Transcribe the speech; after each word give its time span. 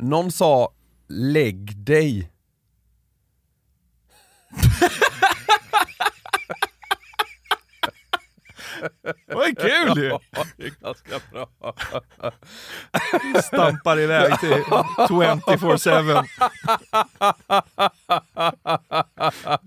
Någon 0.00 0.32
sa 0.32 0.72
lägg 1.08 1.76
dig. 1.76 2.32
Det 9.26 9.34
var 9.34 9.54
kul 9.54 9.98
ju! 10.02 10.18
Det 10.56 10.64
är 10.64 10.72
ganska 10.80 11.20
bra. 11.32 11.48
Stampar 13.44 14.00
iväg 14.00 14.40
till 14.40 14.52
24-7. 14.52 16.24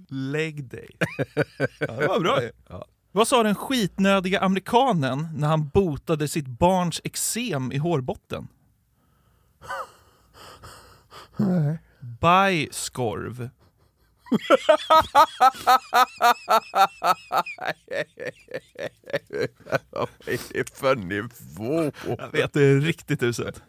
Lägg 0.10 0.66
dig. 0.66 0.90
Ja, 1.80 1.88
det 1.88 2.08
var 2.08 2.20
bra 2.20 2.42
ju. 2.42 2.52
Vad 3.12 3.28
sa 3.28 3.44
den 3.44 3.56
skitnödiga 3.56 4.40
amerikanen 4.40 5.30
när 5.36 5.48
han 5.48 5.68
botade 5.68 6.28
sitt 6.28 6.48
barns 6.48 7.02
eksem 7.04 7.72
i 7.72 7.78
hårbotten? 7.78 8.48
Bajskorv. 12.20 13.50
Vad 19.92 20.10
är 20.26 20.54
det 20.54 20.70
för 20.78 20.96
nivå? 20.96 21.92
Jag 22.18 22.32
vet, 22.32 22.54
det 22.54 22.62
är 22.64 22.80
riktigt 22.80 23.24
uselt. 23.24 23.62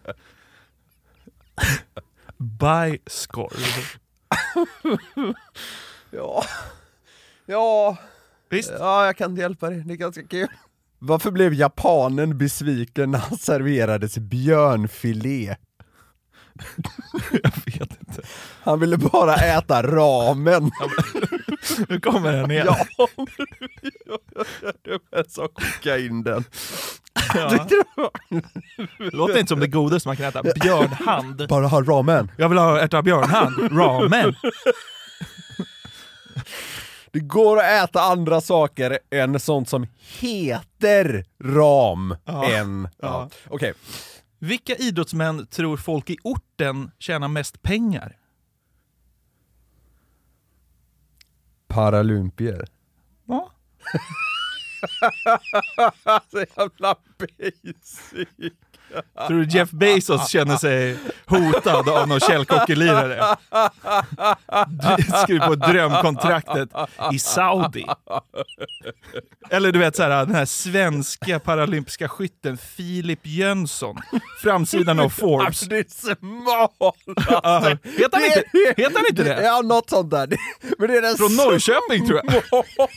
Bajskorv. 2.36 3.98
Ja, 6.10 6.44
ja, 7.46 7.96
Visst? 8.50 8.72
ja, 8.78 9.06
jag 9.06 9.16
kan 9.16 9.30
inte 9.30 9.42
hjälpa 9.42 9.70
det. 9.70 9.82
Det 9.82 9.92
är 9.94 9.96
ganska 9.96 10.22
kul. 10.26 10.48
Varför 10.98 11.30
blev 11.30 11.54
japanen 11.54 12.38
besviken 12.38 13.10
när 13.10 13.18
han 13.18 13.38
serverades 13.38 14.18
björnfilé? 14.18 15.56
Jag 17.42 17.52
vet 17.66 18.00
inte. 18.08 18.22
Han 18.62 18.80
ville 18.80 18.96
bara 18.96 19.34
äta 19.34 19.82
ramen. 19.82 20.70
Nu 21.88 22.00
kommer 22.00 22.32
den 22.32 22.50
igen. 22.50 22.66
Ja, 22.68 22.86
är 25.18 25.24
så 25.30 25.48
skicka 25.54 25.98
in 25.98 26.22
den. 26.22 26.44
Ja. 27.34 27.66
Låter 28.98 29.38
inte 29.38 29.48
som 29.48 29.60
det 29.60 29.66
godaste 29.66 30.08
man 30.08 30.16
kan 30.16 30.26
äta. 30.26 30.42
Björnhand. 30.42 31.48
Bara 31.48 31.66
ha 31.66 31.82
ramen. 31.82 32.30
Jag 32.36 32.48
vill 32.48 32.58
ha 32.58 32.80
äta 32.80 33.02
björnhand. 33.02 33.78
Ramen. 33.78 34.34
Det 37.12 37.20
går 37.20 37.58
att 37.58 37.90
äta 37.90 38.00
andra 38.00 38.40
saker 38.40 38.98
än 39.10 39.40
sånt 39.40 39.68
som 39.68 39.86
heter 40.20 41.24
ram. 41.44 42.16
Ja. 42.24 42.50
Än, 42.50 42.88
ja. 43.00 43.28
Okej, 43.48 43.72
Vilka 44.44 44.74
idrottsmän 44.74 45.46
tror 45.46 45.76
folk 45.76 46.10
i 46.10 46.16
orten 46.24 46.90
tjänar 46.98 47.28
mest 47.28 47.62
pengar? 47.62 48.16
paralympier. 51.74 52.68
Ja. 53.26 53.50
Så 56.30 56.44
jävla 56.56 56.96
basic. 57.18 58.52
Tror 59.26 59.38
du 59.38 59.58
Jeff 59.58 59.70
Bezos 59.70 60.28
känner 60.28 60.56
sig 60.56 60.98
hotad 61.26 61.88
av 61.88 62.08
någon 62.08 62.20
källkockelirare? 62.20 63.36
Skriver 65.22 65.46
på 65.46 65.54
drömkontraktet 65.54 66.68
i 67.12 67.18
Saudi. 67.18 67.86
Eller 69.50 69.72
du 69.72 69.78
vet 69.78 69.96
så 69.96 70.02
här, 70.02 70.26
den 70.26 70.34
här 70.34 70.44
svenska 70.44 71.40
paralympiska 71.40 72.08
skytten 72.08 72.56
Filip 72.56 73.20
Jönsson. 73.22 73.96
Framsidan 74.42 75.00
av 75.00 75.08
Forbes. 75.08 75.60
Det 75.60 75.78
är 75.78 75.84
smalt! 75.88 76.72
Ja, 77.30 77.76
heter, 77.82 78.10
han 78.12 78.24
inte, 78.24 78.44
heter 78.82 78.96
han 78.96 79.06
inte 79.08 79.24
det? 79.24 79.42
Ja, 79.44 79.62
något 79.62 79.90
sånt 79.90 80.10
där. 80.10 80.28
Men 80.78 80.88
det 80.88 80.96
är 80.96 81.02
den 81.02 81.16
Från 81.16 81.36
Norrköping 81.36 82.06
tror 82.06 82.20
jag. 82.24 82.42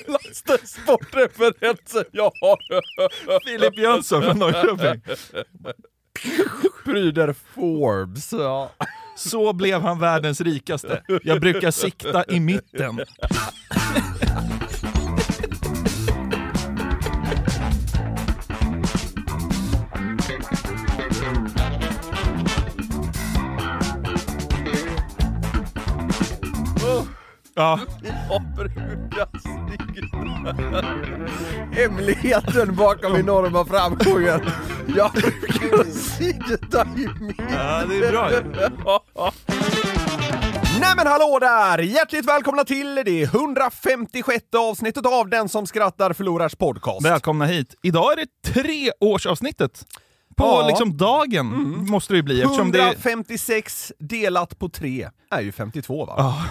smalaste 0.08 0.68
sportreferensen 0.68 2.04
jag 2.12 2.32
har. 2.42 2.58
Filip 3.46 3.78
Jönsson 3.78 4.24
från 4.24 4.40
Norrköping. 4.40 5.02
Pryder 6.86 7.36
Forbes. 7.56 8.34
Ja. 8.34 8.72
Så 9.16 9.54
blev 9.54 9.82
han 9.82 10.00
världens 10.00 10.42
rikaste. 10.42 11.02
Jag 11.24 11.42
brukar 11.42 11.72
sikta 11.72 12.24
i 12.28 12.40
mitten. 12.40 13.00
Ja. 27.58 27.80
Hemligheten 31.72 32.76
bakom 32.76 33.16
enorma 33.16 33.66
framgångar. 33.66 34.54
Jag 34.96 35.12
brukar 35.12 35.92
sikta 35.92 36.88
i 36.98 37.08
mitten. 37.24 37.46
ja 37.50 37.84
det 37.90 37.96
är 37.98 38.12
bra 38.12 38.32
ju. 38.32 38.38
Nej 40.80 40.94
men 40.98 41.08
hallå 41.08 41.38
där! 41.42 41.78
Hjärtligt 41.80 42.26
välkomna 42.28 42.64
till 42.64 42.96
det 43.06 43.24
156 43.24 44.46
avsnittet 44.58 45.06
av 45.06 45.30
Den 45.30 45.50
som 45.50 45.68
skrattar 45.68 46.14
förlorars 46.14 46.56
podcast. 46.56 47.06
Välkomna 47.06 47.46
hit. 47.46 47.76
Idag 47.84 48.12
är 48.14 48.16
det 48.16 48.28
treårsavsnittet. 48.54 49.86
På 50.38 50.46
Ja. 50.46 50.68
liksom 50.68 50.98
dagen 50.98 51.46
måste 51.90 52.14
det 52.14 52.18
ju 52.18 52.24
bli 52.24 52.42
eftersom 52.42 52.72
det 52.72 52.80
är... 52.80 52.84
156 52.84 53.92
delat 54.00 54.60
på 54.60 54.70
3 54.70 55.10
är 55.32 55.42
ju 55.42 55.52
52 55.52 56.06
va? 56.06 56.14
Ja, 56.18 56.44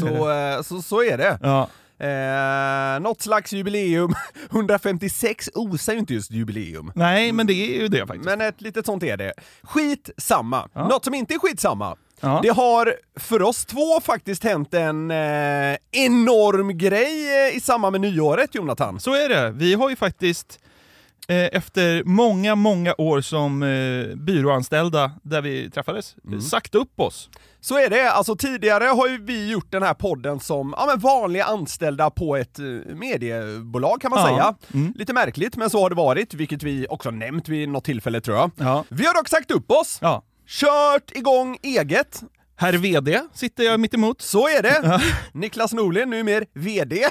Så, 0.00 0.30
eh, 0.30 0.62
så, 0.62 0.82
så 0.82 1.02
är 1.02 1.18
det. 1.18 1.38
ja. 1.42 1.68
Eh, 1.98 3.00
något 3.00 3.22
slags 3.22 3.52
jubileum. 3.52 4.14
156 4.50 5.50
osar 5.54 5.92
ju 5.92 5.98
inte 5.98 6.14
just 6.14 6.30
jubileum. 6.30 6.92
Nej, 6.94 7.32
men 7.32 7.46
det 7.46 7.52
är 7.52 7.80
ju 7.80 7.88
det 7.88 8.06
faktiskt. 8.06 8.24
Men 8.24 8.40
ett 8.40 8.60
litet 8.60 8.86
sånt 8.86 9.02
är 9.02 9.16
det. 9.16 9.32
Skit 9.62 10.10
samma. 10.16 10.68
Något 10.74 11.04
som 11.04 11.14
inte 11.14 11.34
är 11.34 11.38
skitsamma. 11.38 11.96
Ja. 12.20 12.40
Det 12.42 12.48
har 12.48 12.94
för 13.20 13.42
oss 13.42 13.64
två 13.64 14.00
faktiskt 14.00 14.44
hänt 14.44 14.74
en 14.74 15.10
eh, 15.10 15.76
enorm 15.92 16.78
grej 16.78 17.46
eh, 17.48 17.56
i 17.56 17.60
samband 17.60 17.92
med 17.92 18.00
nyåret, 18.00 18.54
Jonathan. 18.54 19.00
Så 19.00 19.14
är 19.14 19.28
det. 19.28 19.50
Vi 19.50 19.74
har 19.74 19.90
ju 19.90 19.96
faktiskt 19.96 20.58
efter 21.28 22.04
många, 22.04 22.54
många 22.54 22.94
år 22.98 23.20
som 23.20 23.62
eh, 23.62 24.16
byråanställda 24.16 25.10
där 25.22 25.42
vi 25.42 25.70
träffades, 25.70 26.14
sagt 26.50 26.74
upp 26.74 27.00
oss. 27.00 27.30
Så 27.60 27.78
är 27.78 27.90
det. 27.90 28.10
Alltså 28.12 28.36
tidigare 28.36 28.84
har 28.84 29.08
ju 29.08 29.24
vi 29.24 29.50
gjort 29.50 29.72
den 29.72 29.82
här 29.82 29.94
podden 29.94 30.40
som 30.40 30.74
ja, 30.78 30.86
men 30.86 30.98
vanliga 31.00 31.44
anställda 31.44 32.10
på 32.10 32.36
ett 32.36 32.58
eh, 32.58 32.64
mediebolag 32.94 34.00
kan 34.00 34.10
man 34.10 34.20
Ja. 34.20 34.26
säga. 34.26 34.54
Mm. 34.74 34.92
Lite 34.96 35.12
märkligt, 35.12 35.56
men 35.56 35.70
så 35.70 35.80
har 35.82 35.90
det 35.90 35.96
varit, 35.96 36.34
vilket 36.34 36.62
vi 36.62 36.86
också 36.90 37.10
nämnt 37.10 37.48
vid 37.48 37.68
något 37.68 37.84
tillfälle 37.84 38.20
tror 38.20 38.36
jag. 38.36 38.50
Ja. 38.56 38.84
Vi 38.88 39.06
har 39.06 39.14
dock 39.14 39.28
sagt 39.28 39.50
upp 39.50 39.70
oss, 39.70 39.98
Ja. 40.02 40.22
kört 40.48 41.10
igång 41.16 41.56
eget 41.62 42.22
Herr 42.58 42.72
VD 42.72 43.20
sitter 43.34 43.64
jag 43.64 43.80
mitt 43.80 43.94
emot. 43.94 44.22
Så 44.22 44.48
är 44.48 44.62
det! 44.62 45.00
Niklas 45.32 45.72
Norlin, 45.72 46.10
numera 46.10 46.44
VD. 46.54 46.94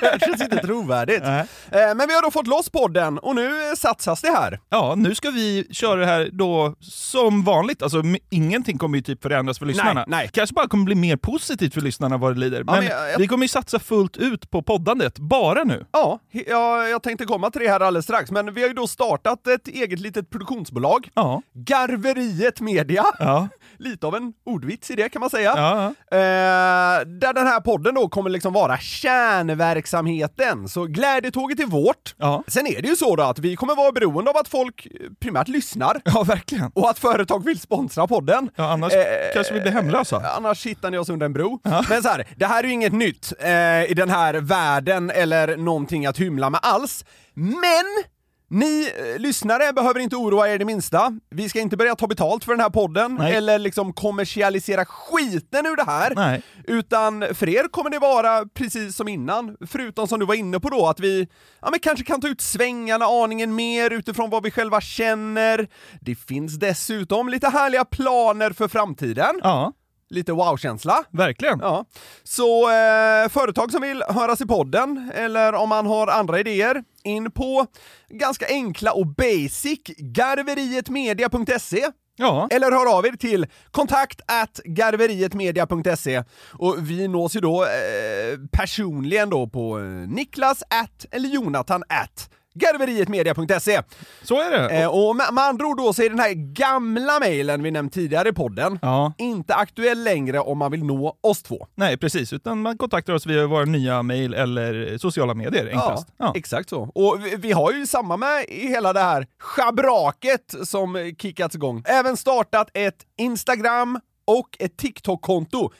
det 0.00 0.18
känns 0.26 0.42
inte 0.42 0.56
trovärdigt. 0.56 1.22
Nej. 1.22 1.40
Eh, 1.70 1.94
Men 1.94 2.08
vi 2.08 2.14
har 2.14 2.22
då 2.22 2.30
fått 2.30 2.46
loss 2.46 2.70
podden 2.70 3.18
och 3.18 3.34
nu 3.34 3.46
eh, 3.46 3.74
satsas 3.76 4.20
det 4.20 4.30
här. 4.30 4.60
Ja, 4.70 4.94
nu 4.96 5.14
ska 5.14 5.30
vi 5.30 5.66
köra 5.70 6.00
det 6.00 6.06
här 6.06 6.28
då 6.32 6.74
som 6.80 7.42
vanligt. 7.44 7.82
Alltså, 7.82 8.02
ingenting 8.30 8.78
kommer 8.78 8.96
ju 8.98 9.02
typ 9.02 9.22
förändras 9.22 9.58
för 9.58 9.66
lyssnarna. 9.66 10.04
nej. 10.08 10.30
Kanske 10.32 10.54
bara 10.54 10.68
kommer 10.68 10.84
bli 10.84 10.94
mer 10.94 11.16
positivt 11.16 11.74
för 11.74 11.80
lyssnarna 11.80 12.16
vad 12.16 12.34
det 12.34 12.40
lider. 12.40 12.64
Men, 12.64 12.74
men 12.74 12.84
jag- 12.86 13.10
jag- 13.10 13.18
vi 13.18 13.26
kommer 13.28 13.44
ju 13.44 13.48
satsa 13.48 13.78
fullt 13.78 14.16
ut 14.16 14.50
på 14.50 14.62
poddandet, 14.62 15.18
bara 15.18 15.64
nu. 15.64 15.86
Ja, 15.92 16.18
jag, 16.30 16.88
jag 16.90 17.02
tänkte 17.02 17.24
komma 17.24 17.50
till 17.50 17.62
det 17.62 17.68
här 17.68 17.80
alldeles 17.80 18.04
strax, 18.04 18.30
men 18.30 18.54
vi 18.54 18.60
har 18.60 18.68
ju 18.68 18.74
då 18.74 18.86
startat 18.86 19.46
ett 19.46 19.68
eget 19.68 20.00
litet 20.00 20.30
produktionsbolag. 20.30 21.08
Ja. 21.14 21.42
Garveriet 21.54 22.60
Media. 22.60 23.04
Ja. 23.18 23.48
Lite 23.78 24.06
av 24.06 24.14
en 24.16 24.32
ordvits 24.44 24.71
i 24.72 24.94
det 24.94 25.08
kan 25.08 25.20
man 25.20 25.30
säga. 25.30 25.52
Ja, 25.56 25.94
Eh, 26.16 27.00
där 27.06 27.32
den 27.32 27.46
här 27.46 27.60
podden 27.60 27.94
då 27.94 28.08
kommer 28.08 28.30
liksom 28.30 28.52
vara 28.52 28.78
kärnverksamheten. 28.78 30.68
Så 30.68 30.84
glädjetåget 30.86 31.60
är 31.60 31.66
vårt. 31.66 32.14
Ja. 32.18 32.42
Sen 32.46 32.66
är 32.66 32.82
det 32.82 32.88
ju 32.88 32.96
så 32.96 33.16
då 33.16 33.22
att 33.22 33.38
vi 33.38 33.56
kommer 33.56 33.74
vara 33.74 33.92
beroende 33.92 34.30
av 34.30 34.36
att 34.36 34.48
folk 34.48 34.86
eh, 34.86 34.90
primärt 35.20 35.48
lyssnar 35.48 36.00
ja, 36.04 36.22
verkligen. 36.22 36.70
och 36.74 36.90
att 36.90 36.98
företag 36.98 37.44
vill 37.44 37.60
sponsra 37.60 38.06
podden. 38.06 38.50
Ja, 38.56 38.70
annars 38.72 38.92
Eh, 38.92 39.34
kanske 39.34 39.54
vi 39.54 39.60
blir 39.60 39.72
hemlösa. 39.72 40.22
Annars 40.36 40.66
hittar 40.66 40.90
ni 40.90 40.98
oss 40.98 41.08
under 41.08 41.26
en 41.26 41.32
bro. 41.32 41.60
Men 41.88 42.02
så 42.02 42.08
här, 42.08 42.26
det 42.36 42.46
här 42.46 42.62
är 42.64 42.66
ju 42.68 42.72
inget 42.72 42.92
nytt 42.92 43.32
eh, 43.40 43.50
i 43.90 43.92
den 43.96 44.10
här 44.10 44.34
världen 44.34 45.10
eller 45.10 45.56
någonting 45.56 46.06
att 46.06 46.18
hymla 46.18 46.50
med 46.50 46.60
alls. 46.62 47.04
Men 47.34 48.04
ni 48.52 48.92
eh, 48.96 49.20
lyssnare 49.20 49.72
behöver 49.72 50.00
inte 50.00 50.16
oroa 50.16 50.48
er 50.48 50.58
det 50.58 50.64
minsta. 50.64 51.18
Vi 51.30 51.48
ska 51.48 51.60
inte 51.60 51.76
börja 51.76 51.94
ta 51.94 52.06
betalt 52.06 52.44
för 52.44 52.52
den 52.52 52.60
här 52.60 52.70
podden 52.70 53.14
Nej. 53.14 53.34
eller 53.34 53.58
liksom 53.58 53.92
kommersialisera 53.92 54.84
skiten 54.84 55.66
ur 55.66 55.76
det 55.76 55.84
här. 55.84 56.12
Nej. 56.14 56.42
Utan 56.64 57.24
för 57.34 57.48
er 57.48 57.68
kommer 57.68 57.90
det 57.90 57.98
vara 57.98 58.46
precis 58.54 58.96
som 58.96 59.08
innan, 59.08 59.56
förutom 59.66 60.08
som 60.08 60.20
du 60.20 60.26
var 60.26 60.34
inne 60.34 60.60
på 60.60 60.68
då, 60.68 60.86
att 60.86 61.00
vi 61.00 61.28
ja, 61.60 61.68
men 61.70 61.80
kanske 61.80 62.04
kan 62.04 62.20
ta 62.20 62.28
ut 62.28 62.40
svängarna 62.40 63.04
aningen 63.04 63.54
mer 63.54 63.90
utifrån 63.90 64.30
vad 64.30 64.42
vi 64.42 64.50
själva 64.50 64.80
känner. 64.80 65.68
Det 66.00 66.14
finns 66.14 66.58
dessutom 66.58 67.28
lite 67.28 67.48
härliga 67.48 67.84
planer 67.84 68.50
för 68.50 68.68
framtiden. 68.68 69.40
Ja, 69.42 69.72
Lite 70.12 70.32
wow-känsla. 70.32 71.04
verkligen. 71.10 71.58
Ja. 71.60 71.84
Så 72.22 72.70
eh, 72.70 73.28
företag 73.28 73.72
som 73.72 73.82
vill 73.82 74.02
höras 74.08 74.40
i 74.40 74.46
podden, 74.46 75.10
eller 75.14 75.52
om 75.54 75.68
man 75.68 75.86
har 75.86 76.06
andra 76.06 76.40
idéer, 76.40 76.84
in 77.04 77.30
på 77.30 77.66
ganska 78.08 78.46
enkla 78.48 78.92
och 78.92 79.06
basic 79.06 79.80
garverietmedia.se 79.98 81.86
Ja. 82.16 82.48
eller 82.50 82.70
hör 82.72 82.98
av 82.98 83.06
er 83.06 83.12
till 83.12 83.46
kontakt 83.70 84.20
at 84.26 84.60
garverietmedia.se 84.64 86.22
och 86.52 86.76
vi 86.90 87.08
nås 87.08 87.36
ju 87.36 87.40
då 87.40 87.62
eh, 87.62 88.38
personligen 88.52 89.30
då 89.30 89.46
på 89.48 89.78
eh, 89.78 89.84
niklas 90.08 90.62
at 90.62 91.06
eller 91.10 91.28
jonathan 91.28 91.82
at 91.88 92.30
garverietmedia.se. 92.54 93.82
Så 94.22 94.40
är 94.40 94.50
det. 94.50 94.68
Eh, 94.82 94.88
och 94.88 95.16
med, 95.16 95.26
med 95.34 95.44
andra 95.44 95.66
ord 95.66 95.76
då 95.76 95.92
så 95.92 96.02
är 96.02 96.08
den 96.10 96.18
här 96.18 96.32
gamla 96.34 97.18
mejlen 97.20 97.62
vi 97.62 97.70
nämnt 97.70 97.92
tidigare 97.92 98.28
i 98.28 98.32
podden 98.32 98.78
Ja. 98.82 99.12
inte 99.18 99.54
aktuell 99.54 100.04
längre 100.04 100.40
om 100.40 100.58
man 100.58 100.70
vill 100.70 100.84
nå 100.84 101.16
oss 101.20 101.42
två. 101.42 101.66
Nej, 101.74 101.96
precis. 101.96 102.32
Utan 102.32 102.62
man 102.62 102.78
kontaktar 102.78 103.12
oss 103.12 103.26
via 103.26 103.46
våra 103.46 103.64
nya 103.64 104.02
mejl 104.02 104.34
eller 104.34 104.98
sociala 104.98 105.34
medier 105.34 105.66
enklast. 105.66 106.08
Ja. 106.16 106.32
exakt 106.36 106.68
så. 106.68 106.82
Och 106.94 107.16
vi, 107.26 107.36
vi 107.36 107.52
har 107.52 107.72
ju 107.72 107.86
samma 107.86 108.16
med 108.16 108.44
i 108.48 108.66
hela 108.68 108.92
det 108.92 109.00
här 109.00 109.26
schabraket 109.38 110.54
som 110.64 111.12
kickats 111.18 111.54
igång. 111.54 111.82
Även 111.86 112.16
startat 112.16 112.70
ett 112.74 112.96
Instagram 113.18 114.00
och 114.24 114.48
ett 114.58 114.76
TikTok-konto 114.76 115.70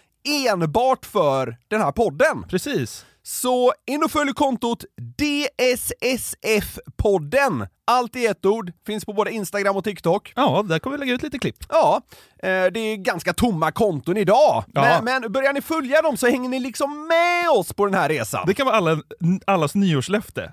enbart 0.49 1.07
för 1.07 1.57
den 1.69 1.81
här 1.81 1.93
podden. 1.93 2.45
Precis. 2.49 3.07
Så 3.23 3.73
in 3.87 4.05
och 4.05 4.11
följ 4.11 4.33
kontot 4.33 4.85
DSSF-podden. 5.19 7.67
Allt 7.93 8.17
i 8.17 8.27
ett 8.27 8.47
ord, 8.47 8.73
finns 8.87 9.05
på 9.05 9.13
både 9.13 9.31
Instagram 9.33 9.77
och 9.77 9.85
TikTok. 9.85 10.33
Ja, 10.37 10.65
där 10.69 10.79
kommer 10.79 10.97
vi 10.97 11.01
lägga 11.01 11.15
ut 11.15 11.23
lite 11.23 11.39
klipp. 11.39 11.57
Ja, 11.69 12.01
eh, 12.43 12.49
det 12.49 12.81
är 12.81 12.97
ganska 12.97 13.33
tomma 13.33 13.73
konton 13.73 14.17
idag. 14.17 14.65
Ja. 14.75 15.01
Men, 15.03 15.05
men 15.23 15.33
börjar 15.33 15.53
ni 15.53 15.63
följa 15.63 16.03
dem 16.03 16.17
så 16.17 16.27
hänger 16.27 16.49
ni 16.49 16.61
liksom 16.61 17.07
med 17.09 17.51
oss 17.59 17.73
på 17.73 17.85
den 17.87 17.95
här 17.95 18.09
resan. 18.09 18.45
Det 18.47 18.55
kan 18.55 18.67
vara 18.67 18.77
alla, 18.77 18.99
allas 19.47 19.75
nyårslöfte. 19.75 20.53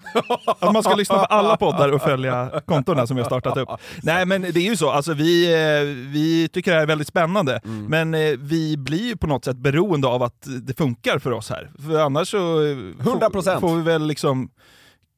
Att 0.60 0.74
man 0.74 0.84
ska 0.84 0.96
lyssna 0.96 1.18
på 1.18 1.26
alla 1.26 1.58
poddar 1.58 1.92
och 1.92 2.02
följa 2.02 2.62
kontona 2.66 3.08
som 3.08 3.16
vi 3.16 3.22
har 3.22 3.30
startat 3.30 3.58
upp. 3.58 3.70
Nej 4.04 4.26
men 4.26 4.42
det 4.42 4.48
är 4.60 4.70
ju 4.70 4.78
så, 4.78 4.90
alltså, 4.90 5.14
vi, 5.14 5.54
eh, 5.54 6.12
vi 6.14 6.50
tycker 6.54 6.72
det 6.72 6.76
här 6.78 6.84
är 6.84 6.88
väldigt 6.88 7.08
spännande, 7.08 7.62
Mm. 7.64 7.86
men 7.86 8.14
eh, 8.14 8.38
vi 8.40 8.78
blir 8.78 9.08
ju 9.08 9.18
på 9.18 9.28
något 9.28 9.46
sätt 9.46 9.58
beroende 9.58 10.08
av 10.08 10.24
att 10.24 10.46
det 10.68 10.78
funkar 10.78 11.20
för 11.20 11.32
oss 11.32 11.50
här. 11.50 11.72
För 11.88 12.00
annars 12.00 12.32
så 12.32 12.38
eh, 12.38 12.76
100%. 12.76 13.32
får, 13.32 13.60
får 13.60 13.76
vi 13.76 13.82
väl 13.82 14.08
liksom 14.08 14.50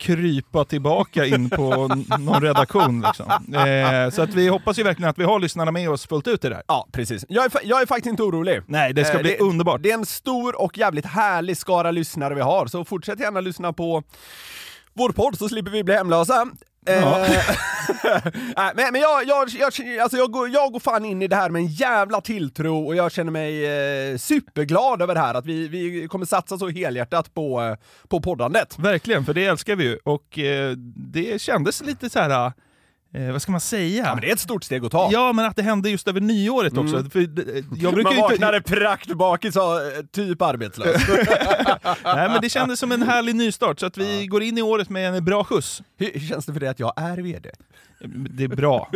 krypa 0.02 0.66
tillbaka 0.66 1.26
in 1.26 1.50
på 1.50 1.88
någon 2.20 2.42
redaktion. 2.42 3.02
Liksom. 3.08 3.26
Eh, 3.56 4.10
så 4.10 4.22
att 4.22 4.34
vi 4.34 4.48
hoppas 4.48 4.80
ju 4.80 4.84
verkligen 4.84 5.10
att 5.10 5.18
vi 5.20 5.24
har 5.24 5.40
lyssnarna 5.40 5.72
med 5.72 5.90
oss 5.90 6.08
fullt 6.08 6.28
ut 6.28 6.46
i 6.46 6.50
det 6.50 6.56
här. 6.56 6.64
Ja, 6.68 6.88
precis. 6.92 7.26
Jag 7.30 7.46
är, 7.46 7.52
jag 7.64 7.82
är 7.82 7.86
faktiskt 7.86 8.10
inte 8.12 8.24
orolig. 8.24 8.62
Nej, 8.68 8.94
det 8.94 9.06
ska 9.06 9.18
Eh, 9.18 9.22
bli 9.22 9.38
underbart. 9.38 9.82
Det 9.84 9.92
är 9.92 9.94
en 9.94 10.06
stor 10.06 10.62
och 10.62 10.78
jävligt 10.78 11.06
härlig 11.06 11.58
skara 11.58 11.92
lyssnare 11.92 12.36
vi 12.36 12.42
har, 12.42 12.68
så 12.68 12.86
fortsätt 12.86 13.20
gärna 13.20 13.40
lyssna 13.40 13.74
på 13.74 14.04
vår 14.94 15.10
podd 15.10 15.38
så 15.38 15.50
slipper 15.50 15.72
vi 15.72 15.84
bli 15.84 15.94
hemlösa. 15.94 16.48
Ja. 16.86 17.26
Eh, 17.26 17.56
Nej, 18.58 18.72
men 18.76 18.92
men 18.92 19.02
jag, 19.02 19.28
jag, 19.28 19.50
jag, 19.50 20.00
alltså 20.00 20.18
jag, 20.18 20.32
går, 20.32 20.50
jag 20.50 20.72
går 20.72 20.80
fan 20.80 21.06
in 21.06 21.22
i 21.22 21.28
det 21.28 21.36
här 21.36 21.50
med 21.50 21.60
en 21.60 21.68
jävla 21.68 22.22
tilltro 22.22 22.86
och 22.88 22.96
jag 22.96 23.12
känner 23.12 23.32
mig 23.32 23.66
eh, 24.12 24.18
superglad 24.18 25.02
över 25.02 25.14
det 25.14 25.20
här, 25.20 25.34
att 25.34 25.46
vi, 25.46 25.68
vi 25.68 26.08
kommer 26.08 26.26
satsa 26.26 26.58
så 26.58 26.70
helhjärtat 26.70 27.34
på, 27.34 27.62
eh, 27.62 27.76
på 28.08 28.22
poddandet. 28.22 28.80
Verkligen, 28.80 29.26
för 29.26 29.34
det 29.34 29.46
älskar 29.46 29.76
vi 29.76 29.84
ju. 29.84 29.98
Och 30.04 30.40
eh, 30.40 30.72
det 30.96 31.42
kändes 31.42 31.82
lite 31.82 32.10
så 32.10 32.20
här. 32.20 32.54
Eh, 33.14 33.32
vad 33.32 33.42
ska 33.42 33.52
man 33.52 33.62
säga? 33.62 34.04
Ja, 34.06 34.14
men 34.14 34.22
det 34.22 34.30
är 34.30 34.34
ett 34.34 34.40
stort 34.40 34.64
steg 34.64 34.86
att 34.86 34.92
ta. 34.92 35.10
Ja, 35.12 35.34
men 35.34 35.46
att 35.46 35.56
det 35.56 35.62
hände 35.62 35.90
just 35.90 36.08
över 36.08 36.22
nyåret 36.22 36.78
också. 36.78 37.04
För, 37.04 37.20
eh, 37.20 37.64
jag 37.80 37.94
brukar 37.94 38.12
Man 38.12 38.22
vaknade 38.22 38.58
inte... 38.58 38.72
praktbakis 38.72 39.56
eh, 39.56 39.62
typ 40.12 40.42
arbetslös. 40.42 41.08
Nej, 42.04 42.30
men 42.30 42.42
det 42.42 42.50
kändes 42.50 42.80
som 42.80 42.92
en 42.92 43.04
härlig 43.04 43.36
nystart, 43.36 43.80
så 43.80 43.86
att 43.86 43.98
vi 43.98 44.28
går 44.28 44.44
in 44.44 44.58
i 44.58 44.62
året 44.62 44.90
med 44.90 45.16
en 45.16 45.26
bra 45.26 45.44
skjuts. 45.44 45.82
Hur 45.98 46.12
hur 46.14 46.28
känns 46.28 46.46
det 46.46 46.54
för 46.54 46.60
dig 46.60 46.70
att 46.70 46.80
jag 46.80 46.94
är 46.96 47.18
VD? 47.18 47.50
Det 48.30 48.44
är 48.44 48.48
bra. 48.48 48.90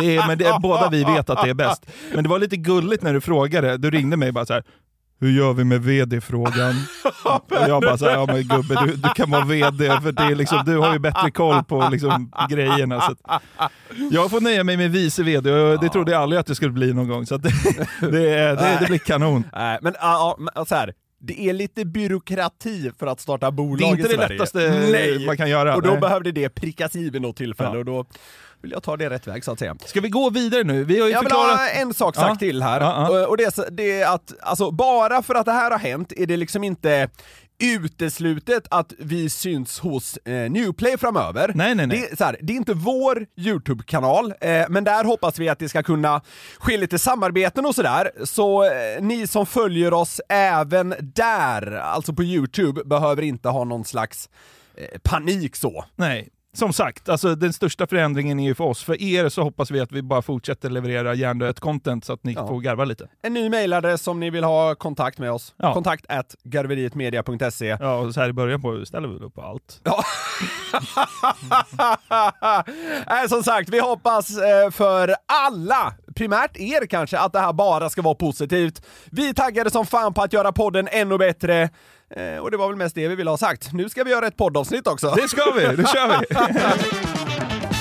Det 0.00 0.16
är, 0.16 0.26
men 0.26 0.38
det 0.38 0.44
är, 0.44 0.58
båda 0.58 0.88
vi 0.88 1.04
vet 1.04 1.30
att 1.30 1.42
det 1.42 1.50
är 1.50 1.54
bäst. 1.54 1.86
Men 2.14 2.22
det 2.24 2.30
var 2.30 2.38
lite 2.38 2.56
gulligt 2.56 3.02
när 3.02 3.14
du 3.14 3.20
frågade. 3.20 3.76
Du 3.76 3.90
ringde 3.90 4.16
mig 4.16 4.32
bara 4.32 4.46
så 4.46 4.52
här. 4.52 4.64
Hur 5.22 5.30
gör 5.30 5.52
vi 5.52 5.64
med 5.64 5.82
vd-frågan? 5.82 6.74
Och 7.24 7.68
jag 7.68 7.82
bara 7.82 7.98
så 7.98 8.04
här, 8.04 8.12
ja 8.12 8.26
men 8.26 8.42
gubbe 8.42 8.86
du, 8.86 8.96
du 8.96 9.08
kan 9.14 9.30
vara 9.30 9.44
vd 9.44 9.90
för 10.02 10.12
det 10.12 10.22
är 10.22 10.34
liksom, 10.34 10.62
du 10.66 10.78
har 10.78 10.92
ju 10.92 10.98
bättre 10.98 11.30
koll 11.30 11.64
på 11.64 11.88
liksom, 11.92 12.32
grejerna. 12.50 13.00
Så 13.00 13.14
jag 14.10 14.30
får 14.30 14.40
nöja 14.40 14.64
mig 14.64 14.76
med 14.76 14.90
vice 14.90 15.22
vd 15.22 15.50
och 15.52 15.80
det 15.80 15.88
trodde 15.88 16.12
jag 16.12 16.22
aldrig 16.22 16.40
att 16.40 16.46
det 16.46 16.54
skulle 16.54 16.72
bli 16.72 16.92
någon 16.92 17.08
gång. 17.08 17.26
Så 17.26 17.36
det, 17.36 17.48
det, 18.00 18.10
det, 18.10 18.76
det 18.80 18.86
blir 18.86 18.98
kanon. 18.98 19.44
Nej, 19.52 19.78
men 19.82 19.94
ja, 20.00 20.38
så 20.68 20.74
här. 20.74 20.94
Det 21.24 21.40
är 21.48 21.52
lite 21.52 21.84
byråkrati 21.84 22.90
för 22.98 23.06
att 23.06 23.20
starta 23.20 23.50
bolag 23.50 23.78
Det 23.78 23.84
är 23.84 23.88
inte 23.88 24.00
i 24.00 24.02
det 24.02 24.14
Sverige. 24.14 24.28
lättaste 24.28 24.58
Nej. 24.92 25.26
man 25.26 25.36
kan 25.36 25.50
göra. 25.50 25.76
Och 25.76 25.82
då 25.82 25.90
Nej. 25.90 26.00
behövde 26.00 26.32
det 26.32 26.48
prickas 26.48 26.96
i 26.96 27.10
vid 27.10 27.22
något 27.22 27.36
tillfälle 27.36 27.70
Ja. 27.72 27.78
och 27.78 27.84
då 27.84 28.04
vill 28.62 28.70
jag 28.70 28.82
ta 28.82 28.96
det 28.96 29.10
rätt 29.10 29.26
väg 29.26 29.44
så 29.44 29.52
att 29.52 29.58
säga. 29.58 29.76
Ska 29.86 30.00
vi 30.00 30.08
gå 30.08 30.30
vidare 30.30 30.62
nu? 30.64 30.84
Vi 30.84 31.00
har 31.00 31.06
ju 31.06 31.12
Jag 31.12 31.20
vill 31.20 31.28
förklarat... 31.28 31.58
ha 31.58 31.68
en 31.68 31.94
sak 31.94 32.14
sagt 32.14 32.28
Ja. 32.28 32.36
till 32.36 32.62
här. 32.62 32.80
Ja, 32.80 33.18
ja. 33.20 33.26
Och- 33.26 33.36
det 33.36 33.44
är, 33.58 33.70
det 33.70 34.00
är 34.00 34.14
att, 34.14 34.32
alltså 34.40 34.70
bara 34.70 35.22
för 35.22 35.34
att 35.34 35.46
det 35.46 35.52
här 35.52 35.70
har 35.70 35.78
hänt 35.78 36.12
är 36.16 36.26
det 36.26 36.36
liksom 36.36 36.64
inte 36.64 37.08
uteslutet 37.62 38.64
att 38.70 38.92
vi 38.98 39.30
syns 39.30 39.78
hos 39.80 40.16
eh, 40.16 40.50
Newplay 40.50 40.98
framöver. 40.98 41.52
Nej, 41.54 41.74
nej, 41.74 41.86
nej. 41.86 42.06
Det, 42.10 42.22
är, 42.22 42.24
här, 42.24 42.36
det 42.42 42.52
är 42.52 42.56
inte 42.56 42.74
vår 42.74 43.26
YouTube-kanal, 43.36 44.34
eh, 44.40 44.64
men 44.68 44.84
där 44.84 45.04
hoppas 45.04 45.38
vi 45.38 45.48
att 45.48 45.58
det 45.58 45.68
ska 45.68 45.82
kunna 45.82 46.20
ske 46.58 46.76
lite 46.76 46.98
samarbeten 46.98 47.66
och 47.66 47.74
sådär. 47.74 48.10
Så 48.24 48.64
eh, 48.64 48.70
ni 49.00 49.26
som 49.26 49.46
följer 49.46 49.92
oss 49.94 50.20
även 50.28 50.94
där, 51.00 51.72
alltså 51.72 52.12
på 52.12 52.22
YouTube, 52.24 52.84
behöver 52.84 53.22
inte 53.22 53.48
ha 53.48 53.64
någon 53.64 53.84
slags 53.84 54.28
eh, 54.76 54.98
panik 55.02 55.56
så. 55.56 55.84
Nej, 55.96 56.28
som 56.56 56.72
sagt, 56.72 57.08
alltså 57.08 57.34
den 57.34 57.52
största 57.52 57.86
förändringen 57.86 58.40
är 58.40 58.44
ju 58.44 58.54
för 58.54 58.64
oss. 58.64 58.82
För 58.84 59.02
er 59.02 59.28
så 59.28 59.42
hoppas 59.42 59.70
vi 59.70 59.80
att 59.80 59.92
vi 59.92 60.02
bara 60.02 60.22
fortsätter 60.22 60.70
leverera 60.70 61.14
hjärndött 61.14 61.60
content 61.60 62.04
så 62.04 62.12
att 62.12 62.24
ni 62.24 62.32
Ja. 62.32 62.46
får 62.48 62.60
garva 62.60 62.84
lite. 62.84 63.08
En 63.22 63.34
ny 63.34 63.48
mailadress 63.50 64.06
om 64.08 64.20
ni 64.20 64.30
vill 64.30 64.44
ha 64.44 64.74
kontakt 64.74 65.18
med 65.18 65.32
oss. 65.32 65.54
Ja. 65.56 65.74
Kontakt 65.74 66.04
at 66.08 66.34
garverietmedia.se. 66.44 67.76
Ja, 67.80 67.94
och 67.96 68.14
så 68.14 68.20
här 68.20 68.28
i 68.28 68.32
början 68.32 68.62
på 68.62 68.86
ställer 68.86 69.08
vi 69.08 69.14
upp 69.24 69.34
på 69.34 69.42
allt. 69.42 69.80
Nej, 73.10 73.28
som 73.28 73.42
sagt, 73.42 73.68
vi 73.68 73.80
hoppas 73.80 74.38
eh, 74.38 74.70
för 74.70 75.14
alla, 75.44 75.94
primärt 76.16 76.56
er 76.56 76.86
kanske, 76.86 77.18
att 77.18 77.32
det 77.32 77.40
här 77.40 77.52
bara 77.52 77.90
ska 77.90 78.02
vara 78.02 78.14
positivt. 78.14 78.82
Vi 79.10 79.28
är 79.28 79.32
taggade 79.34 79.70
som 79.70 79.86
fan 79.86 80.14
på 80.14 80.22
att 80.22 80.32
göra 80.32 80.52
podden 80.52 80.88
ännu 80.90 81.18
bättre. 81.18 81.70
Eh, 82.16 82.36
och 82.38 82.50
det 82.50 82.56
var 82.56 82.68
väl 82.68 82.76
mest 82.76 82.94
det 82.94 83.08
vi 83.08 83.14
ville 83.14 83.30
ha 83.30 83.36
sagt. 83.36 83.72
Nu 83.72 83.88
ska 83.88 84.04
vi 84.04 84.10
göra 84.10 84.26
ett 84.26 84.36
poddavsnitt 84.36 84.86
också. 84.86 85.14
Det 85.16 85.28
ska 85.28 85.50
vi, 85.50 85.76
det 85.76 85.88
kör 85.88 86.20
vi! 86.20 86.26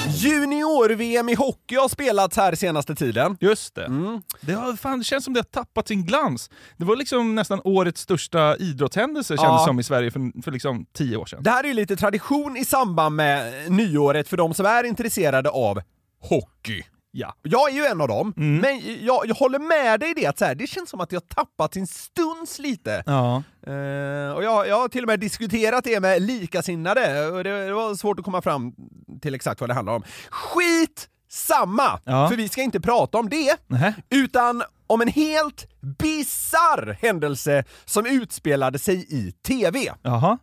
Junior-VM 0.22 1.30
i 1.30 1.34
hockey 1.36 1.76
har 1.76 1.90
spelats 1.90 2.38
här 2.38 2.56
senaste 2.56 2.96
tiden. 2.96 3.38
Just 3.40 3.76
det. 3.76 3.86
Mm. 3.86 4.22
Det, 4.42 4.54
har, 4.54 4.74
fan, 4.76 4.98
det 5.00 5.04
känns 5.06 5.24
som 5.26 5.34
det 5.34 5.40
har 5.40 5.44
tappat 5.64 5.88
sin 5.88 6.06
glans. 6.06 6.50
Det 6.78 6.86
var 6.86 6.96
liksom 6.96 7.36
nästan 7.36 7.62
årets 7.64 8.02
största 8.02 8.58
idrottshändelse 8.58 9.38
kändes 9.38 9.62
Ja. 9.62 9.66
som 9.66 9.80
i 9.80 9.84
Sverige 9.84 10.12
för, 10.12 10.42
för 10.44 10.52
liksom 10.52 10.86
tio 10.94 11.18
år 11.18 11.26
sedan. 11.26 11.44
Det 11.44 11.50
här 11.50 11.64
är 11.64 11.68
ju 11.68 11.74
lite 11.74 11.96
tradition 11.96 12.58
i 12.58 12.66
samband 12.66 13.16
med 13.16 13.72
nyåret 13.72 14.28
för 14.28 14.38
de 14.38 14.54
som 14.54 14.66
är 14.66 14.84
intresserade 14.84 15.50
av 15.50 15.82
hockey. 16.22 16.84
Ja. 17.14 17.36
Jag 17.42 17.70
är 17.70 17.74
ju 17.74 17.86
en 17.86 18.02
av 18.02 18.08
dem, 18.08 18.34
Mm. 18.38 18.58
men 18.58 19.06
jag, 19.06 19.26
jag 19.28 19.36
håller 19.36 19.60
med 19.60 20.00
dig 20.00 20.10
i 20.12 20.14
det 20.14 20.26
att 20.26 20.38
så 20.38 20.46
här, 20.46 20.56
det 20.56 20.68
känns 20.68 20.90
som 20.90 21.02
att 21.02 21.12
har 21.12 21.20
tappat 21.22 21.74
sin 21.74 21.88
stuns 21.88 22.60
lite. 22.60 23.04
Ja. 23.06 23.44
Eh, 23.68 24.32
och 24.36 24.44
jag, 24.44 24.68
jag 24.68 24.80
har 24.80 24.88
till 24.88 25.04
och 25.04 25.08
med 25.08 25.20
diskuterat 25.20 25.84
det 25.84 26.00
med 26.00 26.22
likasinnade 26.22 27.28
och 27.28 27.44
det, 27.44 27.66
det 27.66 27.74
var 27.74 27.96
svårt 27.96 28.20
att 28.20 28.26
komma 28.26 28.42
fram 28.42 28.74
till 29.22 29.36
exakt 29.36 29.62
vad 29.62 29.70
det 29.70 29.74
handlar 29.74 29.94
om. 29.94 30.04
Skit 30.30 31.08
samma! 31.30 32.00
Ja. 32.06 32.30
För 32.30 32.36
vi 32.36 32.50
ska 32.50 32.62
inte 32.62 32.80
prata 32.82 33.18
om 33.18 33.30
det, 33.30 33.58
Nähä. 33.68 33.94
utan 34.10 34.64
om 34.88 35.02
en 35.02 35.08
helt 35.08 35.68
bizarr 36.00 36.98
händelse 37.02 37.64
som 37.86 38.06
utspelade 38.06 38.80
sig 38.80 39.06
i 39.10 39.32
TV. 39.32 39.92
Jaha. 40.02 40.38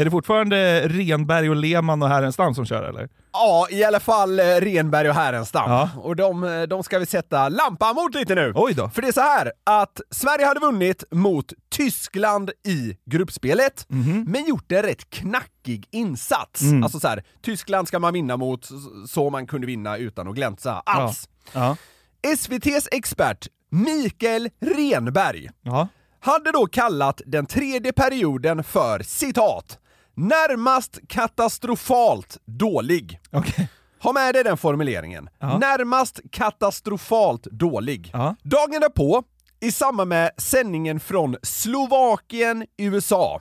Är 0.00 0.04
det 0.04 0.10
fortfarande 0.10 0.88
Renberg 0.88 1.50
och 1.50 1.56
Lehmann 1.56 2.02
och 2.02 2.08
Härenstam 2.08 2.54
som 2.54 2.66
kör 2.66 2.82
eller? 2.82 3.08
Ja, 3.32 3.66
i 3.70 3.84
alla 3.84 4.00
fall 4.00 4.40
eh, 4.40 4.44
Renberg 4.44 5.08
och 5.08 5.14
Härenstam. 5.14 5.70
Ja. 5.70 5.90
Och 5.96 6.16
de, 6.16 6.44
eh, 6.44 6.62
de 6.62 6.82
ska 6.82 6.98
vi 6.98 7.06
sätta 7.06 7.48
lampan 7.48 7.94
mot 7.94 8.14
lite 8.14 8.34
nu. 8.34 8.52
Oj 8.56 8.74
då. 8.74 8.88
För 8.88 9.02
det 9.02 9.08
är 9.08 9.12
så 9.12 9.20
här 9.20 9.52
att 9.64 10.00
Sverige 10.10 10.46
hade 10.46 10.60
vunnit 10.60 11.04
mot 11.10 11.52
Tyskland 11.70 12.50
i 12.66 12.96
gruppspelet, 13.10 13.84
Mhm. 13.88 14.24
men 14.28 14.44
gjort 14.46 14.72
en 14.72 14.82
rätt 14.82 15.10
knackig 15.10 15.88
insats. 15.90 16.60
Mm. 16.62 16.82
Alltså 16.84 17.00
så 17.00 17.08
här, 17.08 17.24
Tyskland 17.42 17.88
ska 17.88 17.98
man 17.98 18.12
vinna 18.12 18.36
mot 18.36 18.68
så 19.08 19.30
man 19.30 19.46
kunde 19.46 19.66
vinna 19.66 19.96
utan 19.96 20.28
att 20.28 20.34
glänsa 20.34 20.82
alls. 20.86 21.28
Ja. 21.52 21.76
SVTs 22.36 22.88
expert 22.92 23.46
Mikael 23.70 24.48
Renberg 24.60 25.48
Ja. 25.62 25.88
hade 26.20 26.52
då 26.52 26.66
kallat 26.66 27.20
den 27.26 27.46
tredje 27.46 27.92
perioden 27.92 28.64
för 28.64 29.02
citat 29.02 29.78
närmast 30.20 30.98
katastrofalt 31.08 32.38
dålig. 32.44 33.20
Okej. 33.32 33.68
Ha 34.02 34.12
med 34.12 34.34
dig 34.34 34.44
den 34.44 34.56
formuleringen. 34.56 35.28
Ja. 35.38 35.58
Närmast 35.58 36.20
katastrofalt 36.32 37.42
dålig. 37.42 38.10
Ja. 38.12 38.36
Dagen 38.42 38.80
därpå, 38.80 39.22
i 39.60 39.72
samband 39.72 40.08
med 40.08 40.30
sändningen 40.36 41.00
från 41.00 41.36
Slovakien, 41.42 42.64
USA, 42.78 43.40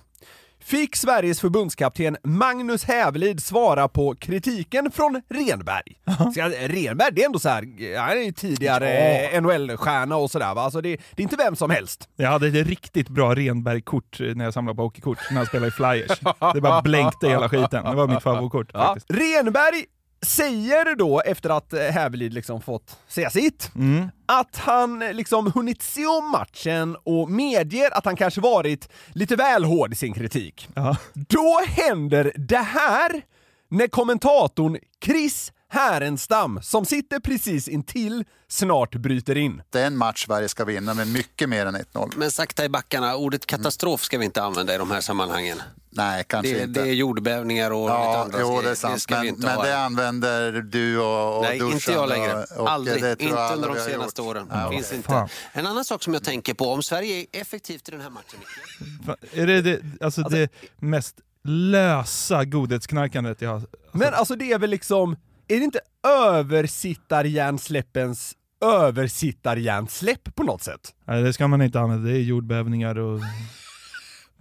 fick 0.63 0.95
Sveriges 0.95 1.41
förbundskapten 1.41 2.17
Magnus 2.23 2.83
Hävelid 2.83 3.43
svara 3.43 3.87
på 3.87 4.15
kritiken 4.15 4.91
från 4.91 5.21
Renberg. 5.29 5.95
Jag- 6.35 6.53
Renberg, 6.75 7.09
det 7.13 7.21
är 7.21 7.25
ändå 7.25 7.39
så 7.39 7.49
här, 7.49 7.97
han 7.99 8.17
är 8.17 8.21
ju 8.21 8.31
tidigare 8.31 9.41
NHL-stjärna 9.41 10.15
och 10.15 10.31
sådär 10.31 10.53
va, 10.55 10.61
alltså 10.61 10.81
det, 10.81 10.89
det 10.89 11.21
är 11.21 11.23
inte 11.23 11.35
vem 11.35 11.55
som 11.55 11.69
helst. 11.69 12.09
Jag 12.15 12.29
hade 12.29 12.47
ett 12.47 12.67
riktigt 12.67 13.09
bra 13.09 13.35
Renberg-kort 13.35 14.19
eh, 14.21 14.27
när 14.35 14.45
jag 14.45 14.53
samlade 14.53 14.75
på 14.75 14.81
hockeykort, 14.83 15.17
när 15.31 15.37
han 15.37 15.45
spelade 15.45 15.67
i 15.67 15.71
Flyers. 15.71 16.19
Det 16.53 16.61
bara 16.61 16.81
blänkte 16.81 17.27
i 17.27 17.29
hela 17.29 17.49
skiten. 17.49 17.83
Det 17.85 17.95
var 17.95 18.07
mitt 18.07 18.23
favoritkort 18.23 18.69
Ja. 18.73 18.95
Renberg 19.07 19.85
säger 20.21 20.95
då, 20.95 21.21
efter 21.21 21.49
att 21.49 21.73
eh, 21.73 21.79
Hävelid 21.79 22.33
liksom 22.33 22.61
fått 22.61 22.99
säga 23.07 23.29
sitt, 23.29 23.71
Mm. 23.75 24.09
att 24.25 24.55
han 24.57 25.01
eh, 25.01 25.13
liksom 25.13 25.51
hunnit 25.55 25.81
se 25.81 26.05
om 26.05 26.31
matchen 26.31 26.97
och 27.03 27.29
medger 27.31 27.97
att 27.97 28.05
han 28.05 28.15
kanske 28.15 28.41
varit 28.41 28.89
lite 29.13 29.35
väl 29.35 29.63
hård 29.63 29.93
i 29.93 29.95
sin 29.95 30.13
kritik. 30.13 30.67
Ja. 30.75 30.97
Då 31.13 31.59
händer 31.67 32.31
det 32.35 32.57
här 32.57 33.21
när 33.69 33.87
kommentatorn 33.87 34.77
Chris 35.05 35.51
Härenstam, 35.71 36.59
som 36.61 36.85
sitter 36.85 37.19
precis 37.19 37.67
intill, 37.67 38.25
snart 38.47 38.95
bryter 38.95 39.37
in. 39.37 39.61
Det 39.69 39.79
är 39.81 39.87
en 39.87 39.97
match 39.97 40.25
Sverige 40.25 40.49
ska 40.49 40.65
vinna 40.65 40.93
med 40.93 41.07
mycket 41.07 41.49
mer 41.49 41.65
än 41.65 41.75
1-0. 41.75 42.13
Men 42.17 42.31
sakta 42.31 42.65
i 42.65 42.69
backarna, 42.69 43.15
ordet 43.15 43.45
katastrof 43.45 44.01
ska 44.03 44.17
vi 44.17 44.25
inte 44.25 44.43
använda 44.43 44.75
i 44.75 44.77
de 44.77 44.91
här 44.91 45.01
sammanhangen. 45.01 45.61
Nej, 45.91 46.23
kanske 46.27 46.53
Det, 46.53 46.63
inte. 46.63 46.83
det 46.83 46.89
är 46.89 46.93
jordbävningar 46.93 47.71
och 47.71 47.81
lite 47.89 47.93
Ja, 47.93 48.21
andra 48.23 48.39
jo, 48.41 48.61
det 48.61 48.69
är 48.69 48.75
sant. 48.75 49.01
ska 49.01 49.15
vi 49.15 49.19
men 49.19 49.27
inte 49.27 49.47
men 49.47 49.55
ha. 49.55 49.63
det 49.63 49.77
använder 49.77 50.51
du 50.51 50.99
och, 50.99 51.37
och 51.37 51.43
Nej, 51.43 51.57
inte 51.71 51.91
jag 51.91 52.09
längre. 52.09 52.33
Och, 52.43 52.57
och 52.61 52.71
Aldrig. 52.71 53.03
det 53.03 53.15
tror 53.15 53.29
Inte 53.29 53.53
under 53.53 53.67
de 53.69 53.75
senaste 53.79 54.21
gjort. 54.21 54.29
åren. 54.29 54.47
Ja, 54.51 54.69
Finns 54.71 54.93
inte. 54.93 55.07
Fan. 55.07 55.29
En 55.53 55.65
annan 55.65 55.85
sak 55.85 56.03
som 56.03 56.13
jag 56.13 56.23
tänker 56.23 56.53
på, 56.53 56.71
om 56.73 56.83
Sverige 56.83 57.19
är 57.31 57.41
effektivt 57.41 57.87
i 57.89 57.91
den 57.91 58.01
här 58.01 58.09
matchen, 58.09 58.39
Är 59.33 59.47
det 59.47 59.61
det, 59.61 59.79
alltså 60.01 60.21
det 60.21 60.49
mest 60.77 61.15
lösa 61.43 62.45
godhetsknarkandet 62.45 63.41
jag 63.41 63.49
har... 63.49 63.61
Men 63.91 64.13
alltså 64.13 64.35
det 64.35 64.51
är 64.51 64.59
väl 64.59 64.69
liksom, 64.69 65.15
är 65.49 65.59
det 65.59 65.63
inte 65.63 65.79
översittarhjärnsläppens 66.07 68.35
översittarhjärnsläpp 68.65 70.35
på 70.35 70.43
något 70.43 70.63
sätt? 70.63 70.93
Nej, 71.05 71.23
det 71.23 71.33
ska 71.33 71.47
man 71.47 71.61
inte 71.61 71.79
använda, 71.79 72.09
det 72.09 72.17
är 72.17 72.21
jordbävningar 72.21 72.97
och... 72.97 73.19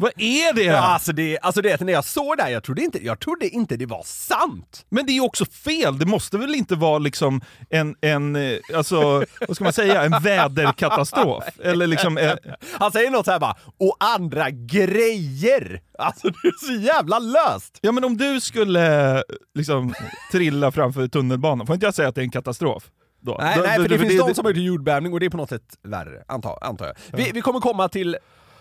Vad 0.00 0.12
är 0.16 0.52
det? 0.52 0.62
Ja, 0.62 0.76
alltså 0.78 1.12
det, 1.12 1.38
alltså 1.42 1.62
det 1.62 1.80
när 1.80 1.92
jag 1.92 2.04
såg 2.04 2.36
det 2.36 2.42
här, 2.42 2.50
jag 2.50 2.62
trodde 2.64 2.82
inte, 2.82 3.04
jag 3.04 3.20
trodde 3.20 3.48
inte 3.48 3.76
det 3.76 3.86
var 3.86 4.02
sant. 4.04 4.86
Men 4.88 5.06
det 5.06 5.12
är 5.12 5.14
ju 5.14 5.20
också 5.20 5.44
fel, 5.44 5.98
det 5.98 6.06
måste 6.06 6.38
väl 6.38 6.54
inte 6.54 6.74
vara 6.74 6.98
liksom 6.98 7.40
en, 7.70 7.96
en 8.00 8.36
eh, 8.36 8.58
alltså, 8.74 9.24
vad 9.48 9.54
ska 9.56 9.64
man 9.64 9.72
säga, 9.72 10.02
en 10.04 10.22
väderkatastrof? 10.22 11.44
Eller 11.64 11.86
liksom... 11.86 12.18
eh, 12.18 12.32
Han 12.72 12.92
säger 12.92 13.10
något 13.10 13.24
så 13.24 13.30
här 13.30 13.38
bara, 13.40 13.56
och 13.78 13.96
andra 14.00 14.50
grejer. 14.50 15.80
Alltså 15.98 16.28
det 16.28 16.48
är 16.48 16.66
så 16.66 16.72
jävla 16.82 17.18
löst. 17.18 17.78
Ja 17.80 17.92
men 17.92 18.04
om 18.04 18.16
du 18.16 18.40
skulle 18.40 19.14
eh, 19.16 19.20
liksom 19.54 19.94
trilla 20.32 20.72
framför 20.72 21.08
tunnelbanan, 21.08 21.66
får 21.66 21.74
inte 21.74 21.86
jag 21.86 21.94
säga 21.94 22.08
att 22.08 22.14
det 22.14 22.20
är 22.20 22.24
en 22.24 22.30
katastrof? 22.30 22.84
Då? 23.20 23.38
Nej, 23.40 23.56
Då- 23.56 23.62
nej 23.62 23.76
för 23.76 23.88
det 23.88 23.96
då- 23.96 24.02
finns 24.08 24.20
de 24.26 24.34
som 24.34 24.44
har 24.44 24.52
gjort 24.52 24.64
jordbävning 24.64 25.12
och 25.12 25.20
det 25.20 25.26
är 25.26 25.30
på 25.30 25.36
något 25.36 25.48
sätt 25.48 25.62
värre, 25.82 26.22
antar, 26.28 26.58
antar 26.60 26.86
jag. 26.86 26.94
Vi, 27.18 27.30
vi 27.34 27.40
kommer 27.40 27.60
komma 27.60 27.88
till 27.88 28.16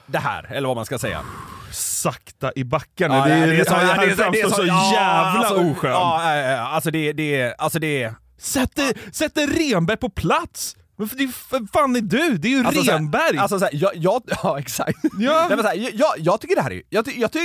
det 0.07 0.17
här, 0.17 0.51
eller 0.51 0.67
vad 0.67 0.77
man 0.77 0.85
ska 0.85 0.99
säga. 0.99 1.21
Sakta 1.71 2.51
i 2.55 2.63
backarna, 2.63 3.15
Ja, 3.17 3.25
det 3.25 3.33
är, 3.33 3.47
det, 3.47 3.55
det, 3.57 3.65
så- 3.65 3.75
det, 3.75 3.79
här 3.79 4.07
det 4.07 4.15
så- 4.15 4.31
det 4.31 4.39
är 4.39 4.43
framstår 4.43 4.63
så, 4.63 4.67
ja, 4.67 4.91
jävla 4.93 5.39
alltså, 5.39 5.55
oskön. 5.55 5.91
Ja, 5.91 6.59
alltså 6.59 6.91
det, 6.91 7.13
det, 7.13 7.55
alltså 7.57 7.79
det... 7.79 8.13
Sätt, 8.39 8.71
det, 8.75 9.15
sätt 9.15 9.31
det 9.35 9.45
Renberg 9.45 9.97
på 9.97 10.09
plats! 10.09 10.75
Det 10.97 11.27
för 11.27 11.71
fan 11.73 11.95
är 11.95 12.01
du? 12.01 12.37
Det 12.37 12.47
är 12.47 12.49
ju 12.49 12.65
Alltså, 12.65 12.83
så 12.83 12.91
Renberg! 12.91 13.37
Alltså 13.37 13.59
såhär, 13.59 13.71
jag, 13.75 13.91
jag, 13.95 14.21
ja 14.43 14.59
exakt. 14.59 14.99
Ja. 15.19 15.45
Nej, 15.47 15.49
men 15.49 15.57
så 15.57 15.67
här, 15.67 15.89
jag, 15.93 16.13
jag 16.17 16.41
tycker 16.41 16.55
det 16.55 16.61
här 16.61 16.71
är, 16.71 16.81
jag, 16.89 17.05
ty, 17.05 17.11
jag, 17.11 17.31
ty, 17.31 17.39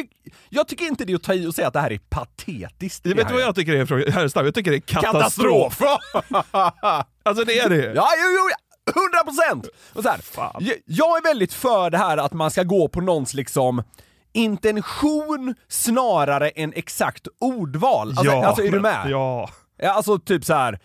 jag 0.49 0.69
tycker 0.69 0.85
inte 0.85 1.05
det 1.05 1.13
är 1.13 1.17
att 1.17 1.23
ta 1.23 1.35
i 1.35 1.47
och 1.47 1.55
säga 1.55 1.67
att 1.69 1.73
det 1.73 1.81
här 1.81 1.93
är 1.93 1.99
patetiskt. 1.99 3.01
jag 3.05 3.17
det 3.17 3.23
vet 3.23 3.27
här 3.27 3.35
vad 3.35 3.43
jag 3.43 3.55
tycker 3.55 3.73
det 3.73 3.79
är 3.79 4.11
Härenstam? 4.11 4.45
Jag 4.45 4.55
tycker 4.55 4.71
det 4.71 4.77
är 4.77 4.81
katastrof! 4.81 5.79
Katastrof! 5.79 7.05
Alltså 7.25 7.45
det 7.45 7.59
är 7.59 7.69
det 7.69 7.93
Ja, 7.95 8.09
jo, 8.19 8.29
jo. 8.39 8.49
100 8.91 9.25
procent! 9.25 9.69
Jag, 10.61 10.77
jag 10.87 11.19
är 11.19 11.23
väldigt 11.23 11.53
för 11.55 11.91
det 11.91 11.99
här 11.99 12.17
att 12.17 12.33
man 12.33 12.51
ska 12.51 12.63
gå 12.63 12.89
på 12.89 13.01
någons 13.01 13.35
liksom 13.35 13.83
intention 14.33 15.55
snarare 15.69 16.49
än 16.49 16.73
exakt 16.77 17.27
ordval. 17.41 18.09
Alltså, 18.09 18.25
ja, 18.25 18.47
alltså 18.47 18.63
är 18.63 18.67
du 18.71 18.81
men- 18.81 18.83
med? 18.83 19.11
Ja. 19.11 19.49
Ja, 19.79 19.91
alltså 19.93 20.19
typ 20.19 20.45
så 20.45 20.55
här. 20.55 20.73
eh, 20.73 20.79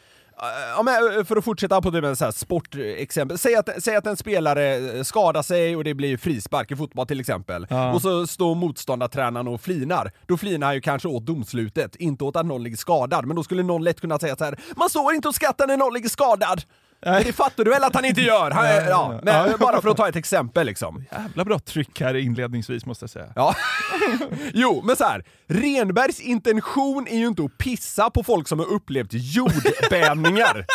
Ja, 0.75 0.83
men 0.83 1.25
för 1.25 1.35
att 1.35 1.43
fortsätta 1.45 1.81
på 1.81 1.91
typ 1.91 2.17
så 2.17 2.25
här 2.25 2.31
sportexempel. 2.31 3.37
Säg 3.37 3.55
att, 3.55 3.69
säg 3.83 3.95
att 3.95 4.07
en 4.07 4.17
spelare 4.17 5.03
skadar 5.03 5.41
sig 5.43 5.75
och 5.75 5.83
det 5.83 5.93
blir 5.93 6.17
frispark 6.17 6.71
i 6.71 6.75
fotboll 6.75 7.07
till 7.07 7.19
exempel. 7.19 7.67
Ja. 7.69 7.93
Och 7.93 8.01
så 8.01 8.27
står 8.27 8.55
motståndartränaren 8.55 9.47
och 9.47 9.61
flinar. 9.61 10.11
Då 10.27 10.37
flinar 10.37 10.67
han 10.67 10.75
ju 10.75 10.81
kanske 10.81 11.07
åt 11.07 11.25
domslutet, 11.25 11.95
inte 11.95 12.23
åt 12.23 12.35
att 12.35 12.45
någon 12.45 12.63
ligger 12.63 12.77
skadad. 12.77 13.25
Men 13.25 13.35
då 13.35 13.43
skulle 13.43 13.63
någon 13.63 13.83
lätt 13.83 14.01
kunna 14.01 14.19
säga 14.19 14.35
så 14.35 14.43
här: 14.43 14.59
man 14.75 14.89
står 14.89 15.13
inte 15.13 15.27
och 15.27 15.35
skrattar 15.35 15.67
när 15.67 15.77
någon 15.77 15.93
ligger 15.93 16.09
skadad. 16.09 16.61
Men 17.05 17.23
det 17.23 17.33
fattar 17.33 17.63
du 17.63 17.71
väl 17.71 17.83
att 17.83 17.95
han 17.95 18.05
inte 18.05 18.21
gör? 18.21 18.51
Han, 18.51 18.63
Nej, 18.63 18.85
ja, 18.89 19.09
nej, 19.09 19.19
men 19.23 19.45
nej. 19.49 19.57
bara 19.59 19.81
för 19.81 19.89
att 19.89 19.97
ta 19.97 20.09
ett 20.09 20.15
exempel 20.15 20.65
liksom. 20.65 21.05
Jävla 21.11 21.45
bra 21.45 21.59
tryck 21.59 22.01
här 22.01 22.15
inledningsvis 22.15 22.85
måste 22.85 23.03
jag 23.03 23.09
säga. 23.09 23.27
Ja. 23.35 23.55
jo, 24.53 24.81
men 24.85 24.95
så 24.95 25.03
här. 25.03 25.23
Renbergs 25.47 26.19
intention 26.19 27.07
är 27.07 27.17
ju 27.17 27.27
inte 27.27 27.43
att 27.43 27.57
pissa 27.57 28.09
på 28.09 28.23
folk 28.23 28.47
som 28.47 28.59
har 28.59 28.65
upplevt 28.65 29.09
jordbävningar. 29.11 30.65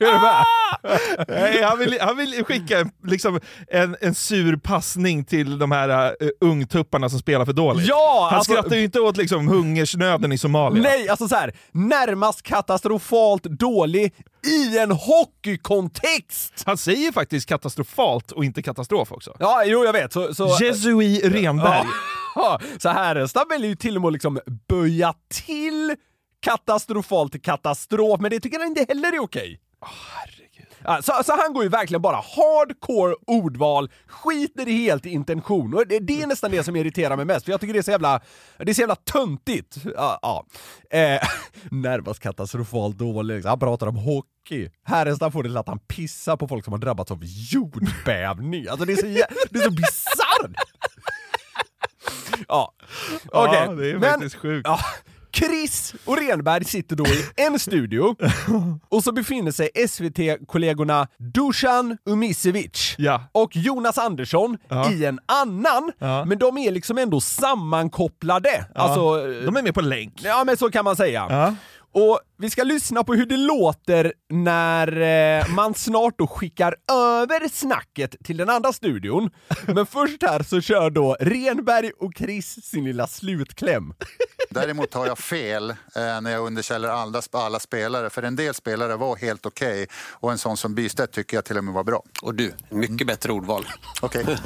Är 0.00 0.12
du 0.12 0.20
med? 0.20 0.44
Nej, 1.28 1.62
han, 1.62 1.78
vill, 1.78 1.98
han 2.00 2.16
vill 2.16 2.44
skicka 2.44 2.78
en, 2.78 2.90
liksom, 3.04 3.40
en, 3.68 3.96
en 4.00 4.14
sur 4.14 4.56
passning 4.56 5.24
till 5.24 5.58
de 5.58 5.72
här 5.72 6.16
uh, 6.22 6.28
ungtupparna 6.40 7.08
som 7.08 7.18
spelar 7.18 7.44
för 7.44 7.52
dåligt. 7.52 7.86
Ja, 7.86 8.28
han 8.30 8.38
alltså- 8.38 8.52
skrattar 8.52 8.76
ju 8.76 8.84
inte 8.84 9.00
åt 9.00 9.16
liksom, 9.16 9.48
hungersnöden 9.48 10.32
i 10.32 10.38
Somalia. 10.38 10.82
Nej, 10.82 11.08
alltså 11.08 11.28
så 11.28 11.34
här. 11.36 11.52
närmast 11.72 12.42
katastrofalt 12.42 13.42
dålig 13.42 14.14
i 14.46 14.78
en 14.78 14.90
hockeykontext! 14.90 16.62
Han 16.66 16.76
säger 16.76 17.12
faktiskt 17.12 17.48
katastrofalt 17.48 18.32
och 18.32 18.44
inte 18.44 18.62
katastrof 18.62 19.12
också. 19.12 19.36
Ja, 19.38 19.62
jo 19.66 19.84
jag 19.84 19.92
vet. 19.92 20.12
Så, 20.12 20.34
så, 20.34 20.56
Jesui 20.60 21.20
Renberg. 21.24 21.86
Ja, 22.34 22.60
så 22.78 22.88
Härenstam 22.88 23.44
väljer 23.50 23.68
ju 23.68 23.76
till 23.76 23.96
och 23.96 24.02
med 24.02 24.12
liksom 24.12 24.40
böja 24.68 25.14
till 25.46 25.94
katastrofalt 26.42 27.32
till 27.32 27.42
katastrof, 27.42 28.20
men 28.20 28.30
det 28.30 28.40
tycker 28.40 28.58
han 28.58 28.68
inte 28.68 28.84
heller 28.88 29.12
är 29.12 29.18
okej. 29.18 29.60
Ja, 30.84 31.02
så, 31.02 31.12
så 31.24 31.32
han 31.42 31.52
går 31.54 31.62
ju 31.62 31.68
verkligen 31.68 32.02
bara 32.02 32.16
hardcore 32.16 33.14
ordval, 33.26 33.90
skiter 34.06 34.68
i 34.68 34.72
helt 34.72 35.06
i 35.06 35.10
intention. 35.10 35.74
Och 35.74 35.86
det, 35.86 35.98
det 35.98 36.22
är 36.22 36.26
nästan 36.26 36.50
det 36.50 36.64
som 36.64 36.76
irriterar 36.76 37.16
mig 37.16 37.24
mest, 37.24 37.44
för 37.44 37.52
jag 37.52 37.60
tycker 37.60 37.72
det 37.74 37.80
är 37.80 37.82
så 37.82 37.90
jävla, 37.90 38.20
det 38.58 38.70
är 38.70 38.74
så 38.74 38.80
jävla 38.80 38.96
töntigt. 38.96 39.76
Ja, 39.96 40.18
ja. 40.22 40.46
Eh, 40.98 41.20
närmast 41.70 42.20
katastrofalt 42.20 42.98
dålig. 42.98 43.44
Han 43.44 43.58
pratar 43.58 43.86
om 43.86 43.96
hockey. 43.96 44.70
Härenstam 44.84 45.32
får 45.32 45.42
det 45.42 45.48
till 45.48 45.56
att 45.56 45.68
han 45.68 45.78
pissar 45.78 46.36
på 46.36 46.48
folk 46.48 46.64
som 46.64 46.72
har 46.72 46.78
drabbats 46.78 47.10
av 47.10 47.18
jordbävning. 47.24 48.68
Alltså 48.68 48.84
det 48.84 48.92
är 48.92 48.96
så, 48.96 49.06
det 49.50 49.58
är 49.58 49.62
så 49.64 49.70
bisarrt! 49.70 50.56
Ja, 52.48 52.74
okej. 53.32 53.62
Ja, 53.66 53.72
det 53.72 53.90
är 53.90 53.98
Men- 53.98 54.10
faktiskt 54.10 54.36
sjukt. 54.36 54.68
Ja, 54.68 54.78
Chris 55.32 55.94
och 56.04 56.16
Renberg 56.18 56.64
sitter 56.64 56.96
då 56.96 57.06
i 57.06 57.24
en 57.36 57.58
studio 57.58 58.16
och 58.88 59.04
så 59.04 59.12
befinner 59.12 59.50
sig 59.52 59.70
SVT-kollegorna 59.88 61.08
Dusan 61.18 61.96
Umisevic 62.06 62.94
Ja. 62.98 63.22
och 63.32 63.56
Jonas 63.56 63.98
Andersson 63.98 64.58
Ja. 64.68 64.92
i 64.92 65.04
en 65.04 65.18
annan, 65.26 65.92
Ja. 65.98 66.24
men 66.24 66.38
de 66.38 66.58
är 66.58 66.70
liksom 66.70 66.98
ändå 66.98 67.20
sammankopplade. 67.20 68.64
Alltså, 68.74 69.16
De 69.44 69.56
är 69.56 69.62
med 69.62 69.74
på 69.74 69.80
länk. 69.80 70.20
ja 70.24 70.44
men 70.46 70.56
så 70.56 70.70
kan 70.70 70.84
man 70.84 70.96
säga. 70.96 71.56
Och 71.92 72.20
vi 72.38 72.50
ska 72.50 72.64
lyssna 72.64 73.04
på 73.04 73.14
hur 73.14 73.26
det 73.26 73.36
låter 73.36 74.12
när 74.28 75.00
eh, 75.40 75.54
man 75.54 75.74
snart 75.74 76.18
då 76.18 76.26
skickar 76.26 76.76
över 76.92 77.48
snacket 77.48 78.16
till 78.24 78.36
den 78.36 78.50
andra 78.50 78.72
studion. 78.72 79.30
Men 79.66 79.86
först 79.86 80.22
här 80.22 80.42
så 80.42 80.60
kör 80.60 80.90
då 80.90 81.16
Renberg 81.20 81.90
och 81.98 82.12
Chris 82.16 82.64
sin 82.64 82.84
lilla 82.84 83.06
slutkläm. 83.06 83.94
Däremot 84.50 84.94
har 84.94 85.06
jag 85.06 85.18
fel 85.18 85.70
eh, 85.70 85.76
när 85.94 86.30
jag 86.30 86.46
underkänner 86.46 86.88
alla, 86.88 87.22
alla 87.32 87.58
spelare. 87.58 88.10
För 88.10 88.22
en 88.22 88.36
del 88.36 88.54
spelare 88.54 88.96
var 88.96 89.16
helt 89.16 89.46
okej 89.46 89.86
och 90.10 90.32
en 90.32 90.38
sån 90.38 90.56
som 90.56 90.74
Bystedt 90.74 91.12
tycker 91.12 91.36
jag 91.36 91.44
till 91.44 91.58
och 91.58 91.64
med 91.64 91.74
var 91.74 91.84
bra. 91.84 92.02
Och 92.22 92.34
du, 92.34 92.52
mycket 92.68 93.06
bättre 93.06 93.32
ordval. 93.32 93.66
Okej. 94.02 94.24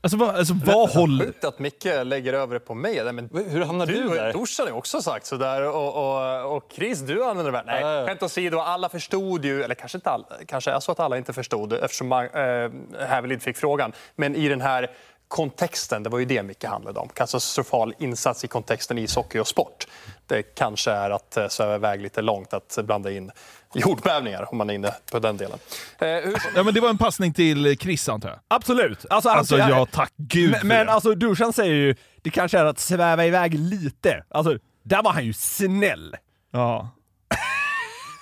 Alltså 0.00 0.18
vad, 0.18 0.36
alltså, 0.36 0.54
vad 0.64 0.90
håller... 0.90 1.24
Sjukt 1.24 1.44
att 1.44 1.58
Micke 1.58 1.84
lägger 2.04 2.32
över 2.32 2.54
det 2.54 2.60
på 2.60 2.74
mig. 2.74 3.00
Nej, 3.04 3.12
Men 3.12 3.28
hur 3.48 3.64
hamnar 3.64 3.86
du, 3.86 3.92
Du, 3.92 4.08
där? 4.08 4.32
Dorsan 4.32 4.66
har 4.66 4.74
också 4.74 5.02
sagt 5.02 5.26
sådär 5.26 5.62
och, 5.62 5.94
och, 5.94 6.56
och 6.56 6.77
Chris, 6.78 7.00
du 7.00 7.24
använder 7.24 7.52
det 7.52 7.58
här. 7.58 7.64
Nej, 7.96 8.06
skämt 8.06 8.22
åsido, 8.22 8.58
alla 8.58 8.88
förstod 8.88 9.44
ju, 9.44 9.62
eller 9.62 9.74
kanske 9.74 9.98
inte 9.98 10.10
alla, 10.10 10.26
kanske 10.46 10.70
är 10.70 10.80
så 10.80 10.92
att 10.92 11.00
alla 11.00 11.16
inte 11.18 11.32
förstod 11.32 11.72
eftersom 11.72 12.08
man, 12.08 12.24
eh, 12.24 12.70
Hävelid 13.08 13.42
fick 13.42 13.56
frågan. 13.56 13.92
Men 14.16 14.34
i 14.36 14.48
den 14.48 14.60
här 14.60 14.90
kontexten, 15.28 16.02
det 16.02 16.10
var 16.10 16.18
ju 16.18 16.24
det 16.24 16.42
mycket 16.42 16.70
handlade 16.70 17.00
om. 17.00 17.08
Katastrofal 17.08 17.94
insats 17.98 18.44
i 18.44 18.48
kontexten 18.48 18.98
ishockey 18.98 19.38
och 19.38 19.48
sport. 19.48 19.86
Det 20.26 20.42
kanske 20.42 20.90
är 20.90 21.10
att 21.10 21.36
eh, 21.36 21.48
sväva 21.48 21.74
iväg 21.74 22.00
lite 22.02 22.22
långt 22.22 22.52
att 22.52 22.78
blanda 22.84 23.10
in 23.10 23.30
jordbävningar 23.74 24.48
om 24.50 24.58
man 24.58 24.70
är 24.70 24.74
inne 24.74 24.94
på 25.12 25.18
den 25.18 25.36
delen. 25.36 25.58
Eh, 25.98 26.06
hur, 26.08 26.36
Ja, 26.56 26.62
men 26.62 26.74
det 26.74 26.80
var 26.80 26.88
en 26.90 26.98
passning 26.98 27.32
till 27.34 27.76
Chris 27.78 28.08
antar 28.08 28.28
jag. 28.28 28.38
Absolut. 28.48 29.06
Alltså, 29.10 29.28
Alltså 29.30 29.56
jag- 29.58 29.70
ja, 29.70 29.86
tack 29.92 30.12
gud 30.16 30.50
Men, 30.50 30.68
men 30.68 30.88
alltså 30.88 31.14
Dusan 31.14 31.52
säger 31.52 31.74
ju, 31.74 31.94
det 32.22 32.30
kanske 32.30 32.58
är 32.58 32.64
att 32.64 32.78
sväva 32.78 33.26
iväg 33.26 33.54
lite. 33.54 34.24
Alltså, 34.30 34.58
där 34.82 35.02
var 35.02 35.12
han 35.12 35.24
ju 35.24 35.32
snäll. 35.32 36.16
Ja. 36.50 36.90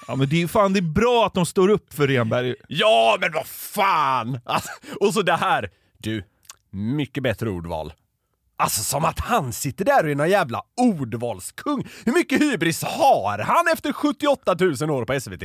Ja 0.08 0.16
men 0.16 0.28
det 0.28 0.42
är 0.42 0.46
fan 0.46 0.72
det 0.72 0.78
är 0.78 0.82
bra 0.82 1.26
att 1.26 1.34
de 1.34 1.46
står 1.46 1.68
upp 1.68 1.94
för 1.94 2.08
Renberg. 2.08 2.54
Ja, 2.68 3.18
men 3.20 3.32
vad 3.32 3.46
fan! 3.46 4.40
Alltså, 4.44 4.70
och 5.00 5.14
så 5.14 5.22
det 5.22 5.36
här. 5.36 5.70
Du, 5.98 6.24
mycket 6.70 7.22
bättre 7.22 7.50
ordval. 7.50 7.92
Alltså 8.58 8.82
som 8.82 9.04
att 9.04 9.20
han 9.20 9.52
sitter 9.52 9.84
där 9.84 10.04
och 10.04 10.10
är 10.10 10.14
någon 10.14 10.30
jävla 10.30 10.62
ordvalskung. 10.76 11.88
Hur 12.04 12.12
mycket 12.12 12.40
hybris 12.40 12.82
har 12.82 13.38
han 13.38 13.68
efter 13.72 13.92
78 13.92 14.56
000 14.80 14.90
år 14.90 15.04
på 15.04 15.20
SVT? 15.20 15.42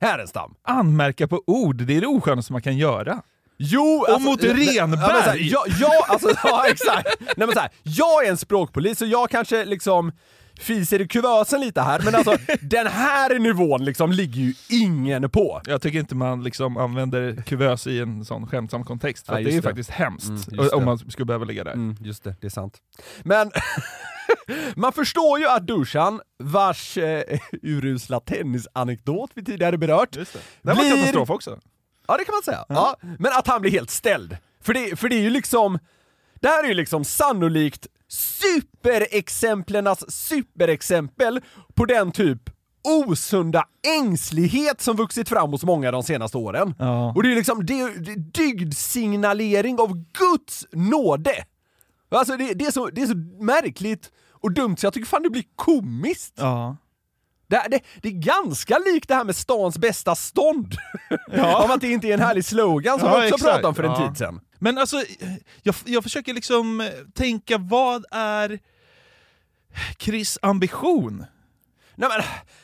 Härenstam. 0.00 0.54
Anmärka 0.62 1.28
på 1.28 1.42
ord, 1.46 1.76
det 1.76 1.96
är 1.96 2.00
det 2.00 2.06
oskönaste 2.06 2.52
man 2.52 2.62
kan 2.62 2.76
göra. 2.76 3.22
Jo, 3.56 4.04
alltså, 4.08 4.30
mot 4.30 4.42
Renberg! 4.42 5.48
Ja, 5.48 5.64
ja, 5.80 6.06
alltså, 6.08 6.28
ja, 6.44 6.64
exakt. 6.68 7.08
Nej, 7.20 7.46
men 7.46 7.52
så 7.52 7.60
här, 7.60 7.70
jag 7.82 8.26
är 8.26 8.30
en 8.30 8.36
språkpolis 8.36 9.00
och 9.00 9.08
jag 9.08 9.30
kanske 9.30 9.64
liksom 9.64 10.12
fiser 10.60 11.00
i 11.00 11.08
kuvösen 11.08 11.60
lite 11.60 11.80
här, 11.80 12.00
men 12.04 12.14
alltså 12.14 12.36
den 12.60 12.86
här 12.86 13.38
nivån 13.38 13.84
liksom 13.84 14.12
ligger 14.12 14.40
ju 14.40 14.54
ingen 14.70 15.30
på. 15.30 15.60
Jag 15.66 15.82
tycker 15.82 15.98
inte 15.98 16.14
man 16.14 16.42
liksom 16.42 16.76
använder 16.76 17.42
kuvös 17.46 17.86
i 17.86 18.00
en 18.00 18.24
sån 18.24 18.46
skämtsam 18.46 18.84
kontext, 18.84 19.26
för 19.26 19.32
att 19.34 19.44
det 19.44 19.50
är 19.50 19.54
ju 19.54 19.62
faktiskt 19.62 19.90
hemskt 19.90 20.24
Mm, 20.52 20.68
om 20.72 20.84
man 20.84 20.98
skulle 20.98 21.26
behöva 21.26 21.44
ligga 21.44 21.64
där. 21.64 21.72
Mm, 21.72 21.96
just 22.00 22.24
det, 22.24 22.34
det 22.40 22.46
är 22.46 22.50
sant. 22.50 22.78
Men 23.22 23.50
man 24.76 24.92
förstår 24.92 25.38
ju 25.38 25.48
att 25.48 25.66
Dusan, 25.66 26.20
vars 26.42 26.98
eh, 26.98 27.38
urusla 27.62 28.20
tennisanekdot 28.20 29.30
vi 29.34 29.44
tidigare 29.44 29.78
berört, 29.78 30.16
Just 30.16 30.32
det. 30.32 30.38
Det 30.62 30.68
här 30.70 30.76
var 30.76 30.84
blir- 30.84 30.96
katastrof 30.96 31.30
också. 31.30 31.58
Ja, 32.08 32.16
det 32.16 32.24
kan 32.24 32.34
man 32.34 32.42
säga. 32.42 32.64
Ja. 32.68 32.96
Men 33.18 33.32
att 33.32 33.46
han 33.46 33.60
blir 33.60 33.70
helt 33.70 33.90
ställd. 33.90 34.36
För 34.62 34.74
det, 34.74 34.96
för 34.98 35.08
det 35.08 35.16
är 35.16 35.20
ju 35.20 35.30
liksom... 35.30 35.78
Det 36.40 36.48
här 36.48 36.64
är 36.64 36.68
ju 36.68 36.74
liksom 36.74 37.04
sannolikt 37.04 37.86
superexemplenas 38.08 40.10
superexempel 40.12 41.40
på 41.74 41.84
den 41.84 42.12
typ 42.12 42.38
osunda 42.84 43.64
ängslighet 43.98 44.80
som 44.80 44.96
vuxit 44.96 45.28
fram 45.28 45.50
hos 45.50 45.64
många 45.64 45.90
de 45.90 46.02
senaste 46.02 46.38
åren. 46.38 46.74
Ja. 46.78 47.12
Och 47.16 47.22
det 47.22 47.32
är 47.32 47.36
liksom 47.36 47.66
det 47.66 47.80
är, 47.80 47.98
det 47.98 48.14
dygdsignalering 48.14 49.78
av 49.80 50.04
Guds 50.12 50.66
nåde. 50.72 51.34
Alltså 52.10 52.36
det, 52.36 52.54
det, 52.54 52.64
är 52.66 52.70
så, 52.70 52.86
det 52.90 53.02
är 53.02 53.06
så 53.06 53.16
märkligt 53.44 54.10
och 54.30 54.52
dumt 54.52 54.76
så 54.76 54.86
jag 54.86 54.92
tycker 54.94 55.06
fan 55.06 55.22
det 55.22 55.30
blir 55.30 55.44
komiskt. 55.56 56.34
Ja. 56.36 56.76
Det, 57.46 57.62
det, 57.70 57.80
det 58.02 58.08
är 58.08 58.12
ganska 58.12 58.78
likt 58.78 59.08
det 59.08 59.14
här 59.14 59.24
med 59.24 59.36
stans 59.36 59.78
bästa 59.78 60.14
stånd. 60.14 60.74
Om 61.64 61.70
att 61.70 61.80
det 61.80 61.88
inte 61.88 62.08
är 62.08 62.14
en 62.14 62.20
härlig 62.20 62.44
slogan 62.44 62.98
som 63.00 63.08
Ja, 63.08 63.14
vi 63.14 63.20
också 63.20 63.26
exakt. 63.34 63.42
pratade 63.44 63.68
om 63.68 63.74
för 63.74 63.82
en 63.82 63.90
Ja. 63.90 64.08
tid 64.08 64.16
sedan. 64.18 64.40
Men 64.64 64.78
alltså, 64.78 65.02
jag, 65.62 65.74
jag 65.84 66.02
försöker 66.02 66.34
liksom 66.34 66.80
eh, 66.80 66.88
tänka, 67.14 67.58
vad 67.58 68.04
är 68.10 68.58
Chris 69.98 70.38
ambition? 70.42 71.26
Nej, 71.94 72.08
men, 72.08 72.22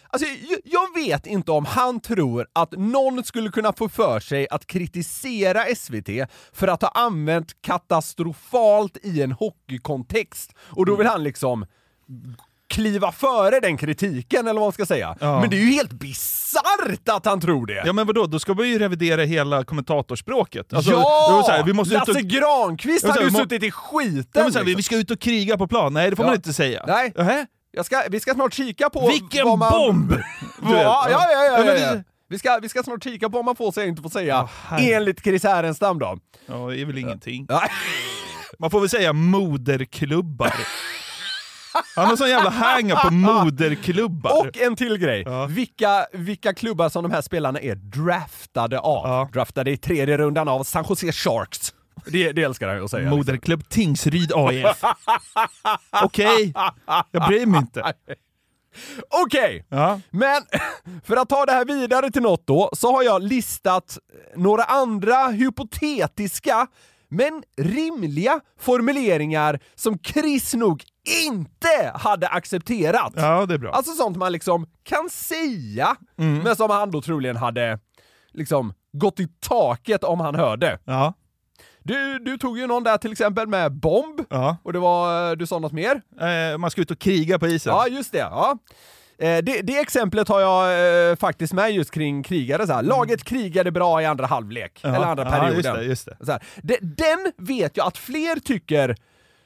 alltså, 0.09 0.29
jag, 0.29 0.61
jag 0.65 0.95
vet 0.95 1.27
inte 1.27 1.53
om 1.53 1.65
han 1.65 2.01
tror 2.01 2.47
att 2.53 2.73
någon 2.73 3.25
skulle 3.25 3.51
kunna 3.51 3.73
få 3.73 3.89
för 3.89 4.21
sig 4.21 4.47
att 4.51 4.67
kritisera 4.67 5.75
SVT 5.75 6.31
för 6.53 6.69
att 6.69 6.83
ha 6.83 6.89
använt 6.89 7.63
katastrofalt 7.63 8.97
i 9.03 9.23
en 9.23 9.33
hockeykontext. 9.33 10.55
Och 10.59 10.87
då 10.87 10.97
vill 10.97 11.07
han 11.07 11.23
liksom 11.23 11.67
kliva 12.71 13.13
före 13.13 13.61
den 13.61 13.77
kritiken, 13.77 14.41
eller 14.49 14.61
vad 14.61 14.67
man 14.67 14.73
ska 14.73 14.87
säga. 14.87 15.17
Ja. 15.21 15.41
Men 15.41 15.51
det 15.51 15.57
är 15.57 15.61
ju 15.61 15.71
helt 15.73 15.93
bisarrt 15.93 17.09
att 17.09 17.27
han 17.27 17.41
tror 17.41 17.67
det! 17.67 17.83
Ja 17.87 17.93
men 17.93 18.07
vadå, 18.07 18.27
då 18.27 18.39
ska 18.39 18.55
man 18.55 18.69
ju 18.69 18.79
revidera 18.79 19.23
hela 19.23 19.65
kommentatorspråket. 19.65 20.73
Alltså, 20.73 20.91
ja! 20.93 21.45
här, 21.49 21.63
vi 21.65 21.73
måste 21.73 21.95
ut 21.95 21.99
Lasse 22.09 22.21
och, 22.21 22.27
Granqvist 22.27 23.07
hade 23.07 23.21
ju 23.21 23.27
vi 23.27 23.33
må- 23.33 23.39
suttit 23.39 23.63
i 23.63 23.71
skiten! 23.71 24.25
ja, 24.33 24.41
här, 24.43 24.49
vi, 24.51 24.59
liksom. 24.59 24.77
vi 24.77 24.83
ska 24.83 24.97
ut 24.97 25.11
och 25.11 25.21
kriga 25.21 25.59
på 25.59 25.67
plan. 25.69 25.93
Nej 25.93 26.11
det 26.11 26.17
får 26.17 26.25
Ja. 26.25 26.29
man 26.29 26.37
inte 26.37 26.53
säga. 26.53 26.85
Nej. 26.87 27.13
Nähä? 27.17 27.47
Jag 27.73 27.87
ska, 27.87 28.03
vi 28.11 28.21
ska 28.21 28.35
snart 28.35 28.55
kika 28.55 28.91
på 28.91 29.09
Vilken 29.09 29.45
vad 29.49 29.59
man... 29.59 29.73
bomb! 29.73 30.13
Ja, 30.63 31.07
ja, 31.11 31.27
ja, 31.33 31.75
ja. 31.77 31.97
Vi, 32.29 32.39
ska, 32.39 32.59
vi 32.63 32.69
ska 32.69 32.83
snart 32.83 33.05
kika 33.05 33.31
på 33.31 33.39
vad 33.39 33.45
man 33.45 33.57
får 33.57 33.73
säga 33.73 33.85
och 33.85 33.89
inte 33.89 34.03
får 34.03 34.11
säga, 34.11 34.49
herre. 34.67 34.95
enligt 34.95 35.25
Chris 35.25 35.43
Härenstam 35.45 35.99
då. 35.99 36.19
Ja, 36.47 36.55
det 36.55 36.81
är 36.81 36.85
väl 36.85 36.99
ingenting. 36.99 37.47
Man 38.59 38.71
får 38.71 38.81
väl 38.81 38.89
säga 38.89 39.13
moderklubbar. 39.13 40.53
Han 41.97 42.07
har 42.07 42.17
sån 42.17 42.29
jävla 42.29 42.51
hang 42.51 42.91
på 42.91 43.11
moderklubbar. 43.15 44.41
Och 44.41 44.59
en 44.59 44.77
till 44.77 44.99
grej. 44.99 45.23
Ja. 45.27 45.47
Vilka, 45.47 46.07
vilka 46.13 46.55
klubbar 46.55 46.89
som 46.89 47.03
de 47.03 47.13
här 47.13 47.23
spelarna 47.23 47.61
är 47.61 47.75
draftade 47.75 48.79
av. 48.79 49.09
Ja. 49.09 49.29
Draftade 49.33 49.71
i 49.71 49.77
tredje 49.77 50.19
rundan 50.19 50.49
av 50.49 50.65
San 50.65 50.85
Jose 50.89 51.13
Sharks. 51.13 51.75
Det, 52.07 52.33
det 52.33 52.43
älskar 52.43 52.69
jag 52.69 52.85
att 52.85 52.91
säga. 52.91 53.11
Moderklubb 53.11 53.69
Tingsryd 53.69 54.33
AIF. 54.35 54.83
Okej, 56.03 56.53
jag 57.11 57.27
bryr 57.29 57.47
mig 57.47 57.61
inte. 57.61 57.93
Okej, 59.25 59.65
Ja. 59.69 60.01
men 60.11 60.43
för 61.05 61.17
att 61.17 61.29
ta 61.29 61.47
det 61.47 61.53
här 61.53 61.65
vidare 61.65 62.11
till 62.11 62.23
något 62.23 62.47
då, 62.47 62.71
så 62.73 62.93
har 62.93 63.03
jag 63.03 63.23
listat 63.23 63.99
några 64.37 64.65
andra 64.65 65.27
hypotetiska 65.29 66.67
men 67.09 67.43
rimliga 67.57 68.41
formuleringar 68.61 69.61
som 69.75 69.99
Chris 69.99 70.55
nog 70.55 70.85
inte 71.25 71.93
hade 71.95 72.29
accepterat. 72.29 73.13
ja, 73.17 73.47
det 73.47 73.55
är 73.55 73.59
bra. 73.59 73.71
Alltså 73.73 73.93
sånt 73.93 74.17
man 74.17 74.33
liksom 74.33 74.67
kan 74.83 75.11
säga, 75.11 75.97
men 76.17 76.57
som 76.57 76.71
han 76.71 76.91
då 76.91 77.03
troligen 77.03 77.37
hade 77.37 77.79
liksom 78.33 78.73
gått 78.93 79.21
i 79.21 79.29
taket 79.49 80.05
om 80.05 80.21
han 80.21 80.35
hörde. 80.35 80.79
Ja, 80.85 81.15
Du, 81.83 82.19
du 82.19 82.39
tog 82.39 82.59
ju 82.59 82.67
någon 82.67 82.85
där 82.85 82.99
till 82.99 83.13
exempel 83.13 83.47
med 83.49 83.73
bomb, 83.73 84.21
ja. 84.31 84.57
och 84.63 84.73
det 84.73 84.79
var, 84.79 85.37
du 85.37 85.47
sa 85.47 85.59
något 85.59 85.73
mer? 85.73 86.03
Eh, 86.21 86.59
man 86.59 86.71
ska 86.71 86.81
ut 86.81 86.91
och 86.91 86.99
kriga 86.99 87.39
på 87.39 87.47
isen. 87.49 87.73
Ja, 87.73 87.87
just 87.89 88.13
det. 88.13 88.19
Ja. 88.19 88.59
Eh, 89.19 89.39
Det, 89.43 89.61
det 89.63 89.79
exemplet 89.79 90.29
har 90.29 90.41
jag 90.41 91.11
eh, 91.11 91.17
faktiskt 91.17 91.53
med 91.53 91.71
just 91.73 91.91
kring 91.91 92.23
krigare. 92.23 92.67
Så 92.67 92.73
här. 92.73 92.83
Laget 92.83 93.25
krigade 93.25 93.71
bra 93.71 94.03
i 94.03 94.07
andra 94.07 94.27
halvlek, 94.27 94.81
Ja, 94.83 94.89
eller 94.97 95.07
andra 95.07 95.25
perioden. 95.31 95.55
just 95.55 95.73
det, 95.75 95.83
just 95.85 96.07
det. 96.07 96.17
Så 96.27 96.33
här. 96.33 96.43
De, 96.63 96.79
den 96.81 97.33
vet 97.39 97.77
jag 97.77 97.87
att 97.87 97.99
fler 97.99 98.41
tycker 98.41 98.97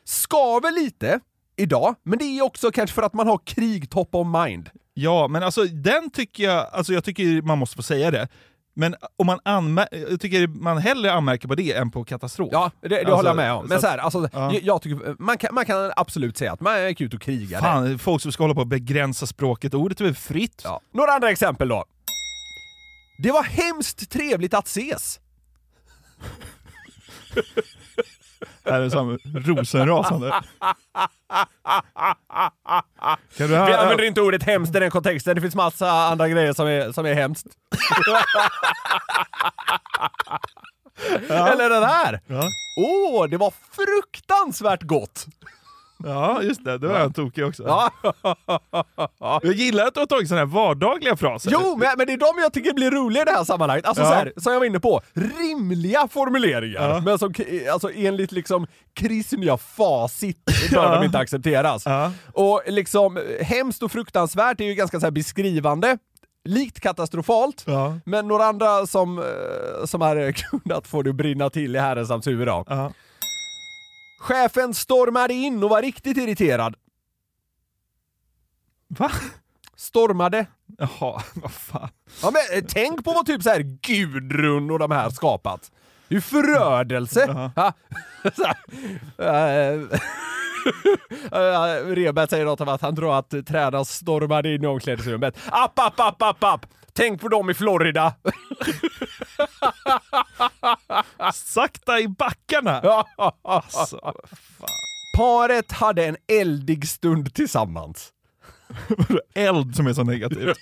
skaver 0.05 0.71
lite 0.85 1.21
idag, 1.57 1.95
men 2.03 2.19
det 2.19 2.25
är 2.25 2.43
också 2.43 2.71
kanske 2.71 2.95
för 2.95 3.03
att 3.03 3.15
man 3.15 3.27
har 3.29 3.41
krig 3.45 3.91
top 3.91 4.15
of 4.15 4.27
mind. 4.47 4.71
Ja, 4.95 5.29
men 5.29 5.43
alltså 5.43 5.65
den 5.65 6.11
tycker 6.11 6.45
jag, 6.45 6.67
alltså 6.73 6.93
jag 6.93 7.05
tycker 7.05 7.43
man 7.43 7.59
måste 7.59 7.77
få 7.77 7.83
säga 7.83 8.11
det. 8.11 8.29
Men 8.77 8.95
om 9.17 9.27
man 9.27 9.39
anmär- 9.45 10.09
jag 10.11 10.21
tycker 10.21 10.47
man 10.47 10.79
hellre 10.79 11.13
anmärker 11.13 11.49
på 11.49 11.55
det 11.55 11.73
än 11.73 11.91
på 11.91 12.05
katastrof. 12.05 12.49
Ja, 12.53 12.71
det, 12.81 12.89
det 12.89 12.99
Alltså, 12.99 13.15
håller 13.15 13.31
jag 13.31 13.37
med 13.37 13.53
om. 13.53 13.67
Men 13.67 13.79
så 13.79 13.81
så 13.81 13.87
att- 13.87 13.93
här, 13.93 13.99
alltså, 13.99 14.29
ja. 14.33 14.53
jag, 14.53 14.63
jag 14.63 14.83
tycker, 14.83 15.17
man, 15.23 15.39
kan, 15.39 15.55
man 15.55 15.65
kan 15.67 15.93
absolut 15.97 16.37
säga 16.37 16.53
att 16.53 16.61
man 16.61 16.89
gick 16.89 17.01
ut 17.01 17.15
och 17.15 17.21
krigade. 17.21 17.63
Fan, 17.63 17.99
folk 17.99 18.23
som 18.23 18.33
ska 18.33 18.43
hålla 18.43 18.55
på 18.55 18.61
och 18.61 18.67
begränsa 18.67 19.27
språket. 19.27 19.75
Ordet 19.75 20.01
är 20.01 20.05
väl 20.05 20.15
fritt? 20.15 20.61
Ja. 20.65 20.81
Några 20.93 21.13
andra 21.13 21.31
exempel 21.31 21.69
då. 21.69 21.85
Det 23.23 23.33
var 23.33 23.43
hemskt 23.43 24.11
trevligt 24.11 24.55
att 24.55 24.67
ses. 24.67 25.21
Är 28.65 28.81
det 28.81 28.91
som 28.91 29.19
rosenrasande? 29.35 30.31
Kan 30.31 30.45
du 33.37 33.47
Vi 33.47 33.55
höra? 33.55 33.79
använder 33.79 34.05
inte 34.05 34.21
ordet 34.21 34.43
hemskt 34.43 34.77
i 34.77 34.81
den 34.81 34.91
kontexten, 34.91 35.35
det 35.35 35.41
finns 35.41 35.55
massa 35.55 35.91
andra 35.91 36.29
grejer 36.29 36.53
som 36.53 36.67
är, 36.67 36.93
som 36.93 37.07
är 37.07 37.15
hemskt. 37.15 37.47
Eller 41.29 41.71
den 41.71 41.83
här! 41.83 42.21
Ja. 42.27 42.49
Åh, 42.79 43.29
det 43.29 43.37
var 43.37 43.53
fruktansvärt 43.73 44.83
gott! 44.83 45.27
Ja, 46.05 46.43
just 46.43 46.65
det. 46.65 46.79
Det 46.79 46.89
var 46.89 46.99
en 47.01 47.13
tokig 47.13 47.47
också. 47.47 47.63
Ja. 47.67 47.91
Jag 49.43 49.53
gillar 49.55 49.87
att 49.87 49.95
du 49.95 50.01
har 50.01 50.07
tagit 50.07 50.29
sådana 50.29 50.47
här 50.47 50.53
vardagliga 50.55 51.17
fraser. 51.17 51.51
Jo, 51.53 51.77
men, 51.77 51.89
men 51.99 52.07
det 52.07 52.13
är 52.13 52.17
de 52.17 52.43
jag 52.43 52.53
tycker 52.53 52.73
blir 52.75 52.91
roliga 52.91 53.23
i 53.23 53.25
det 53.25 53.31
här 53.31 53.45
sammanhanget. 53.45 53.87
Alltså 53.87 54.03
Ja. 54.03 54.09
så 54.09 54.15
här, 54.15 54.33
som 54.37 54.53
jag 54.53 54.61
var 54.61 54.67
inne 54.67 54.81
på, 54.81 55.01
rimliga 55.15 56.09
formuleringar. 56.11 56.89
Ja. 56.89 57.01
Men 57.01 57.19
som, 57.19 57.35
alltså 57.73 57.91
enligt 57.95 58.33
liksom 58.33 58.67
Krisnia 58.95 59.57
facit 59.57 60.45
bör 60.45 60.83
Ja. 60.85 60.95
de 60.95 61.05
inte 61.05 61.19
accepteras. 61.19 61.83
Ja. 61.87 62.13
Och 62.33 62.63
liksom 62.67 63.21
hemskt 63.41 63.83
och 63.83 63.93
fruktansvärt 63.93 64.61
är 64.61 64.65
ju 64.65 64.75
ganska 64.75 65.01
så 65.01 65.07
här 65.07 65.11
beskrivande. 65.11 65.99
Likt 66.49 66.81
katastrofalt, 66.81 67.65
Ja. 67.67 67.97
men 68.05 68.29
några 68.29 68.45
andra 68.45 68.87
som, 68.87 69.19
eh, 69.19 69.25
som 69.87 70.01
hade 70.01 70.33
kunnat 70.63 70.87
få 70.87 71.03
det 71.03 71.11
att 71.11 71.17
brinna 71.17 71.51
till 71.51 71.77
i 71.77 71.79
herrensams 71.79 72.27
huvud 72.27 72.47
då. 72.47 72.65
Ja. 72.69 72.93
Chefen 74.25 74.75
stormade 74.75 75.35
in 75.35 75.65
och 75.65 75.71
var 75.71 75.83
riktigt 75.83 76.17
irriterad. 76.17 76.77
Va? 78.89 79.11
Stormade. 79.77 80.47
Jaha, 80.79 81.23
vad 81.35 81.53
fan. 81.53 81.89
Ja, 82.23 82.31
men 82.31 82.59
eh, 82.59 82.65
tänk 82.69 83.05
på 83.05 83.13
vad 83.13 83.27
typ 83.27 83.43
så 83.43 83.51
här 83.51 83.61
Gudrun 83.61 84.71
och 84.71 84.79
de 84.79 84.91
här 84.91 85.11
skapat. 85.11 85.73
Det 86.09 86.15
är 86.15 86.17
ju 86.17 86.21
förödelse. 86.21 87.51
Eh, 89.19 89.81
Reberg 91.95 92.29
säger 92.29 92.45
något 92.45 92.61
om 92.61 92.69
att 92.69 92.81
han 92.81 92.97
tror 92.97 93.19
att 93.19 93.31
tränaren 93.47 93.85
stormade 93.85 94.55
in 94.55 94.65
i 94.65 94.67
omklädningsrummet. 94.67 95.37
App, 95.47 95.79
app, 95.79 96.01
app, 96.01 96.23
app, 96.23 96.45
app! 96.45 96.67
Tänk 96.93 97.21
på 97.21 97.29
dem 97.29 97.51
i 97.51 97.55
Florida! 97.55 98.15
Sakta 101.35 102.01
i 102.01 102.09
backarna! 102.09 103.05
Alltså, 103.43 104.15
Paret 105.17 105.73
hade 105.73 106.07
en 106.07 106.17
eldig 106.27 106.89
stund 106.89 107.35
tillsammans. 107.35 108.11
Eld 109.35 109.77
som 109.77 109.87
är 109.87 109.93
så 109.93 110.05
negativt. 110.05 110.59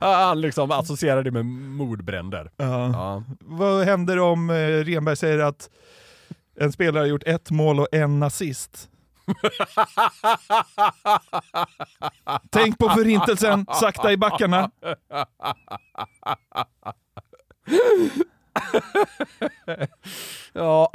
Han 0.00 0.40
liksom 0.40 0.70
associerar 0.70 1.22
det 1.22 1.30
med 1.30 1.44
mordbränder. 1.46 2.50
Ja. 2.56 2.90
Ja. 2.92 3.22
Vad 3.40 3.84
händer 3.84 4.18
om 4.18 4.50
eh, 4.50 4.54
Renberg 4.54 5.16
säger 5.16 5.38
att 5.38 5.70
en 6.60 6.72
spelare 6.72 7.02
har 7.02 7.06
gjort 7.06 7.22
ett 7.26 7.50
mål 7.50 7.80
och 7.80 7.88
en 7.92 8.22
assist? 8.22 8.88
Tänk 12.50 12.78
på 12.78 12.88
förintelsen, 12.88 13.66
sakta 13.80 14.12
i 14.12 14.16
backarna. 14.16 14.70
Ja. 20.52 20.90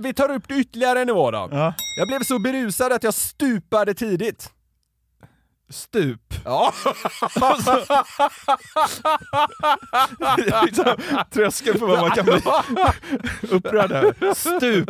Vi 0.00 0.14
tar 0.14 0.30
upp 0.30 0.48
det 0.48 0.54
ytterligare 0.54 1.00
en 1.00 1.06
nivå 1.06 1.30
då. 1.30 1.48
Ja. 1.50 1.74
Jag 1.98 2.08
blev 2.08 2.22
så 2.22 2.38
berusad 2.38 2.92
att 2.92 3.02
jag 3.02 3.14
stupade 3.14 3.94
tidigt. 3.94 4.52
Stup. 5.70 6.20
Ja. 6.44 6.72
liksom, 10.66 10.96
tröskeln 11.30 11.78
för 11.78 11.86
vad 11.86 12.00
man 12.00 12.10
kan 12.10 12.24
bli 12.24 12.40
upprörd 13.50 13.92
över. 13.92 14.34
Stup. 14.34 14.88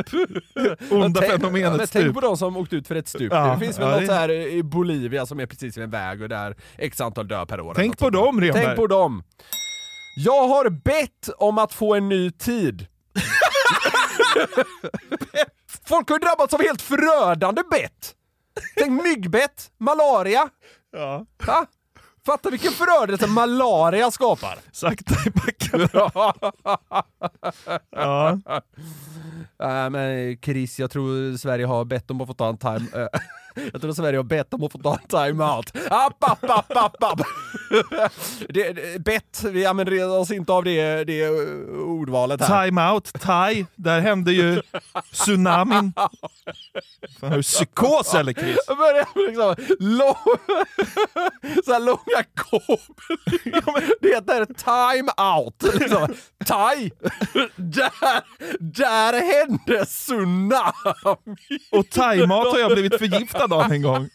Onda 0.93 1.21
tänk, 1.21 1.33
fenomenet 1.33 1.77
men 1.77 1.87
stup. 1.87 2.03
tänk 2.03 2.15
på 2.15 2.21
de 2.21 2.37
som 2.37 2.57
åkt 2.57 2.73
ut 2.73 2.89
för 2.89 2.95
ett 2.95 3.09
stup. 3.09 3.33
Ja, 3.33 3.53
det 3.55 3.59
finns 3.67 3.79
väl 3.79 3.89
ja, 3.89 3.99
något 4.01 4.07
det- 4.09 4.15
här 4.15 4.31
i 4.31 4.63
Bolivia 4.63 5.27
som 5.27 5.41
är 5.41 5.47
precis 5.47 5.77
vid 5.77 5.85
en 5.85 5.91
väg 5.91 6.23
och 6.23 6.29
där 6.29 6.57
x 6.79 7.01
antal 7.01 7.29
dör 7.29 7.47
per 7.47 7.61
år. 7.61 7.73
Tänk 7.77 7.99
på 7.99 8.11
dem, 8.11 8.41
Renberg. 8.41 8.65
Tänk 8.65 8.77
på 8.77 8.87
dem. 8.87 9.23
Jag 10.17 10.49
har 10.49 10.71
bett 10.71 11.29
om 11.39 11.59
att 11.59 11.75
få 11.75 11.95
en 11.95 12.09
ny 12.09 12.31
tid. 12.31 12.87
Folk 15.89 16.09
har 16.09 16.17
ju 16.17 16.21
drabbats 16.21 16.55
av 16.55 16.63
helt 16.63 16.83
förödande 16.83 17.63
bett. 17.71 18.15
Tänk 18.77 19.03
myggbett, 19.03 19.71
malaria. 19.79 20.49
Ja. 20.93 21.27
Ha? 21.47 21.67
Fatta 22.27 22.51
vilken 22.51 22.73
förödelse 22.73 23.27
malaria 23.27 24.11
skapar. 24.11 24.59
Sakta 24.73 25.15
i 25.27 25.31
backarna. 25.31 26.13
Ja. 27.91 28.39
Nej 29.59 29.91
men 29.91 30.37
Chris, 30.43 30.79
jag 30.79 30.91
tror 30.91 31.37
Sverige 31.37 31.67
har 31.67 31.85
bett 31.85 32.11
om 32.11 32.21
att 32.21 32.27
få 32.27 32.35
ta 32.35 32.49
en 32.49 32.59
time... 32.59 33.09
jag 33.73 33.81
tror 33.81 33.93
Sverige 33.93 34.19
har 34.19 34.25
bett 34.25 34.55
om 34.55 34.65
att 34.65 34.73
få 34.73 34.79
ta 34.79 34.93
en 34.93 35.09
time-out. 35.09 35.73
App, 35.91 36.25
app, 36.25 36.51
app, 36.51 36.77
app, 36.77 37.03
app. 37.03 37.21
det, 38.49 38.73
det, 38.73 39.05
bett, 39.05 39.45
vi 39.51 39.67
använder 39.67 40.19
oss 40.19 40.31
inte 40.31 40.53
av 40.53 40.65
det, 40.65 41.05
det 41.05 41.29
ordvalet 41.71 42.41
här. 42.41 42.65
Time 42.65 42.91
out, 42.91 43.13
thai. 43.21 43.67
Där 43.77 44.01
hände 44.01 44.33
ju 44.33 44.63
tsunamin. 45.13 45.93
Fan, 47.21 47.31
har 47.31 47.37
du 47.37 47.43
psykos 47.43 48.15
eller 48.15 48.33
Chris? 48.33 48.59
Liksom, 49.15 49.55
lång, 49.79 50.17
så 51.65 51.73
här 51.73 51.81
långa 51.81 52.25
kopplingar. 52.35 54.01
Det 54.01 54.09
heter 54.15 54.47
time-out. 54.47 55.81
Liksom. 55.81 56.15
Thai, 56.47 56.91
där, 57.57 58.23
där 58.61 59.13
hände 59.13 59.85
tsunami. 59.87 60.73
Och 61.73 61.91
thaimat 61.91 62.47
har 62.47 62.59
jag 62.59 62.73
blivit 62.73 62.99
förgiftad 62.99 63.40
av 63.41 63.73
en 63.73 63.83
gång. 63.83 64.09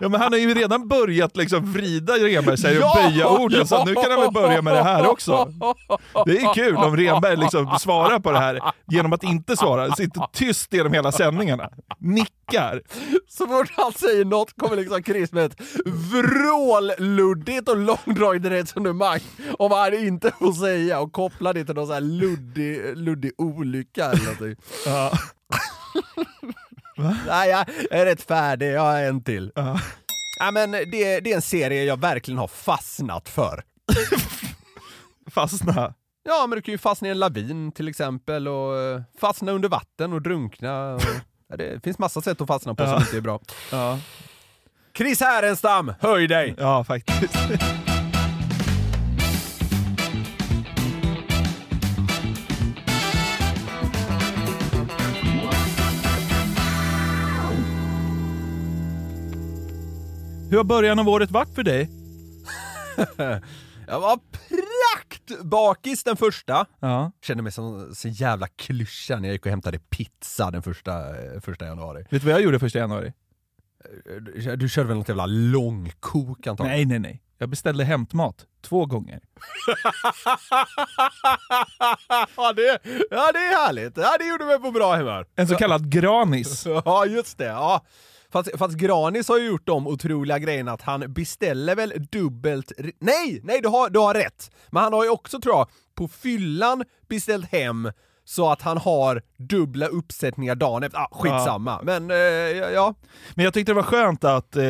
Ja, 0.00 0.08
men 0.08 0.20
han 0.20 0.32
har 0.32 0.38
ju 0.38 0.54
redan 0.54 0.88
börjat 0.88 1.36
liksom 1.36 1.72
vrida 1.72 2.12
Renberg 2.12 2.58
säger 2.58 2.80
och 2.80 2.84
Ja, 2.84 3.08
böja 3.08 3.28
orden, 3.28 3.68
så 3.68 3.84
nu 3.84 3.94
kan 3.94 4.10
han 4.10 4.20
väl 4.20 4.32
börja 4.32 4.62
med 4.62 4.74
det 4.74 4.82
här 4.82 5.06
också. 5.06 5.48
Det 6.26 6.38
är 6.38 6.54
kul 6.54 6.76
om 6.76 6.96
Renberg 6.96 7.36
liksom 7.36 7.78
svarar 7.80 8.18
på 8.18 8.32
det 8.32 8.38
här 8.38 8.60
genom 8.86 9.12
att 9.12 9.24
inte 9.24 9.56
svara, 9.56 9.92
sitter 9.92 10.22
tyst 10.32 10.72
genom 10.72 10.92
hela 10.92 11.12
sändningarna, 11.12 11.70
nickar. 11.98 12.82
Så 13.28 13.46
fort 13.46 13.72
han 13.76 13.92
säger 13.92 14.24
något 14.24 14.56
kommer 14.56 14.76
liksom 14.76 15.02
Chris 15.02 15.32
med 15.32 15.44
ett 15.44 15.60
vrålluddigt 15.84 17.68
och 17.68 17.76
långdraget 17.76 18.44
resonemang 18.44 19.20
om 19.58 19.70
vad 19.70 19.80
han 19.80 19.94
inte 19.94 20.32
får 20.38 20.52
säga 20.52 21.00
och 21.00 21.12
kopplar 21.12 21.54
det 21.54 21.64
till 21.64 21.74
någon 21.74 21.86
sån 21.86 21.94
här 21.94 22.00
luddig, 22.00 22.96
luddig 22.96 23.32
olycka 23.38 24.04
eller 24.04 24.24
någonting. 24.24 24.56
Ja. 24.86 25.12
Nej, 27.26 27.50
jag 27.50 27.64
är 27.90 28.04
rätt 28.04 28.22
färdig, 28.22 28.72
jag 28.72 28.80
har 28.80 28.98
en 29.00 29.24
till. 29.24 29.52
Ja. 29.54 29.80
Ja, 30.40 30.50
men 30.50 30.70
det, 30.72 31.20
det 31.20 31.32
är 31.32 31.34
en 31.34 31.42
serie 31.42 31.84
jag 31.84 32.00
verkligen 32.00 32.38
har 32.38 32.48
fastnat 32.48 33.28
för. 33.28 33.62
Fastna. 35.30 35.94
Ja, 36.24 36.46
men 36.48 36.56
du 36.56 36.62
kan 36.62 36.72
ju 36.72 36.78
fastna 36.78 37.08
i 37.08 37.10
en 37.10 37.18
lavin 37.18 37.72
till 37.72 37.88
exempel 37.88 38.48
och 38.48 38.76
eh, 38.76 39.02
fastna 39.20 39.52
under 39.52 39.68
vatten 39.68 40.12
och 40.12 40.22
drunkna. 40.22 40.94
Och, 40.94 41.02
ja, 41.48 41.56
det 41.56 41.84
finns 41.84 41.98
massa 41.98 42.20
sätt 42.20 42.40
att 42.40 42.46
fastna 42.46 42.74
på 42.74 42.84
som 42.84 42.92
Ja. 42.92 43.00
inte 43.00 43.16
är 43.16 43.20
bra. 43.20 43.40
Ja, 43.72 43.98
Chris 44.96 45.20
Härenstam, 45.20 45.92
höj 46.00 46.26
dig! 46.26 46.54
ja 46.58 46.84
faktiskt. 46.84 47.34
Hur 60.50 60.56
har 60.56 60.64
början 60.64 60.98
av 60.98 61.08
året 61.08 61.30
varit 61.30 61.54
för 61.54 61.62
dig? 61.62 61.90
Jag 63.86 64.00
var 64.00 64.20
praktbakis 64.48 66.04
den 66.04 66.16
första. 66.16 66.66
Ja. 66.80 67.12
Kände 67.22 67.42
mig 67.42 67.52
som 67.52 67.94
så 67.94 68.08
jävla 68.08 68.48
klyscha 68.48 69.16
när 69.16 69.28
jag 69.28 69.32
gick 69.32 69.46
och 69.46 69.50
hämtade 69.50 69.78
pizza 69.78 70.50
den 70.50 70.62
första, 70.62 70.92
eh, 71.08 71.40
första 71.40 71.66
januari. 71.66 72.02
Vet 72.10 72.22
du 72.22 72.26
vad 72.26 72.34
jag 72.34 72.40
gjorde 72.42 72.58
första 72.58 72.78
januari? 72.78 73.12
Du, 74.20 74.56
du 74.56 74.68
körde 74.68 74.88
väl 74.88 74.96
något 74.96 75.08
jävla 75.08 75.26
långkok 75.26 76.46
antagligen? 76.46 76.76
Nej, 76.76 76.84
nej, 76.84 76.98
nej. 76.98 77.22
Jag 77.38 77.48
beställde 77.48 77.84
hämtmat 77.84 78.46
två 78.62 78.86
gånger. 78.86 79.20
ja, 82.36 82.52
det, 82.52 82.78
ja, 83.10 83.30
det 83.32 83.38
är 83.38 83.66
härligt. 83.66 83.96
Ja, 83.96 84.16
det 84.18 84.28
gjorde 84.28 84.44
mig 84.44 84.58
på 84.58 84.70
bra 84.70 84.96
humör. 84.96 85.26
En 85.34 85.48
så 85.48 85.54
kallad 85.54 85.90
granis. 85.92 86.66
Ja, 86.84 87.06
just 87.06 87.38
det. 87.38 87.44
Ja. 87.44 87.84
Fast, 88.32 88.58
fast 88.58 88.76
Granis 88.76 89.28
har 89.28 89.38
ju 89.38 89.46
gjort 89.46 89.66
de 89.66 89.86
otroliga 89.86 90.38
grejerna 90.38 90.72
att 90.72 90.82
han 90.82 91.12
beställer 91.12 91.76
väl 91.76 91.92
dubbelt... 92.10 92.72
Nej! 92.98 93.40
Nej, 93.42 93.60
du 93.60 93.68
har, 93.68 93.90
du 93.90 93.98
har 93.98 94.14
rätt! 94.14 94.50
Men 94.70 94.82
han 94.82 94.92
har 94.92 95.04
ju 95.04 95.10
också, 95.10 95.40
tror 95.40 95.54
jag, 95.54 95.68
på 95.94 96.08
fyllan 96.08 96.84
beställt 97.08 97.52
hem 97.52 97.90
så 98.28 98.50
att 98.50 98.62
han 98.62 98.78
har 98.78 99.22
dubbla 99.36 99.86
uppsättningar 99.86 100.54
dagen 100.54 100.82
efter. 100.82 100.98
Ah, 100.98 101.08
skitsamma. 101.12 101.80
Men 101.82 102.10
eh, 102.10 102.16
ja, 102.16 102.94
Men 103.34 103.44
jag 103.44 103.54
tyckte 103.54 103.72
det 103.72 103.76
var 103.76 103.82
skönt 103.82 104.24
att 104.24 104.56
eh, 104.56 104.64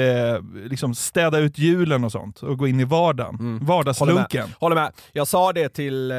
liksom 0.71 0.95
städa 0.95 1.39
ut 1.39 1.59
julen 1.59 2.05
och 2.05 2.13
sånt 2.13 2.43
och 2.43 2.59
gå 2.59 2.69
in 2.69 2.81
i 2.81 2.85
vardagen. 2.85 3.35
Håller 3.35 3.51
med. 3.53 3.67
Vardagslunken. 3.67 4.49
Håller 4.61 4.77
med. 4.77 4.93
Jag 5.13 5.29
sa 5.29 5.53
det 5.53 5.69
till 5.69 6.11
eh, 6.11 6.17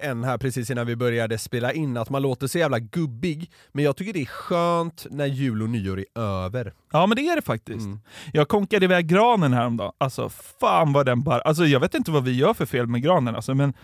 en 0.00 0.24
här 0.24 0.38
precis 0.38 0.70
innan 0.70 0.86
vi 0.86 0.96
började 0.96 1.38
spela 1.38 1.72
in, 1.72 1.96
att 1.96 2.10
man 2.10 2.22
låter 2.22 2.46
så 2.46 2.58
jävla 2.58 2.78
gubbig. 2.78 3.50
Men 3.72 3.84
jag 3.84 3.96
tycker 3.96 4.12
det 4.12 4.22
är 4.22 4.26
skönt 4.26 5.06
när 5.10 5.26
jul 5.26 5.62
och 5.62 5.70
nyår 5.70 5.98
är 5.98 6.20
över. 6.20 6.74
Ja 6.92 7.06
men 7.06 7.16
det 7.16 7.22
är 7.22 7.36
det 7.36 7.42
faktiskt. 7.42 7.86
Mm. 7.86 8.00
Jag 8.32 8.48
konkade 8.48 8.84
iväg 8.84 9.06
granen 9.06 9.52
häromdagen. 9.52 9.92
Alltså 9.98 10.28
fan 10.60 10.92
vad 10.92 11.06
den 11.06 11.22
bara... 11.22 11.40
Alltså 11.40 11.64
jag 11.64 11.80
vet 11.80 11.94
inte 11.94 12.10
vad 12.10 12.24
vi 12.24 12.32
gör 12.32 12.54
för 12.54 12.66
fel 12.66 12.86
med 12.86 13.02
granen 13.02 13.36
alltså, 13.36 13.54
men 13.54 13.74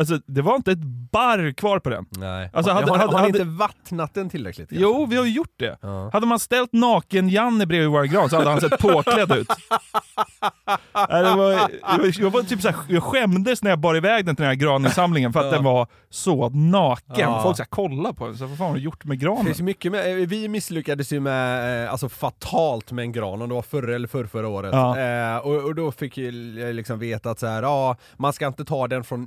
alltså, 0.00 0.18
det 0.26 0.42
var 0.42 0.56
inte 0.56 0.72
ett 0.72 0.84
barr 1.12 1.52
kvar 1.52 1.78
på 1.78 1.90
den. 1.90 2.06
Nej. 2.10 2.50
Alltså, 2.52 2.72
hade- 2.72 2.90
har, 2.90 2.98
hade- 2.98 3.12
har 3.12 3.18
ni 3.22 3.26
hade- 3.26 3.38
inte 3.38 3.44
vattnat 3.50 4.14
den 4.14 4.30
tillräckligt? 4.30 4.68
kanske? 4.68 4.82
Jo, 4.82 5.06
vi 5.06 5.16
har 5.16 5.24
ju 5.24 5.30
gjort 5.32 5.54
det. 5.56 5.78
Ja. 5.82 6.10
Hade 6.12 6.26
man 6.26 6.38
ställt 6.38 6.72
naken-Janne 6.72 7.66
bredvid 7.66 7.88
vår 7.90 8.04
gran 8.04 8.30
så 8.30 8.36
hade 8.36 8.50
han 8.50 8.60
sett 8.60 8.78
påklädd 8.80 9.32
ut. 9.32 9.48
Nej, 11.10 11.22
det 11.22 11.34
var, 11.36 11.50
jag, 12.20 12.30
var, 12.30 12.42
typ 12.42 12.60
såhär, 12.62 12.76
jag 12.88 13.02
skämdes 13.02 13.62
när 13.62 13.70
jag 13.70 13.78
bar 13.78 13.94
iväg 13.96 14.26
den 14.26 14.36
till 14.36 14.42
den 14.42 14.48
här 14.50 14.54
graninsamlingen 14.56 15.32
för 15.32 15.40
att 15.40 15.46
Ja. 15.46 15.52
den 15.52 15.64
var 15.64 15.86
så 16.10 16.48
naken. 16.48 17.14
Ja. 17.18 17.42
Folk 17.42 17.56
ska 17.56 17.64
kolla 17.68 18.12
på 18.12 18.26
den, 18.26 18.36
så 18.38 18.46
vad 18.46 18.58
fan 18.58 18.66
har 18.66 18.74
du 18.74 18.80
gjort 18.80 19.04
med 19.04 19.18
Det 19.18 19.24
granen? 19.24 19.44
finns 19.46 19.60
mycket 19.60 19.92
med, 19.92 20.10
eh, 20.20 20.26
vi 20.28 20.48
misslyckades 20.48 21.12
ju 21.12 21.20
med, 21.20 21.84
eh, 21.84 21.92
alltså 21.92 22.08
fatalt 22.08 22.92
med 22.92 23.02
en 23.02 23.12
gran, 23.12 23.42
om 23.42 23.48
det 23.48 23.54
var 23.54 23.62
förra 23.62 23.94
eller 23.94 24.08
förra, 24.08 24.28
förra 24.28 24.48
året. 24.48 24.70
Ja. 24.74 24.98
Eh, 24.98 25.36
och, 25.38 25.64
och 25.64 25.74
då 25.74 25.92
fick 25.92 26.18
jag 26.18 26.34
liksom 26.74 26.98
veta 26.98 27.30
att 27.30 27.38
så 27.38 27.46
här, 27.46 27.62
ja, 27.62 27.96
man 28.16 28.32
ska 28.32 28.46
inte 28.46 28.64
ta 28.64 28.88
den 28.88 29.04
från 29.04 29.26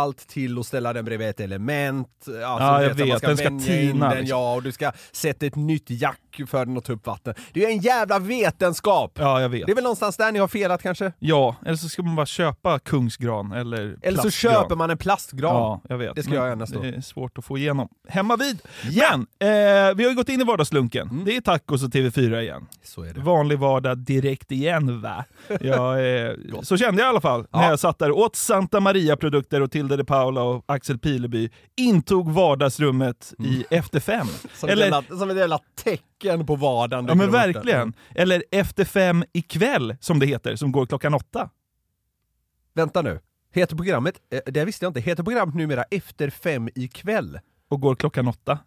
iskallt 0.00 0.28
till 0.28 0.58
att 0.58 0.66
ställa 0.66 0.92
den 0.92 1.04
bredvid 1.04 1.28
ett 1.28 1.40
element. 1.40 2.08
Alltså, 2.18 2.32
Ja, 2.40 2.82
jag 2.82 2.94
vet. 2.94 3.20
Den 3.22 3.36
ska 3.36 3.48
vänja 3.50 3.50
in 3.50 3.90
tina, 3.92 4.08
Den, 4.08 4.18
liksom. 4.18 4.38
ja, 4.38 4.54
och 4.54 4.62
du 4.62 4.72
ska 4.72 4.92
sätta 5.12 5.46
ett 5.46 5.56
nytt 5.56 5.90
jack 5.90 6.29
för 6.48 6.66
den 6.66 6.76
att 6.76 6.84
ta 6.84 6.92
upp 6.92 7.06
vatten. 7.06 7.34
Det 7.52 7.64
är 7.64 7.68
ju 7.68 7.74
en 7.74 7.80
jävla 7.80 8.18
vetenskap! 8.18 9.12
Ja, 9.18 9.40
jag 9.40 9.48
vet. 9.48 9.66
Det 9.66 9.72
är 9.72 9.74
väl 9.74 9.84
någonstans 9.84 10.16
där 10.16 10.32
ni 10.32 10.38
har 10.38 10.48
felat 10.48 10.82
kanske? 10.82 11.12
Ja, 11.18 11.56
eller 11.66 11.76
så 11.76 11.88
ska 11.88 12.02
man 12.02 12.16
bara 12.16 12.26
köpa 12.26 12.78
kungsgran 12.78 13.52
eller 13.52 13.96
Eller 14.02 14.16
så 14.16 14.22
plastgran. 14.22 14.52
köper 14.54 14.76
man 14.76 14.90
en 14.90 14.98
plastgran. 14.98 15.54
Ja, 15.54 15.80
jag 15.88 15.98
vet. 15.98 16.14
Det 16.14 16.22
ska 16.22 16.30
Men 16.30 16.38
jag 16.38 16.46
göra 16.46 16.54
nästa 16.54 16.78
Det 16.80 16.88
är 16.88 17.00
svårt 17.00 17.38
att 17.38 17.44
få 17.44 17.58
igenom 17.58 17.88
hemma 18.08 18.36
vid. 18.36 18.60
Men, 18.84 19.20
eh, 19.20 19.94
vi 19.96 20.02
har 20.04 20.10
ju 20.10 20.14
gått 20.16 20.28
in 20.28 20.40
i 20.40 20.44
vardagslunken. 20.44 21.22
Det 21.26 21.36
är 21.36 21.40
tacos 21.40 21.82
och 21.84 21.90
TV4 21.90 22.40
igen. 22.40 22.66
Så 22.84 23.02
är 23.02 23.14
det. 23.14 23.20
Vanlig 23.20 23.58
vardag 23.58 23.98
direkt 23.98 24.52
igen 24.52 25.00
va? 25.00 25.24
Jag, 25.60 26.24
eh, 26.26 26.32
så 26.62 26.76
kände 26.76 27.02
jag 27.02 27.06
i 27.06 27.10
alla 27.10 27.20
fall 27.20 27.46
när 27.52 27.62
Ja. 27.62 27.70
jag 27.70 27.78
satt 27.80 27.98
där 27.98 28.10
åt 28.10 28.36
Santa 28.36 28.80
Maria-produkter 28.80 29.60
och 29.62 29.70
Tilde 29.70 29.96
de 29.96 30.04
Paula 30.04 30.42
och 30.42 30.64
Axel 30.66 30.98
Pileby 30.98 31.50
intog 31.76 32.30
vardagsrummet 32.32 33.34
i 33.38 33.64
Efter 33.70 34.00
fem. 34.00 34.20
Mm. 34.20 34.34
Som, 34.54 34.68
ett 34.68 34.78
jävla, 34.78 35.02
som 35.18 35.30
ett 35.30 35.36
jävla 35.36 35.58
tecken 36.20 36.46
på 36.46 36.56
vardagen. 36.56 37.06
ja 37.08 37.14
men 37.14 37.30
verkligen. 37.30 37.92
Eller 38.14 38.44
Efter 38.50 38.84
fem 38.84 39.24
ikväll 39.32 39.96
som 40.00 40.18
det 40.18 40.26
heter, 40.26 40.56
som 40.56 40.72
går 40.72 40.86
klockan 40.86 41.14
åtta. 41.14 41.50
Vänta 42.74 43.02
nu. 43.02 43.20
Heter 43.52 43.76
programmet, 43.76 44.20
eh, 44.30 44.40
det 44.46 44.64
visste 44.64 44.84
jag 44.84 44.90
inte, 44.90 45.00
heter 45.00 45.22
programmet 45.22 45.54
numera 45.54 45.82
Efter 45.82 46.30
fem 46.30 46.68
ikväll? 46.74 47.38
Och 47.68 47.80
går 47.80 47.94
klockan 47.94 48.28
åtta. 48.28 48.58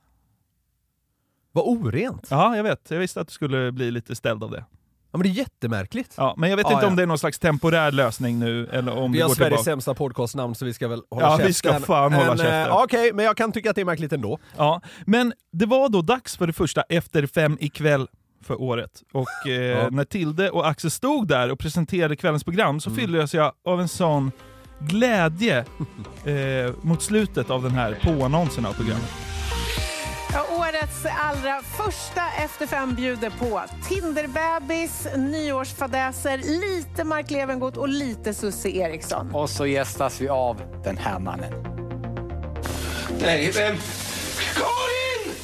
Vad 1.52 1.66
orent! 1.66 2.28
Ja, 2.30 2.56
jag 2.56 2.63
vet. 2.63 2.92
Jag 2.92 3.00
visste 3.00 3.22
att 3.22 3.28
du 3.28 3.34
skulle 3.34 3.72
bli 3.72 3.92
lite 3.92 4.16
ställd 4.16 4.44
av 4.44 4.52
det. 4.52 4.66
Ja 5.13 5.17
men 5.17 5.23
det 5.23 5.30
är 5.30 5.38
jättemärkligt. 5.39 6.13
Ja, 6.17 6.34
men 6.38 6.49
jag 6.49 6.58
vet 6.58 6.65
Ja, 6.69 6.73
inte 6.73 6.86
ja. 6.86 6.89
om 6.89 6.95
det 6.95 7.02
är 7.04 7.08
någon 7.08 7.17
slags 7.17 7.39
temporär 7.39 7.91
lösning 7.91 8.39
nu, 8.39 8.67
eller 8.71 8.97
om 8.97 9.12
Vi 9.12 9.17
det 9.17 9.23
har 9.23 9.30
går 9.30 9.36
Sveriges 9.36 9.49
tillbaka. 9.49 9.63
sämsta 9.63 9.93
podcastnamn 9.93 10.56
så 10.56 10.65
vi 10.65 10.73
ska 10.73 10.88
väl 10.88 11.02
hålla 11.10 11.26
Ja, 11.26 11.30
käften. 11.32 11.47
vi 11.47 11.54
ska 11.54 11.80
fan 11.80 12.13
hålla 12.13 12.36
men, 12.36 12.39
eh, 12.39 12.52
käften. 12.52 12.71
Okej, 12.71 13.13
men 13.13 13.26
jag 13.26 13.38
kan 13.38 13.52
tycka 13.52 13.69
att 13.69 13.76
det 13.76 13.82
är 13.82 13.86
märkligt 13.86 14.13
ändå. 14.13 14.39
Ja, 14.58 14.82
men 15.06 15.34
det 15.52 15.65
var 15.65 15.89
då 15.89 16.02
dags 16.02 16.38
för 16.38 16.47
det 16.47 16.54
första 16.54 16.82
Efter 16.82 17.26
fem 17.28 17.58
ikväll 17.60 18.08
för 18.43 18.62
året. 18.62 18.91
Och 19.13 19.47
eh, 19.49 19.91
när 19.91 20.06
Tilde 20.06 20.49
och 20.49 20.67
Axel 20.67 20.91
stod 20.91 21.28
där 21.28 21.52
och 21.52 21.60
presenterade 21.60 22.15
kvällens 22.15 22.43
program 22.43 22.80
så 22.80 22.91
fylldes 22.91 23.34
jag 23.34 23.52
av 23.65 23.82
en 23.82 23.88
sån 23.88 24.32
glädje 24.80 25.58
eh, 26.26 26.73
mot 26.82 27.02
slutet 27.02 27.49
av 27.49 27.63
den 27.63 27.71
här 27.71 27.97
påannonsen 28.04 28.65
av 28.65 28.73
programmet. 28.73 29.10
Årets 30.84 31.06
allra 31.06 31.62
första 31.62 32.22
Efter 32.43 32.67
fem 32.67 32.96
bjuder 32.96 33.30
på 33.30 33.62
Tinderbebis, 33.88 35.08
nyårsfadäser, 35.17 36.38
lite 36.38 37.04
Mark 37.04 37.32
Levengood 37.32 37.78
och 37.78 37.89
lite 37.89 38.34
Susie 38.34 38.88
Eriksson. 38.88 39.36
Och 39.36 39.50
så 39.50 39.65
gästas 39.65 40.22
vi 40.22 40.30
av 40.30 40.62
den 40.84 40.98
här 40.98 41.19
mannen. 41.19 41.54
Nej, 43.22 43.52
vem? 43.52 43.76
Karin! 44.56 45.36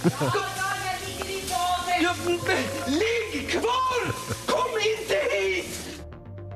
Ja, 2.02 2.16
men, 2.26 2.94
ligg 2.94 3.50
kvar! 3.50 4.12
Kom 4.46 4.72
inte 4.98 5.36
hit! 5.36 6.02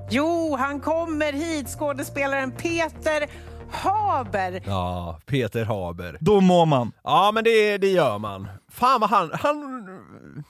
Jo, 0.10 0.56
han 0.60 0.80
kommer 0.80 1.34
hit, 1.34 1.68
skådespelaren 1.70 2.52
Peter 2.52 3.28
Haber. 3.72 4.62
Ja, 4.66 5.20
Peter 5.26 5.66
Haber. 5.66 6.18
Då 6.20 6.42
mår 6.42 6.66
man. 6.66 6.92
Ja 7.04 7.32
men 7.34 7.44
det, 7.44 7.78
det 7.78 7.88
gör 7.92 8.18
man. 8.18 8.48
Fan 8.74 9.02
vad 9.02 9.10
han, 9.10 9.32
han... 9.34 10.44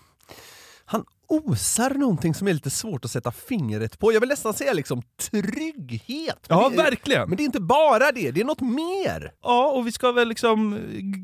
Osar 1.33 1.89
någonting 1.89 2.33
som 2.33 2.47
är 2.47 2.53
lite 2.53 2.69
svårt 2.69 3.05
att 3.05 3.11
sätta 3.11 3.31
fingret 3.31 3.99
på. 3.99 4.13
Jag 4.13 4.19
vill 4.19 4.29
nästan 4.29 4.53
säga 4.53 4.73
liksom 4.73 5.01
trygghet. 5.21 6.45
Men 6.49 6.57
Ja, 6.57 6.69
det, 6.69 6.77
verkligen. 6.77 7.29
Men 7.29 7.37
det 7.37 7.43
är 7.43 7.45
inte 7.45 7.61
bara 7.61 8.11
det, 8.11 8.31
det 8.31 8.41
är 8.41 8.45
något 8.45 8.61
mer. 8.61 9.31
Ja, 9.43 9.67
och 9.71 9.87
vi 9.87 9.91
ska 9.91 10.11
väl 10.11 10.27
liksom 10.27 10.79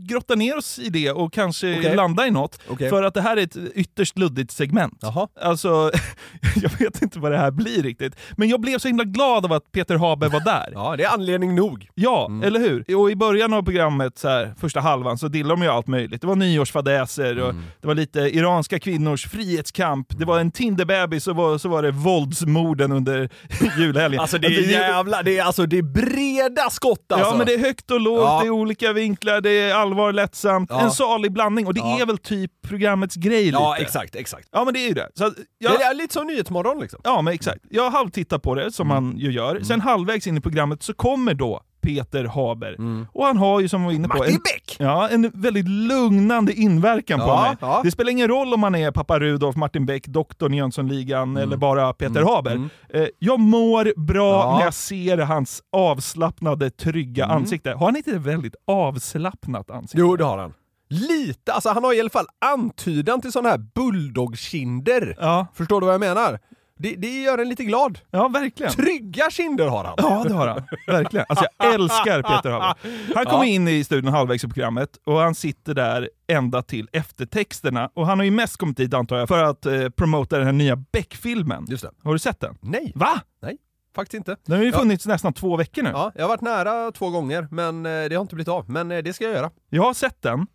grotta 0.07 0.35
ner 0.35 0.57
oss 0.57 0.79
i 0.79 0.89
det 0.89 1.11
och 1.11 1.33
kanske 1.33 1.79
Okej. 1.79 1.95
landa 1.95 2.27
i 2.27 2.31
något. 2.31 2.59
Okej. 2.69 2.89
För 2.89 3.03
att 3.03 3.13
det 3.13 3.21
här 3.21 3.37
är 3.37 3.41
ett 3.43 3.55
ytterst 3.75 4.17
luddigt 4.17 4.51
segment. 4.51 4.97
Jaha. 5.01 5.27
Alltså, 5.41 5.91
jag 6.55 6.71
vet 6.79 7.01
inte 7.01 7.19
vad 7.19 7.31
det 7.31 7.37
här 7.37 7.51
blir 7.51 7.83
riktigt. 7.83 8.15
Men 8.37 8.49
jag 8.49 8.61
blev 8.61 8.77
så 8.79 8.87
himla 8.87 9.03
glad 9.03 9.45
av 9.45 9.53
att 9.53 9.71
Peter 9.71 9.95
Haber 9.95 10.29
var 10.29 10.39
där. 10.39 10.69
Ja, 10.79 10.95
det 10.97 11.03
är 11.03 11.09
anledning 11.13 11.55
nog. 11.55 11.87
Ja, 11.95 12.31
eller 12.43 12.59
hur? 12.59 12.95
Och 12.97 13.11
i 13.11 13.15
början 13.15 13.53
av 13.53 13.63
programmet, 13.63 14.17
så 14.17 14.27
här, 14.27 14.53
första 14.59 14.79
halvan, 14.79 15.17
så 15.17 15.27
dillade 15.27 15.55
de 15.61 15.63
ju 15.63 15.69
allt 15.71 15.87
möjligt. 15.87 16.21
Det 16.21 16.27
var 16.27 16.35
nyårsfadäser, 16.35 17.39
och 17.39 17.49
Mm. 17.49 17.63
det 17.81 17.87
var 17.87 17.95
lite 17.95 18.19
iranska 18.19 18.79
kvinnors 18.79 19.27
frihetskamp, 19.27 19.98
det 20.07 20.25
var 20.25 20.39
en 20.39 20.51
Tinderbebis 20.51 21.27
och 21.27 21.35
var, 21.35 21.57
så 21.57 21.69
var 21.69 21.81
det 21.83 21.91
våldsmorden 21.91 22.91
under 22.91 23.29
julhelgen. 23.77 24.19
Alltså 24.21 24.37
det 24.37 24.47
är 24.47 24.71
jävla, 24.71 25.23
det 25.23 25.37
är 25.37 25.43
alltså 25.43 25.65
det 25.65 25.77
är 25.77 25.81
breda 25.83 26.69
skott 26.69 27.11
alltså. 27.11 27.27
Ja 27.31 27.37
men 27.37 27.45
det 27.45 27.53
är 27.53 27.59
högt 27.59 27.91
och 27.91 27.99
lågt, 28.01 28.21
Ja. 28.21 28.39
det 28.41 28.47
är 28.47 28.51
olika 28.51 28.93
vinklar, 28.93 29.41
det 29.41 29.49
är 29.49 29.73
allvar, 29.75 30.13
lättsamt. 30.13 30.69
Ja. 30.73 30.81
En 30.81 30.91
salig 30.91 31.31
blandning 31.33 31.67
och 31.67 31.73
det 31.73 31.79
Ja. 31.79 31.99
är 32.01 32.05
väl 32.05 32.17
typ 32.17 32.51
programmets 32.67 33.15
grej 33.15 33.49
Ja 33.49 33.73
lite. 33.73 33.85
exakt, 33.85 34.15
exakt. 34.15 34.47
Ja 34.51 34.65
men 34.65 34.73
det 34.73 34.79
är 34.79 34.87
ju 34.87 34.93
det. 34.93 35.09
Så 35.15 35.31
jag, 35.57 35.71
Det 35.79 35.83
är 35.83 35.93
lite 35.93 36.13
som 36.13 36.27
Nyhetsmorgon 36.27 36.79
liksom. 36.79 36.99
Ja 37.03 37.21
men 37.21 37.33
exakt. 37.33 37.59
Jag 37.69 37.89
halvtittar 37.91 38.39
på 38.39 38.55
det 38.55 38.71
som 38.71 38.91
Mm. 38.91 39.03
man 39.03 39.17
ju 39.17 39.31
gör. 39.31 39.59
Sen 39.63 39.81
halvvägs 39.81 40.27
in 40.27 40.37
i 40.37 40.41
programmet 40.41 40.83
så 40.83 40.93
kommer 40.93 41.33
då 41.33 41.61
Peter 41.81 42.25
Haber. 42.25 42.77
Och 43.13 43.25
han 43.25 43.37
har 43.37 43.59
ju 43.59 43.69
som 43.69 43.81
vi 43.81 43.85
var 43.87 43.93
inne 43.93 44.07
på 44.07 44.23
Mm. 44.23 44.35
En, 44.79 44.85
ja, 44.85 45.09
en 45.09 45.31
väldigt 45.33 45.69
lugnande 45.69 46.53
inverkan 46.53 47.19
på 47.19 47.25
Ja, 47.25 47.41
mig. 47.41 47.57
ja. 47.61 47.81
Det 47.83 47.91
spelar 47.91 48.11
ingen 48.11 48.27
roll 48.27 48.53
om 48.53 48.59
man 48.59 48.75
är 48.75 48.91
pappa 48.91 49.19
Rudolf, 49.19 49.55
Martin 49.55 49.85
Beck, 49.85 50.07
doktorn 50.07 50.53
i 50.53 50.57
Jönssonligan 50.57 51.37
eller 51.37 51.57
bara 51.57 51.93
Peter 51.93 52.23
Haber. 52.23 52.69
Eh, 52.89 53.05
jag 53.19 53.39
mår 53.39 53.93
bra 54.05 54.43
Mm. 54.43 54.55
När 54.57 54.63
jag 54.63 54.73
ser 54.73 55.17
hans 55.17 55.61
avslappnade, 55.71 56.69
trygga 56.69 57.23
Mm. 57.25 57.37
ansikte. 57.37 57.69
Har 57.71 57.85
han 57.85 57.95
inte 57.97 58.11
ett 58.11 58.17
väldigt 58.21 58.55
avslappnat 58.67 59.71
ansikte? 59.71 59.99
Jo 59.99 60.15
det 60.15 60.23
har 60.23 60.37
han. 60.37 60.53
Lite, 60.91 61.53
alltså 61.53 61.69
han 61.69 61.83
har 61.83 61.93
i 61.93 61.99
alla 61.99 62.09
fall 62.09 62.25
antydan 62.45 63.21
till 63.21 63.31
sådana 63.31 63.49
här 63.49 63.57
bulldogkinder. 63.75 65.15
Ja. 65.19 65.47
Förstår 65.53 65.81
du 65.81 65.85
vad 65.85 65.93
jag 65.93 65.99
menar? 65.99 66.39
Det, 66.81 66.95
det 66.95 67.21
gör 67.21 67.37
en 67.37 67.49
lite 67.49 67.63
glad. 67.63 67.99
Ja, 68.11 68.27
verkligen. 68.27 68.71
Trygga 68.71 69.29
kinder 69.31 69.67
har 69.67 69.83
han. 69.83 69.93
Ja, 69.97 70.23
det 70.27 70.33
har 70.33 70.47
han. 70.47 70.61
Verkligen. 70.87 71.25
Alltså 71.29 71.45
jag 71.57 71.73
älskar 71.73 72.21
Peter 72.21 72.49
Haber. 72.49 72.75
Han 73.15 73.25
kommer 73.25 73.43
Ja. 73.45 73.45
in 73.45 73.67
i 73.67 73.83
studion 73.83 74.13
halvvägs 74.13 74.43
i 74.43 74.47
programmet 74.47 74.89
och 75.05 75.17
han 75.19 75.35
sitter 75.35 75.73
där 75.73 76.09
ända 76.27 76.61
till 76.61 76.89
eftertexterna. 76.93 77.89
Och 77.93 78.07
han 78.07 78.19
har 78.19 78.25
ju 78.25 78.31
mest 78.31 78.57
kommit 78.57 78.77
dit 78.77 78.93
antar 78.93 79.17
jag 79.17 79.27
för 79.27 79.43
att 79.43 79.65
eh, 79.65 79.89
promota 79.89 80.37
den 80.37 80.45
här 80.45 80.53
nya 80.53 80.75
Beck-filmen. 80.75 81.65
Just 81.69 81.83
det. 81.83 81.91
Har 82.03 82.13
du 82.13 82.19
sett 82.19 82.39
den? 82.39 82.57
Nej, 82.61 82.91
Va? 82.95 83.21
nej, 83.41 83.57
faktiskt 83.95 84.13
inte. 84.13 84.35
Den 84.45 84.57
har 84.57 84.63
ju 84.63 84.69
Ja. 84.71 84.77
funnits 84.79 85.05
nästan 85.05 85.33
två 85.33 85.55
veckor 85.57 85.83
nu. 85.83 85.89
Ja, 85.89 86.11
jag 86.15 86.23
har 86.23 86.29
varit 86.29 86.41
nära 86.41 86.91
två 86.91 87.09
gånger, 87.09 87.47
men 87.51 87.85
eh, 87.85 87.91
det 88.09 88.15
har 88.15 88.21
inte 88.21 88.35
blivit 88.35 88.47
av. 88.49 88.69
Men 88.69 88.91
eh, 88.91 88.97
det 88.97 89.13
ska 89.13 89.23
jag 89.23 89.33
göra. 89.33 89.51
Jag 89.69 89.83
har 89.83 89.93
sett 89.93 90.21
den 90.21 90.47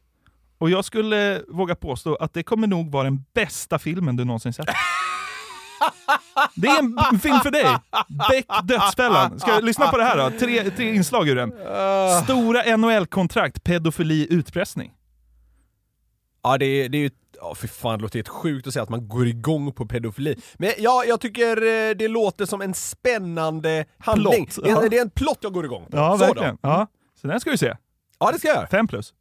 och 0.58 0.70
jag 0.70 0.84
skulle 0.84 1.42
våga 1.48 1.74
påstå 1.74 2.14
att 2.14 2.34
det 2.34 2.42
kommer 2.42 2.66
nog 2.66 2.90
vara 2.92 3.04
den 3.04 3.24
bästa 3.34 3.78
filmen 3.78 4.16
du 4.16 4.24
någonsin 4.24 4.52
sett. 4.52 4.66
Det 6.54 6.68
är 6.68 6.78
en 7.12 7.18
film 7.18 7.40
för 7.40 7.50
dig! 7.50 7.66
Beck 8.30 8.46
Dödsfällan. 8.64 9.40
Ska 9.40 9.50
jag 9.50 9.64
lyssna 9.64 9.86
på 9.88 9.96
det 9.98 10.04
här 10.04 10.16
då? 10.30 10.38
Tre, 10.38 10.70
tre 10.70 10.94
inslag 10.94 11.28
ur 11.28 11.36
den. 11.36 11.52
Stora 12.24 12.76
NHL-kontrakt, 12.76 13.64
pedofili, 13.64 14.26
utpressning. 14.30 14.92
Ja, 16.42 16.58
det 16.58 16.66
är, 16.66 16.88
det 16.88 16.98
är 16.98 17.02
ju... 17.02 17.10
Ja, 17.40 17.54
för 17.54 17.68
fan, 17.68 17.98
det 17.98 18.02
låter 18.02 18.18
helt 18.18 18.28
sjukt 18.28 18.66
att 18.66 18.72
säga 18.72 18.82
att 18.82 18.88
man 18.88 19.08
går 19.08 19.26
igång 19.26 19.72
på 19.72 19.86
pedofili. 19.86 20.36
Men 20.54 20.70
ja, 20.78 21.04
jag 21.06 21.20
tycker 21.20 21.56
eh, 21.56 21.94
det 21.96 22.08
låter 22.08 22.46
som 22.46 22.60
en 22.60 22.74
spännande 22.74 23.84
handling. 23.98 24.44
Är- 24.64 24.68
ja. 24.68 24.88
Det 24.90 24.98
är 24.98 25.02
en 25.02 25.10
plott 25.10 25.38
jag 25.40 25.52
går 25.52 25.64
igång 25.64 25.84
på. 25.90 25.96
Ja, 25.96 26.18
Så 26.18 26.24
verkligen. 26.24 26.54
Då. 26.54 26.68
Ja. 26.68 26.86
Så 27.20 27.26
den 27.26 27.40
ska 27.40 27.50
vi 27.50 27.58
se. 27.58 27.76
Ja, 28.18 28.32
det 28.32 28.38
ska 28.38 28.48
jag 28.48 28.56
göra. 28.56 28.66
Fem 28.66 28.88
plus. 28.88 29.14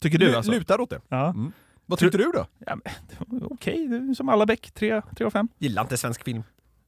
Tycker 0.00 0.18
du 0.18 0.26
Lu- 0.32 0.36
alltså? 0.36 0.52
Lutar 0.52 0.80
åt 0.80 0.90
det. 0.90 1.00
Ja. 1.08 1.34
Vad 1.86 1.98
tyckte 1.98 2.18
du 2.18 2.24
då? 2.34 2.46
Ja, 2.66 2.76
Okej, 3.42 3.86
det 3.88 3.96
är 3.96 4.14
som 4.14 4.28
alla 4.28 4.46
Beck. 4.46 4.70
Tre, 4.74 5.02
tre 5.16 5.26
och 5.26 5.32
fem. 5.32 5.48
Gillar 5.58 5.82
inte 5.82 5.96
svensk 5.96 6.24
film. 6.24 6.42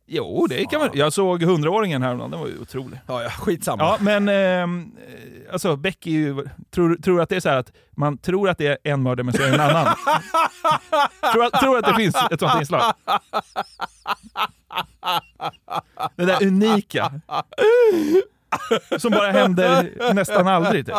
Jo, 0.07 0.47
det 0.51 0.65
kan 0.65 0.81
man. 0.81 0.91
Jag 0.93 1.13
såg 1.13 1.43
hundraåringen 1.43 2.03
häromdagen, 2.03 2.31
den 2.31 2.41
var 2.41 2.47
ju 2.49 2.59
otrolig. 2.59 3.01
Ja, 3.07 3.23
ja 3.23 3.31
skitsamma. 3.31 3.83
Ja, 3.85 3.97
men 4.01 4.29
ehm, 4.29 4.93
eh, 5.09 5.53
alltså 5.53 5.77
Beck 5.77 6.07
är 6.07 6.11
ju... 6.11 6.45
Tror, 6.71 6.97
tror 6.97 7.21
att 7.21 7.29
det 7.29 7.37
är 7.37 7.41
så 7.41 7.49
här 7.49 7.57
att 7.57 7.73
man 7.91 8.19
tror 8.19 8.49
att 8.49 8.59
det 8.59 8.67
är 8.67 8.79
en 8.93 9.03
mördare 9.03 9.25
men 9.25 9.35
så 9.35 9.43
är 9.43 9.47
det 9.49 9.55
en 9.55 9.61
annan? 9.61 9.85
tror, 11.33 11.45
att- 11.45 11.61
tror 11.61 11.79
att 11.79 11.85
det 11.85 11.95
finns 11.95 12.17
ett 12.31 12.41
sånt 12.41 12.61
inslag? 12.61 12.83
Det 16.17 16.25
där 16.25 16.47
unika. 16.47 17.21
Som 18.99 19.11
bara 19.11 19.31
händer 19.31 19.93
nästan 20.15 20.47
aldrig. 20.49 20.87
Typ. 20.87 20.95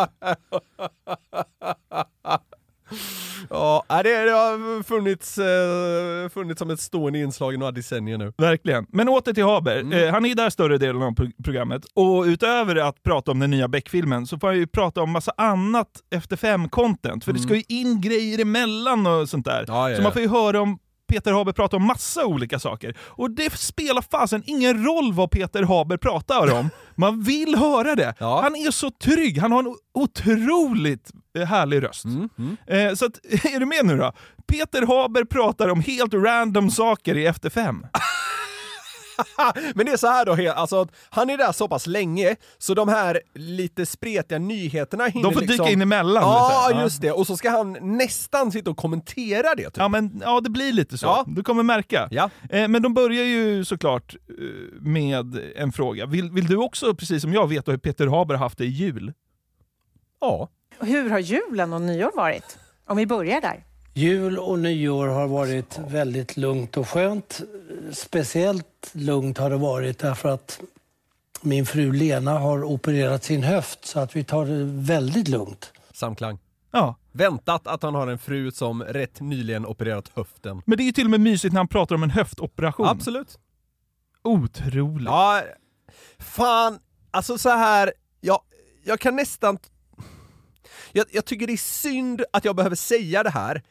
Ja, 3.50 3.84
det, 3.90 4.24
det 4.26 4.32
har 4.32 4.84
funnits, 4.84 5.38
eh, 5.38 6.30
funnits 6.30 6.60
som 6.60 6.70
ett 6.70 6.80
stående 6.80 7.20
inslag 7.20 7.54
i 7.54 7.58
några 7.58 7.72
decennier 7.72 8.18
nu. 8.18 8.34
Verkligen. 8.38 8.86
Men 8.90 9.10
åter 9.10 9.34
till 9.34 9.44
Haber. 9.44 9.94
Eh, 9.94 10.12
han 10.12 10.26
är 10.26 10.30
ju 10.30 10.36
där 10.36 10.50
större 10.50 10.78
delen 10.78 11.02
av 11.02 11.16
pro- 11.16 11.32
programmet. 11.44 11.86
Och 11.94 12.24
utöver 12.24 12.76
att 12.76 13.04
prata 13.04 13.32
om 13.32 13.40
den 13.40 13.52
nya 13.52 13.68
Beck-filmen 13.68 14.28
så 14.28 14.40
får 14.40 14.48
han 14.48 14.58
ju 14.58 14.68
prata 14.68 15.02
om 15.02 15.12
massa 15.12 15.32
annat 15.38 15.88
efter 16.16 16.36
fem-content. 16.38 17.26
För 17.26 17.34
det 17.34 17.40
ska 17.40 17.56
ju 17.56 17.64
in 17.70 18.02
grejer 18.02 18.40
emellan 18.42 19.08
och 19.08 19.30
sånt 19.30 19.46
där. 19.46 19.66
Ja, 19.68 19.90
ja, 19.90 19.96
så 19.96 20.02
man 20.02 20.10
ja. 20.10 20.14
får 20.14 20.22
ju 20.22 20.28
höra 20.28 20.62
om 20.62 20.80
Peter 21.16 21.32
Haber 21.34 21.52
prata 21.52 21.76
om 21.76 21.84
massa 21.84 22.26
olika 22.26 22.60
saker. 22.60 22.98
Och 23.00 23.32
det 23.32 23.58
spelar 23.58 24.02
fasen 24.02 24.44
ingen 24.46 24.86
roll 24.86 25.14
vad 25.14 25.32
Peter 25.32 25.64
Haber 25.64 25.98
pratar 25.98 26.54
om. 26.54 26.70
Man 26.96 27.24
vill 27.24 27.56
höra 27.56 27.96
det. 27.96 28.14
Han 28.20 28.56
är 28.56 28.72
så 28.72 28.90
trygg, 28.92 29.38
han 29.38 29.52
har 29.52 29.60
en 29.60 29.76
otroligt 29.94 31.12
eh, 31.38 31.46
härlig 31.46 31.84
röst. 31.84 32.06
Eh, 32.68 32.94
så 32.94 33.06
att, 33.06 33.26
är 33.46 33.60
du 33.60 33.66
med 33.66 33.86
nu 33.86 33.98
då? 33.98 34.12
Peter 34.48 34.88
Haber 34.88 35.24
pratar 35.24 35.70
om 35.70 35.82
helt 35.82 36.14
random 36.14 36.72
saker 36.72 37.18
i 37.18 37.26
Efter 37.26 37.50
fem. 37.50 37.86
Men 39.76 39.86
det 39.86 39.92
är 39.92 39.98
så 39.98 40.08
här 40.08 40.26
då, 40.26 40.52
alltså, 40.52 40.88
han 41.10 41.30
är 41.30 41.38
där 41.38 41.52
så 41.52 41.68
pass 41.68 41.88
länge, 41.88 42.36
så 42.58 42.74
de 42.74 42.90
här 42.90 43.22
lite 43.34 43.86
spretiga 43.86 44.40
nyheterna 44.40 45.06
hinner 45.06 45.24
De 45.24 45.34
får 45.34 45.42
dyka 45.42 45.52
liksom... 45.52 45.68
in 45.68 45.82
emellan, 45.82 46.24
Ja, 46.24 46.66
lite. 46.68 46.80
Ja. 46.80 46.84
just 46.84 47.02
det. 47.02 47.12
Och 47.12 47.28
så 47.28 47.38
ska 47.38 47.50
han 47.50 47.78
nästan 47.98 48.52
sitta 48.52 48.70
och 48.70 48.78
kommentera 48.78 49.56
det. 49.56 49.64
Typ. 49.64 49.78
Ja, 49.78 49.88
men, 49.88 50.22
ja, 50.26 50.42
det 50.42 50.50
blir 50.50 50.74
lite 50.74 50.98
så. 50.98 51.06
Ja. 51.06 51.24
Du 51.28 51.44
kommer 51.44 51.64
märka. 51.64 52.08
Ja. 52.12 52.30
Eh, 52.50 52.68
men 52.68 52.82
de 52.82 52.94
börjar 52.94 53.24
ju 53.24 53.66
såklart 53.66 54.16
eh, 54.30 54.36
med 54.82 55.40
en 55.56 55.72
fråga. 55.72 56.06
Vill, 56.06 56.32
vill 56.32 56.48
du 56.48 56.58
också, 56.58 56.96
precis 56.96 57.22
som 57.22 57.34
jag, 57.34 57.48
veta 57.48 57.72
hur 57.72 57.78
Peter 57.78 58.08
Haber 58.08 58.36
haft 58.36 58.58
det 58.58 58.66
i 58.66 58.70
jul? 58.70 59.14
Ja. 60.22 60.50
Hur 60.80 61.10
har 61.10 61.20
julen 61.20 61.74
och 61.74 61.82
nyår 61.82 62.12
varit? 62.16 62.58
Om 62.88 62.98
vi 62.98 63.06
börjar 63.06 63.42
där. 63.42 63.64
Jul 63.98 64.40
och 64.40 64.60
nyår 64.60 65.08
har 65.08 65.28
varit 65.28 65.80
väldigt 65.88 66.38
lugnt 66.38 66.78
och 66.78 66.90
skönt. 66.90 67.42
Speciellt 67.92 68.92
lugnt 68.92 69.38
har 69.38 69.50
det 69.50 69.58
varit 69.58 70.00
därför 70.00 70.30
att 70.30 70.60
min 71.42 71.66
fru 71.66 71.92
Lena 71.92 72.40
har 72.40 72.64
opererat 72.64 73.24
sin 73.24 73.44
höft 73.44 73.86
så 73.86 74.00
att 74.00 74.16
vi 74.16 74.24
tar 74.24 74.46
det 74.46 74.64
väldigt 74.64 75.28
lugnt. 75.28 75.74
Samklang. 75.92 76.40
Ja. 76.72 76.96
Väntat 77.12 77.68
att 77.68 77.84
han 77.84 77.96
har 77.96 78.08
en 78.08 78.20
fru 78.20 78.52
som 78.52 78.84
rätt 78.84 79.20
nyligen 79.20 79.66
opererat 79.66 80.12
höften. 80.16 80.62
Men 80.66 80.78
det 80.78 80.84
är 80.84 80.86
ju 80.86 80.92
till 80.92 81.06
och 81.06 81.12
med 81.12 81.22
mysigt 81.22 81.54
när 81.54 81.60
han 81.60 81.68
pratar 81.68 81.96
om 81.96 82.04
en 82.04 82.10
höftoperation. 82.10 82.88
Absolut. 82.88 83.40
Otroligt. 84.24 85.08
Ja, 85.08 85.42
fan, 86.20 86.80
alltså 87.12 87.38
så 87.38 87.50
här, 87.50 87.94
jag, 88.22 88.42
jag 88.84 89.00
kan 89.00 89.16
nästan... 89.16 89.58
Jag, 90.92 91.06
jag 91.12 91.26
tycker 91.26 91.48
det 91.48 91.54
är 91.54 91.58
synd 91.58 92.24
att 92.34 92.46
jag 92.46 92.56
behöver 92.56 92.76
säga 92.76 93.24
det 93.24 93.30
här, 93.30 93.64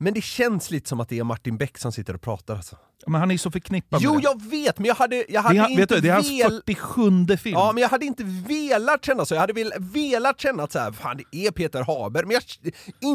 men 0.00 0.14
det 0.14 0.20
känns 0.24 0.70
lite 0.70 0.88
som 0.88 1.00
att 1.00 1.08
det 1.08 1.18
är 1.18 1.24
Martin 1.24 1.56
Beck 1.56 1.78
som 1.78 1.92
sitter 1.92 2.14
och 2.14 2.20
pratar 2.22 2.56
alltså. 2.56 2.76
Men 3.06 3.20
han 3.20 3.30
är 3.30 3.38
så 3.38 3.50
förknippad 3.50 4.00
Jo, 4.02 4.14
med 4.14 4.22
det. 4.22 4.24
jag 4.24 4.42
vet, 4.50 4.78
men 4.78 4.86
jag 4.86 4.94
hade, 4.94 5.16
jag 5.16 5.26
det 5.28 5.38
hade 5.38 5.56
är, 5.58 5.60
han- 5.60 5.70
inte 5.70 5.80
vet 5.82 5.88
du, 5.88 6.00
det 6.00 6.08
är 6.08 6.12
hans 6.14 6.30
vel- 6.30 6.62
47 6.66 7.36
film. 7.36 7.54
Ja, 7.58 7.72
men 7.72 7.82
jag 7.82 7.88
hade 7.88 8.06
inte 8.06 8.24
velat 8.24 9.04
känna 9.04 9.24
så. 9.24 9.34
Jag 9.34 9.40
hade 9.40 9.52
väl, 9.52 9.72
velat 9.78 10.40
känna 10.40 10.62
att 10.62 10.72
så 10.72 10.78
här, 10.78 10.92
fan 10.92 11.16
det 11.30 11.46
är 11.46 11.50
Peter 11.50 11.82
Haber, 11.82 12.24
men 12.24 12.30
jag, 12.32 12.42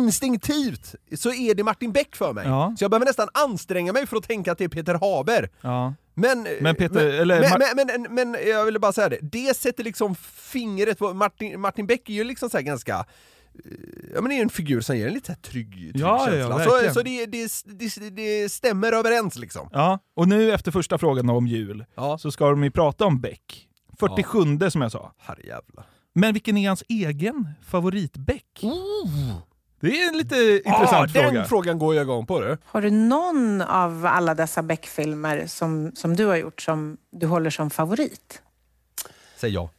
instinktivt 0.06 0.96
så 1.18 1.34
är 1.34 1.56
det 1.56 1.64
Martin 1.64 1.92
Beck 1.92 2.16
för 2.16 2.34
mig. 2.34 2.48
Ja. 2.48 2.76
Så 2.78 2.84
jag 2.84 2.92
behöver 2.92 3.06
nästan 3.06 3.28
anstränga 3.34 3.94
mig 3.94 4.08
för 4.08 4.18
att 4.18 4.28
tänka 4.28 4.52
att 4.52 4.58
det 4.58 4.64
är 4.64 4.70
Peter 4.70 4.94
Haber. 5.02 5.50
Ja. 5.62 5.94
Men, 6.14 6.48
Men 6.62 6.76
Peter- 6.76 6.94
men, 6.96 7.22
eller 7.22 7.40
men, 7.60 7.60
men, 7.76 8.04
men, 8.16 8.32
men 8.32 8.48
jag 8.48 8.66
ville 8.66 8.80
bara 8.80 8.94
säga 8.94 9.10
det, 9.10 9.20
det 9.22 9.58
sätter 9.58 9.84
liksom 9.84 10.16
fingret 10.36 10.98
på, 11.00 11.14
Martin, 11.14 11.60
Martin 11.62 11.88
Beck 11.88 12.10
är 12.10 12.14
ju 12.14 12.24
liksom 12.24 12.50
så 12.50 12.58
här 12.58 12.62
ganska 12.64 12.94
eh, 12.98 13.06
Ja 14.14 14.22
men 14.22 14.30
det 14.30 14.38
är 14.38 14.42
en 14.42 14.50
figur 14.50 14.82
som 14.82 14.98
ger 14.98 15.08
en 15.08 15.14
lite 15.14 15.36
trygg, 15.36 15.72
trygg 15.72 15.92
Ja, 15.96 16.20
ja, 16.20 16.32
känsla. 16.32 16.58
verkligen. 16.58 16.94
så 16.94 17.00
så 17.00 17.04
det, 17.04 17.26
det, 17.26 17.50
det, 17.66 18.10
det 18.10 18.50
stämmer 18.52 18.92
överens 18.92 19.36
liksom. 19.38 19.70
Ja, 19.72 20.00
och 20.16 20.28
nu 20.28 20.54
efter 20.54 20.72
första 20.72 20.98
frågan 20.98 21.30
om 21.30 21.48
jul 21.48 21.86
så 22.20 22.32
ska 22.32 22.50
de 22.50 22.64
ju 22.64 22.72
prata 22.72 23.06
om 23.06 23.22
Beck. 23.22 23.68
47 24.00 24.40
som 24.70 24.82
jag 24.82 24.92
sa. 24.92 25.14
Herrejävlar. 25.18 25.86
Men 26.14 26.34
vilken 26.34 26.58
är 26.58 26.68
hans 26.68 26.84
egen 26.90 27.50
favoritbeck? 27.66 28.62
Det 29.80 30.02
är 30.02 30.10
en 30.10 30.18
lite 30.18 30.62
intressant 30.66 31.14
den 31.14 31.24
fråga. 31.24 31.44
frågan 31.46 31.80
går 31.80 31.96
jag 31.96 32.02
igång 32.04 32.26
på 32.26 32.42
du. 32.42 32.58
Har 32.66 32.82
du 32.82 32.92
någon 32.92 33.62
av 33.62 34.06
alla 34.06 34.36
dessa 34.36 34.64
Beck-filmer 34.64 35.48
som, 35.48 35.92
som 35.96 36.16
du 36.16 36.26
har 36.26 36.36
gjort 36.36 36.62
som 36.62 36.98
du 37.12 37.28
håller 37.28 37.50
som 37.50 37.70
favorit? 37.70 38.42
Säg 39.38 39.50
ja. 39.54 39.70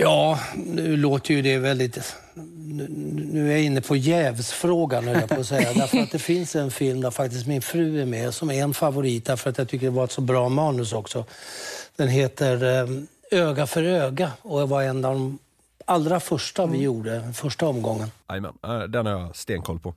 Ja, 0.00 0.38
nu 0.54 0.96
låter 0.96 1.34
ju 1.34 1.42
det 1.42 1.58
väldigt... 1.58 2.14
Nu, 2.54 2.86
nu 3.32 3.48
är 3.48 3.52
jag 3.52 3.62
inne 3.62 3.80
på 3.80 3.96
jävsfrågan 3.96 5.04
höll 5.04 5.20
jag 5.20 5.28
på 5.28 5.40
att 5.40 5.46
säga. 5.46 5.72
därför 5.76 5.98
att 5.98 6.10
det 6.10 6.18
finns 6.18 6.56
en 6.56 6.70
film 6.70 7.00
där 7.00 7.10
faktiskt 7.10 7.46
min 7.46 7.62
fru 7.62 8.02
är 8.02 8.06
med 8.06 8.34
som 8.34 8.50
är 8.50 8.62
en 8.62 8.74
favorit 8.74 9.24
därför 9.24 9.50
att 9.50 9.58
jag 9.58 9.68
tycker 9.68 9.86
det 9.86 9.92
var 9.92 10.04
ett 10.04 10.12
så 10.12 10.20
bra 10.20 10.48
manus 10.48 10.92
också. 10.92 11.24
Den 11.96 12.08
heter 12.08 12.82
eh, 12.82 12.88
Öga 13.30 13.66
för 13.66 13.82
öga 13.82 14.32
och 14.42 14.60
det 14.60 14.66
var 14.66 14.82
en 14.82 15.04
av 15.04 15.14
de 15.14 15.38
allra 15.84 16.20
första 16.20 16.66
vi 16.66 16.78
gjorde, 16.78 17.32
första 17.34 17.66
omgången. 17.66 18.10
Jajamän, 18.28 18.52
äh, 18.64 18.78
den 18.78 19.06
har 19.06 19.12
jag 19.12 19.36
stenkoll 19.36 19.78
på. 19.78 19.94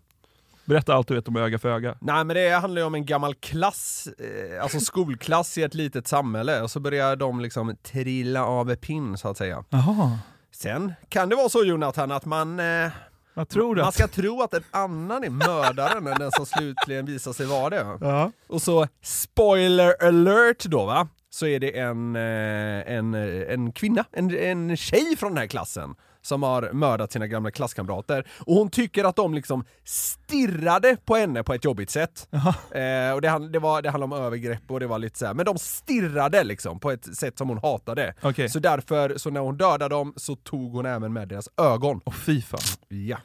Berätta 0.65 0.93
allt 0.93 1.07
du 1.07 1.15
vet 1.15 1.27
om 1.27 1.35
öga 1.35 1.59
för 1.59 1.69
öga. 1.69 1.97
Nej 2.01 2.23
men 2.23 2.35
det 2.35 2.49
handlar 2.49 2.81
ju 2.81 2.85
om 2.85 2.95
en 2.95 3.05
gammal 3.05 3.35
klass, 3.35 4.07
eh, 4.19 4.63
alltså 4.63 4.79
skolklass 4.79 5.57
i 5.57 5.63
ett 5.63 5.73
litet 5.73 6.07
samhälle 6.07 6.61
och 6.61 6.71
så 6.71 6.79
börjar 6.79 7.15
de 7.15 7.39
liksom 7.39 7.75
trilla 7.83 8.45
av 8.45 8.75
pinn 8.75 9.17
så 9.17 9.27
att 9.27 9.37
säga. 9.37 9.63
Jaha. 9.69 10.17
Sen 10.55 10.93
kan 11.09 11.29
det 11.29 11.35
vara 11.35 11.49
så 11.49 11.63
Jonathan 11.63 12.11
att 12.11 12.25
man... 12.25 12.59
Eh, 12.59 12.89
Jag 13.33 13.49
tror 13.49 13.75
man 13.75 13.85
att... 13.85 13.93
ska 13.93 14.07
tro 14.07 14.41
att 14.41 14.53
en 14.53 14.63
annan 14.71 15.23
är 15.23 15.29
mördaren 15.29 16.07
än 16.07 16.19
den 16.19 16.31
som 16.31 16.45
slutligen 16.45 17.05
visar 17.05 17.33
sig 17.33 17.45
vara 17.45 17.69
det. 17.69 17.97
Ja. 18.01 18.31
Och 18.47 18.61
så, 18.61 18.87
spoiler 19.03 20.03
alert 20.07 20.63
då 20.65 20.85
va, 20.85 21.07
så 21.29 21.47
är 21.47 21.59
det 21.59 21.79
en, 21.79 22.15
eh, 22.15 22.93
en, 22.95 23.13
eh, 23.13 23.53
en 23.53 23.71
kvinna, 23.71 24.05
en, 24.11 24.37
en 24.37 24.77
tjej 24.77 25.15
från 25.17 25.31
den 25.31 25.37
här 25.37 25.47
klassen 25.47 25.95
som 26.25 26.43
har 26.43 26.69
mördat 26.73 27.11
sina 27.11 27.27
gamla 27.27 27.51
klasskamrater. 27.51 28.27
Och 28.39 28.55
hon 28.55 28.69
tycker 28.69 29.03
att 29.03 29.15
de 29.15 29.33
liksom 29.33 29.65
stirrade 29.83 30.97
på 31.05 31.15
henne 31.15 31.43
på 31.43 31.53
ett 31.53 31.65
jobbigt 31.65 31.89
sätt. 31.89 32.27
Eh, 32.31 33.13
och 33.13 33.21
det, 33.21 33.49
det, 33.53 33.59
var, 33.59 33.81
det 33.81 33.89
handlade 33.89 34.15
om 34.15 34.25
övergrepp 34.25 34.71
och 34.71 34.79
det 34.79 34.87
var 34.87 34.99
lite 34.99 35.19
så 35.19 35.25
här, 35.25 35.33
men 35.33 35.45
de 35.45 35.57
stirrade 35.57 36.43
liksom 36.43 36.79
på 36.79 36.91
ett 36.91 37.17
sätt 37.17 37.37
som 37.37 37.49
hon 37.49 37.57
hatade. 37.57 38.13
Okej. 38.21 38.49
Så 38.49 38.59
därför, 38.59 39.17
så 39.17 39.29
när 39.29 39.39
hon 39.41 39.57
dödade 39.57 39.95
dem 39.95 40.13
så 40.15 40.35
tog 40.35 40.71
hon 40.71 40.85
även 40.85 41.13
med 41.13 41.27
deras 41.27 41.49
ögon. 41.57 42.01
Åh 42.05 42.13
fy 42.13 42.41
fan. 42.41 42.59
Ja. 42.87 43.17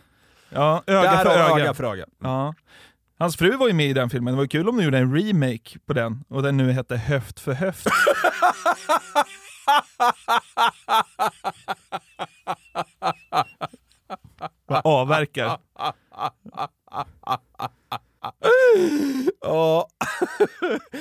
Ja, 0.53 0.83
öga 0.87 1.03
Där 1.03 1.25
för 1.25 1.31
öga. 1.31 1.63
öga 1.63 1.75
för 1.75 1.85
öga. 1.85 2.05
Ja. 2.23 2.55
Hans 3.19 3.37
fru 3.37 3.57
var 3.57 3.69
ju 3.69 3.75
med 3.75 3.87
i 3.87 3.93
den 3.93 4.11
filmen, 4.11 4.35
det 4.35 4.39
var 4.39 4.47
kul 4.47 4.69
om 4.69 4.77
de 4.77 4.85
gjorde 4.85 4.99
en 4.99 5.17
remake 5.17 5.79
på 5.87 5.93
den 5.93 6.25
och 6.29 6.43
den 6.43 6.57
nu 6.57 6.73
hette 6.73 6.97
Höft 6.97 7.41
för 7.41 7.53
höft. 7.53 7.87
Bara 14.71 14.81
avverkar. 14.85 15.59
Ja. 19.41 19.89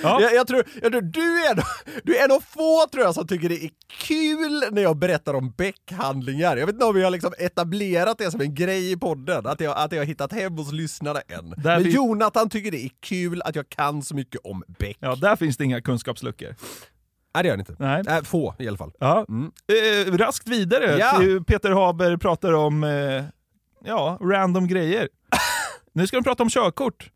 Jag, 0.03 0.33
jag, 0.33 0.47
tror, 0.47 0.63
jag 0.81 0.91
tror 0.91 1.01
du 1.01 1.45
är, 1.45 1.63
du 2.03 2.17
är 2.17 2.25
en 2.25 2.31
av 2.31 2.39
få 2.39 2.85
tror 2.91 3.03
jag 3.03 3.15
som 3.15 3.27
tycker 3.27 3.49
det 3.49 3.63
är 3.65 3.69
kul 4.07 4.63
när 4.71 4.81
jag 4.81 4.97
berättar 4.97 5.33
om 5.33 5.51
Beck-handlingar. 5.57 6.57
Jag 6.57 6.65
vet 6.65 6.73
inte 6.73 6.85
om 6.85 6.95
vi 6.95 7.03
har 7.03 7.11
liksom 7.11 7.33
etablerat 7.37 8.17
det 8.17 8.31
som 8.31 8.41
en 8.41 8.55
grej 8.55 8.91
i 8.91 8.97
podden, 8.97 9.47
att 9.47 9.61
jag, 9.61 9.77
att 9.77 9.91
jag 9.91 9.99
har 9.99 10.05
hittat 10.05 10.33
hem 10.33 10.57
hos 10.57 10.71
lyssnarna 10.71 11.19
än. 11.27 11.53
Men 11.63 11.83
finns- 11.83 11.95
Jonathan 11.95 12.49
tycker 12.49 12.71
det 12.71 12.85
är 12.85 12.89
kul 12.99 13.41
att 13.45 13.55
jag 13.55 13.69
kan 13.69 14.03
så 14.03 14.15
mycket 14.15 14.41
om 14.43 14.63
Beck. 14.67 14.97
Ja, 14.99 15.15
där 15.15 15.35
finns 15.35 15.57
det 15.57 15.63
inga 15.63 15.81
kunskapsluckor. 15.81 16.55
Nej 17.33 17.43
det 17.43 17.49
gör 17.49 17.57
det 17.57 17.61
inte. 17.61 17.75
Nej. 17.79 18.03
Äh, 18.17 18.23
få 18.23 18.55
i 18.59 18.67
alla 18.67 18.77
fall. 18.77 18.91
Ja. 18.99 19.25
Eh, 20.07 20.17
raskt 20.17 20.47
vidare 20.47 20.97
Ja. 20.97 21.21
Peter 21.47 21.71
Haber 21.71 22.17
pratar 22.17 22.53
om 22.53 22.83
eh, 22.83 23.23
ja, 23.83 24.17
random 24.21 24.67
grejer. 24.67 25.07
Nu 25.93 26.07
ska 26.07 26.17
de 26.17 26.23
prata 26.23 26.43
om 26.43 26.49
körkort. 26.49 27.09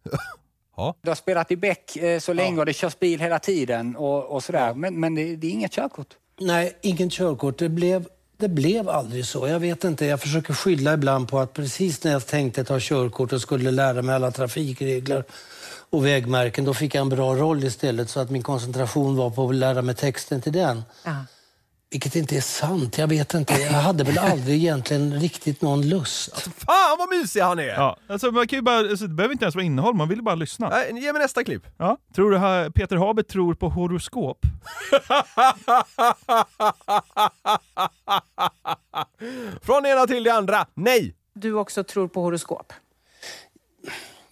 Du 1.01 1.09
har 1.09 1.15
spelat 1.15 1.51
i 1.51 1.57
bäck 1.57 1.95
eh, 1.95 2.19
så 2.19 2.33
länge 2.33 2.59
och 2.59 2.65
det 2.65 2.73
körs 2.73 2.99
bil 2.99 3.19
hela 3.19 3.39
tiden 3.39 3.95
och, 3.95 4.23
och 4.25 4.43
sådär. 4.43 4.73
Men, 4.73 4.99
men 4.99 5.15
det, 5.15 5.35
det 5.35 5.47
är 5.47 5.51
inget 5.51 5.71
körkort. 5.71 6.07
Nej, 6.39 6.77
inget 6.81 7.11
körkort. 7.11 7.57
Det 7.57 7.69
blev, 7.69 8.07
det 8.37 8.47
blev 8.47 8.89
aldrig 8.89 9.25
så. 9.25 9.47
Jag 9.47 9.59
vet 9.59 9.83
inte, 9.83 10.05
jag 10.05 10.21
försöker 10.21 10.53
skylla 10.53 10.93
ibland 10.93 11.29
på 11.29 11.39
att 11.39 11.53
precis 11.53 12.03
när 12.03 12.11
jag 12.11 12.27
tänkte 12.27 12.63
ta 12.63 12.77
körkort 12.79 13.33
och 13.33 13.41
skulle 13.41 13.71
lära 13.71 14.01
mig 14.01 14.15
alla 14.15 14.31
trafikregler 14.31 15.23
och 15.89 16.05
vägmärken, 16.05 16.65
då 16.65 16.73
fick 16.73 16.95
jag 16.95 17.01
en 17.01 17.09
bra 17.09 17.35
roll 17.35 17.63
istället 17.63 18.09
så 18.09 18.19
att 18.19 18.29
min 18.29 18.43
koncentration 18.43 19.15
var 19.15 19.29
på 19.29 19.49
att 19.49 19.55
lära 19.55 19.81
mig 19.81 19.95
texten 19.95 20.41
till 20.41 20.53
den. 20.53 20.81
Vilket 21.93 22.15
inte 22.15 22.37
är 22.37 22.41
sant. 22.41 22.97
Jag 22.97 23.07
vet 23.07 23.33
inte. 23.33 23.53
Jag 23.53 23.71
hade 23.71 24.03
väl 24.03 24.17
aldrig 24.17 24.55
egentligen 24.63 25.19
riktigt 25.19 25.61
någon 25.61 25.89
lust. 25.89 26.37
Fan 26.41 26.97
vad 26.99 27.09
mysig 27.09 27.41
han 27.41 27.59
är! 27.59 27.67
Ja, 27.67 27.97
alltså 28.07 28.31
man 28.31 28.47
kan 28.47 28.57
ju 28.57 28.61
bara, 28.63 28.77
alltså, 28.77 29.07
det 29.07 29.13
behöver 29.13 29.33
inte 29.33 29.45
ens 29.45 29.55
vara 29.55 29.65
innehåll, 29.65 29.95
man 29.95 30.09
vill 30.09 30.23
bara 30.23 30.35
lyssna. 30.35 30.69
Nej, 30.69 30.99
ge 31.03 31.13
mig 31.13 31.21
nästa 31.21 31.43
klipp. 31.43 31.63
Ja. 31.77 31.97
Tror 32.15 32.31
du 32.31 32.37
ha- 32.37 32.69
Peter 32.75 32.95
Haber 32.95 33.23
tror 33.23 33.53
på 33.53 33.69
horoskop? 33.69 34.37
Från 39.61 39.85
ena 39.85 40.07
till 40.07 40.23
det 40.23 40.33
andra, 40.33 40.65
nej! 40.73 41.15
Du 41.35 41.53
också 41.53 41.83
tror 41.83 42.07
på 42.07 42.21
horoskop? 42.21 42.73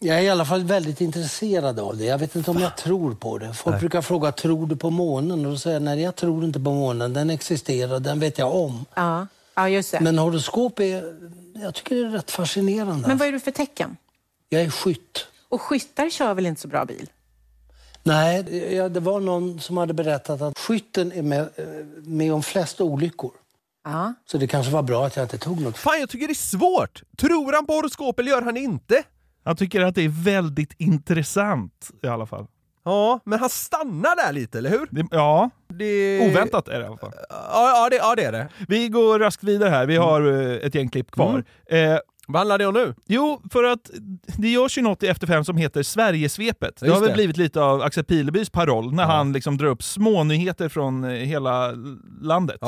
Jag 0.04 0.18
är 0.18 0.22
i 0.22 0.30
alla 0.30 0.46
fall 0.46 0.64
väldigt 0.64 1.02
intresserad 1.02 1.80
av 1.80 1.98
det. 1.98 2.06
Jag 2.06 2.18
vet 2.18 2.36
inte 2.36 2.52
om 2.52 2.60
jag 2.60 2.78
tror 2.78 3.16
på 3.16 3.38
det. 3.38 3.54
Folk 3.54 3.74
Nej. 3.74 3.80
brukar 3.80 4.02
fråga, 4.02 4.32
tror 4.32 4.68
du 4.68 4.76
på 4.76 4.90
månen? 4.90 5.46
Och 5.46 5.52
då 5.52 5.58
säger 5.58 5.76
jag, 5.76 5.84
nej 5.84 6.02
jag 6.02 6.16
tror 6.16 6.44
inte 6.44 6.60
på 6.60 6.72
månen. 6.72 7.14
Den 7.14 7.30
existerar, 7.30 8.00
den 8.00 8.20
vet 8.20 8.38
jag 8.38 8.56
om. 8.56 8.86
Ja, 8.94 9.28
ja 9.56 9.70
just 9.70 9.92
det. 9.92 10.00
Men 10.00 10.18
horoskop 10.18 10.80
är, 10.80 11.16
jag 11.54 11.76
tycker 11.76 11.96
det 11.96 12.02
är 12.02 12.10
rätt 12.10 12.32
fascinerande. 12.32 13.08
Men 13.08 13.18
vad 13.18 13.28
är 13.28 13.32
du 13.32 13.40
för 13.40 13.52
tecken? 13.52 13.98
Jag 14.50 14.62
är 14.62 14.70
skytt. 14.70 15.28
Och 15.50 15.62
skyttar 15.62 16.10
kör 16.10 16.34
väl 16.34 16.46
inte 16.46 16.62
så 16.62 16.68
bra 16.68 16.86
bil? 16.86 17.10
Nej, 18.04 18.76
ja, 18.76 18.90
det 18.90 19.00
var 19.00 19.20
någon 19.20 19.60
som 19.60 19.78
hade 19.78 19.94
berättat 19.94 20.42
att 20.42 20.60
skytten 20.60 21.12
är 21.12 21.22
med, 21.22 21.42
eh, 21.42 21.66
med 22.04 22.34
om 22.34 22.44
flest 22.44 22.82
olyckor. 22.82 23.32
Ja. 23.84 24.14
Så 24.26 24.38
det 24.38 24.48
kanske 24.48 24.72
var 24.72 24.84
bra 24.84 25.06
att 25.06 25.16
jag 25.16 25.26
inte 25.26 25.38
tog 25.38 25.62
något. 25.62 25.78
Fan 25.78 26.00
jag 26.00 26.10
tycker 26.10 26.28
det 26.28 26.34
är 26.34 26.36
svårt! 26.36 27.04
Tror 27.18 27.54
han 27.54 27.66
på 27.66 27.74
horoskop 27.74 28.20
eller 28.20 28.32
gör 28.32 28.42
han 28.42 28.58
inte? 28.58 29.04
Jag 29.44 29.58
tycker 29.58 29.82
att 29.82 29.96
det 29.96 30.02
är 30.06 30.24
väldigt 30.24 30.74
intressant 30.78 31.92
i 32.04 32.08
alla 32.08 32.26
fall. 32.26 32.48
Ja, 32.86 33.20
men 33.26 33.40
han 33.40 33.50
stannar 33.50 34.16
där 34.26 34.34
lite, 34.34 34.58
eller 34.58 34.70
hur? 34.70 34.88
Det, 34.92 35.06
ja, 35.12 35.50
Det... 35.68 36.20
oväntat 36.30 36.68
är 36.68 36.80
det 36.80 36.84
i 36.84 36.88
alla 36.88 36.98
fall. 36.98 37.12
Ja, 37.30 37.70
ja, 37.76 37.88
det, 37.90 37.96
ja 37.96 38.16
det 38.16 38.24
är 38.24 38.32
det. 38.32 38.48
Vi 38.68 38.90
går 38.90 39.20
raskt 39.20 39.44
vidare 39.44 39.70
här, 39.70 39.86
vi 39.86 39.98
har 39.98 40.22
eh, 40.22 40.66
ett 40.66 40.76
gäng 40.76 40.90
klipp 40.90 41.12
kvar. 41.12 41.44
Eh, 41.66 41.98
Vad 42.32 42.40
handlar 42.40 42.58
det 42.58 42.66
om 42.66 42.74
nu? 42.74 42.94
Jo, 43.08 43.42
för 43.52 43.64
att 43.64 43.92
det 44.38 44.50
görs 44.50 44.78
ju 44.78 44.82
något 44.82 45.04
i 45.04 45.08
Efter 45.08 45.28
fem 45.28 45.46
som 45.46 45.58
heter 45.58 45.84
Sverigesvepet. 45.84 46.80
Det 46.80 46.90
har 46.90 47.00
väl 47.00 47.10
det. 47.10 47.14
blivit 47.14 47.38
lite 47.38 47.62
av 47.62 47.82
Axel 47.82 48.04
Pilebys 48.04 48.50
paroll 48.50 48.94
när 48.94 49.06
han 49.06 49.34
liksom 49.34 49.58
drar 49.58 49.68
upp 49.68 49.84
smånyheter 49.84 50.70
från 50.70 51.04
eh, 51.04 51.10
hela 51.10 51.72
landet. 52.22 52.60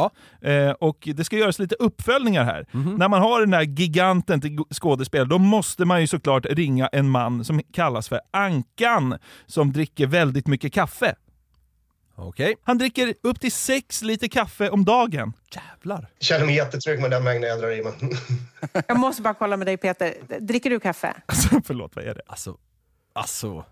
Eh, 0.41 0.69
och 0.69 1.09
det 1.15 1.23
ska 1.23 1.37
göras 1.37 1.59
lite 1.59 1.75
uppföljningar 1.75 2.43
här. 2.43 2.65
Mhm. 2.71 2.95
När 2.95 3.07
man 3.09 3.21
har 3.21 3.39
den 3.39 3.53
här 3.53 3.63
giganten 3.63 4.41
till 4.41 4.57
skådespelare, 4.73 5.27
då 5.27 5.37
måste 5.37 5.85
man 5.85 6.01
ju 6.01 6.07
såklart 6.07 6.45
ringa 6.45 6.87
en 6.87 7.09
man 7.09 7.43
som 7.43 7.61
kallas 7.73 8.09
för 8.09 8.19
Ankan, 8.31 9.17
som 9.45 9.71
dricker 9.71 10.07
väldigt 10.07 10.47
mycket 10.47 10.73
kaffe. 10.73 11.15
Okej. 12.15 12.55
Han 12.63 12.77
dricker 12.77 13.13
upp 13.23 13.39
till 13.39 13.51
sex 13.51 14.01
liter 14.01 14.27
kaffe 14.27 14.69
om 14.69 14.85
dagen. 14.85 15.33
Jävlar. 15.55 16.07
känner 16.19 16.45
mig 16.45 16.55
jättetrygg 16.55 17.01
med 17.01 17.11
den 17.11 17.23
mängden 17.23 17.49
jag 17.49 17.59
drar 17.59 17.71
i 17.71 17.83
mig. 17.83 17.93
Jag 18.87 18.99
måste 18.99 19.21
bara 19.21 19.33
kolla 19.33 19.57
med 19.57 19.67
dig 19.67 19.77
Peter. 19.77 20.13
Dricker 20.39 20.69
du 20.69 20.79
kaffe? 20.79 21.13
Alltså, 21.25 21.61
förlåt, 21.65 21.95
vad 21.95 22.05
är 22.05 22.15
det? 22.15 22.21
Alltså, 22.27 22.57
alltså... 23.13 23.65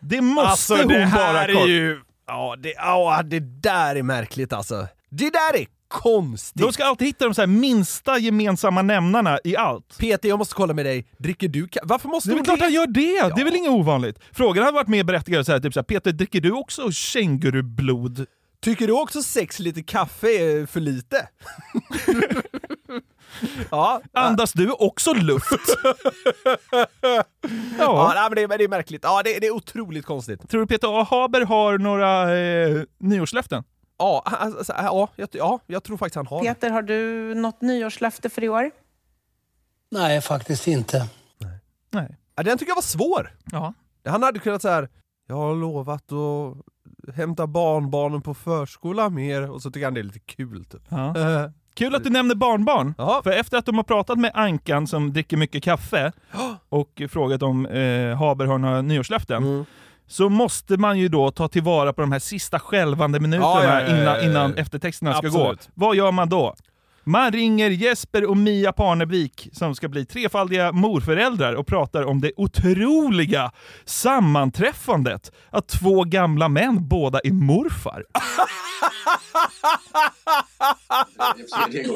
Det 0.00 0.20
måste 0.20 0.48
alltså, 0.48 0.76
hon 0.76 0.88
det 0.88 0.94
bara 0.94 1.04
här 1.04 1.46
kolla. 1.46 1.60
är 1.60 1.66
ju... 1.66 2.00
Ja 2.26 2.56
det, 2.58 2.72
ja, 2.76 3.22
det 3.24 3.40
där 3.40 3.96
är 3.96 4.02
märkligt 4.02 4.52
alltså. 4.52 4.88
Det 5.08 5.30
där 5.30 5.56
är 5.60 5.66
konstigt. 5.88 6.62
De 6.62 6.72
ska 6.72 6.84
alltid 6.84 7.06
hitta 7.06 7.24
de 7.24 7.34
så 7.34 7.42
här 7.42 7.46
minsta 7.46 8.18
gemensamma 8.18 8.82
nämnarna 8.82 9.38
i 9.44 9.56
allt. 9.56 9.98
Peter, 9.98 10.28
jag 10.28 10.38
måste 10.38 10.54
kolla 10.54 10.74
med 10.74 10.86
dig. 10.86 11.06
Dricker 11.18 11.48
du 11.48 11.68
kaffe? 11.68 11.86
Varför 11.86 12.08
måste 12.08 12.28
Det 12.28 12.32
är 12.32 12.34
väl 12.34 12.38
hon 12.38 12.44
klart 12.44 12.58
det? 12.58 12.64
han 12.64 12.72
gör 12.72 12.86
det! 12.86 13.34
Det 13.34 13.40
är 13.40 13.44
väl 13.44 13.56
inget 13.56 13.70
ovanligt. 13.70 14.18
Frågan 14.32 14.64
hade 14.64 14.74
varit 14.74 14.88
mer 14.88 15.04
berättigad 15.04 15.46
så 15.46 15.52
här, 15.52 15.60
typ 15.60 15.74
så 15.74 15.80
här, 15.80 15.84
Peter, 15.84 16.12
dricker 16.12 16.40
du 16.40 16.52
också 16.52 16.90
kängurublod? 16.92 18.26
Tycker 18.62 18.86
du 18.86 18.92
också 18.92 19.22
sex 19.22 19.58
liter 19.58 19.82
kaffe 19.82 20.26
är 20.28 20.66
för 20.66 20.80
lite? 20.80 21.28
ja. 23.70 24.02
Andas 24.12 24.52
du 24.52 24.70
också 24.72 25.14
luft? 25.14 25.46
Ja, 27.78 28.12
nej, 28.14 28.22
men 28.30 28.36
det, 28.36 28.48
men 28.48 28.58
det 28.58 28.64
är 28.64 28.68
märkligt. 28.68 29.00
Ja, 29.04 29.22
det, 29.24 29.38
det 29.38 29.46
är 29.46 29.50
otroligt 29.50 30.06
konstigt. 30.06 30.48
Tror 30.50 30.60
du 30.60 30.66
Peter 30.66 31.00
A. 31.00 31.06
Haber 31.10 31.40
har 31.40 31.78
några 31.78 32.38
eh, 32.38 32.82
nyårslöften? 33.00 33.64
Ja, 33.98 34.22
alltså, 34.26 34.72
ja, 34.76 35.08
jag, 35.16 35.28
ja, 35.32 35.60
jag 35.66 35.82
tror 35.84 35.96
faktiskt 35.96 36.16
han 36.16 36.26
har. 36.26 36.40
Peter, 36.40 36.70
har 36.70 36.82
du 36.82 37.34
något 37.34 37.60
nyårslöfte 37.60 38.28
för 38.28 38.44
i 38.44 38.48
år? 38.48 38.70
Nej, 39.90 40.20
faktiskt 40.20 40.66
inte. 40.66 41.08
Nej. 41.90 42.16
Ja, 42.36 42.42
den 42.42 42.58
tycker 42.58 42.70
jag 42.70 42.74
var 42.76 42.82
svår. 42.82 43.34
Ja. 43.52 43.74
Han 44.06 44.22
hade 44.22 44.38
kunnat 44.38 44.62
så 44.62 44.68
här. 44.68 44.88
jag 45.26 45.36
har 45.36 45.54
lovat 45.54 46.12
att 46.12 47.14
hämta 47.16 47.46
barnbarnen 47.46 48.22
på 48.22 48.34
förskola 48.34 49.10
mer, 49.10 49.50
och 49.50 49.62
så 49.62 49.70
tycker 49.70 49.84
han 49.86 49.94
det 49.94 50.00
är 50.00 50.04
lite 50.04 50.18
kul. 50.18 50.64
Typ. 50.64 50.82
Ja. 50.88 51.14
Eh, 51.44 51.50
Kul 51.74 51.94
att 51.94 52.04
du 52.04 52.10
nämner 52.10 52.34
barnbarn. 52.34 52.94
För 53.24 53.30
efter 53.30 53.58
att 53.58 53.66
de 53.66 53.76
har 53.76 53.82
pratat 53.84 54.18
med 54.18 54.30
Ankan 54.34 54.86
som 54.86 55.12
dricker 55.12 55.36
mycket 55.36 55.62
kaffe 55.62 56.12
och 56.68 57.02
frågat 57.10 57.42
om 57.42 57.66
eh, 57.66 58.16
Haber 58.16 58.46
har 58.46 58.58
några 58.58 58.82
nyårslöften, 58.82 59.42
Mm. 59.44 59.64
Så 60.08 60.28
måste 60.28 60.76
man 60.76 60.98
ju 60.98 61.08
då 61.08 61.30
ta 61.30 61.48
tillvara 61.48 61.92
på 61.92 62.00
de 62.00 62.12
här 62.12 62.18
sista 62.18 62.58
skälvande 62.58 63.20
minuterna 63.20 63.46
Ja, 63.46 63.64
ja, 63.64 63.80
ja, 63.80 63.80
ja, 63.80 63.88
innan, 63.96 64.04
ja. 64.16 64.22
innan 64.22 64.54
eftertexterna 64.54 65.14
ska 65.14 65.28
gå. 65.28 65.40
Absolut. 65.40 65.68
Vad 65.74 65.96
gör 65.96 66.12
man 66.12 66.28
då? 66.28 66.54
Man 67.04 67.32
ringer 67.32 67.70
Jesper 67.70 68.24
och 68.30 68.36
Mia 68.36 68.72
Parnevik 68.72 69.48
som 69.52 69.74
ska 69.74 69.88
bli 69.88 70.06
trefaldiga 70.06 70.72
morföräldrar 70.72 71.52
och 71.54 71.66
pratar 71.66 72.02
om 72.04 72.20
det 72.20 72.32
otroliga 72.36 73.50
sammanträffandet 73.84 75.32
att 75.50 75.68
två 75.68 76.04
gamla 76.04 76.48
män 76.48 76.88
båda 76.88 77.20
är 77.24 77.32
morfar. 77.32 78.04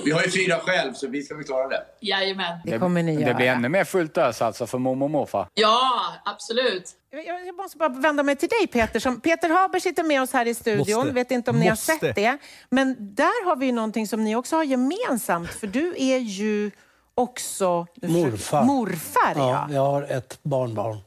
Vi 0.04 0.10
har 0.10 0.22
ju 0.22 0.30
fyra 0.30 0.58
själv, 0.58 0.92
så 0.92 1.08
vi 1.08 1.22
ska 1.22 1.34
väl 1.34 1.44
klara 1.44 1.68
det. 1.68 1.82
Jajamän. 2.00 2.58
Det 2.64 2.78
kommer 2.78 3.02
ni 3.02 3.16
Det 3.16 3.22
göra. 3.22 3.34
blir 3.34 3.46
ännu 3.46 3.68
mer 3.68 3.84
fullt 3.84 4.18
ös 4.18 4.42
alltså 4.42 4.66
för 4.66 4.78
mormor 4.78 5.06
och 5.06 5.10
morfar. 5.10 5.48
Ja, 5.54 5.90
absolut. 6.24 6.90
Jag 7.14 7.56
måste 7.56 7.78
bara 7.78 7.88
vända 7.88 8.22
mig 8.22 8.36
till 8.36 8.48
dig 8.48 8.66
Peter. 8.66 9.00
Som 9.00 9.20
Peter 9.20 9.48
Haber 9.50 9.78
sitter 9.80 10.04
med 10.04 10.22
oss 10.22 10.32
här 10.32 10.46
i 10.46 10.54
studion. 10.54 10.98
Måste. 10.98 11.12
Vet 11.12 11.30
inte 11.30 11.50
om 11.50 11.58
ni 11.58 11.66
har 11.66 11.72
Måste. 11.72 11.92
sett 11.92 12.14
det. 12.14 12.38
Men 12.70 13.14
där 13.14 13.44
har 13.46 13.56
vi 13.56 13.66
ju 13.66 13.72
någonting 13.72 14.08
som 14.08 14.24
ni 14.24 14.36
också 14.36 14.56
har 14.56 14.64
gemensamt. 14.64 15.50
För 15.50 15.66
du 15.66 15.94
är 15.98 16.18
ju 16.18 16.70
också... 17.14 17.86
Morfar. 18.02 18.64
Morfar, 18.64 19.32
ja. 19.36 19.66
Ja, 19.68 19.74
jag 19.74 19.86
har 19.86 20.02
ett 20.02 20.38
barnbarn. 20.42 20.98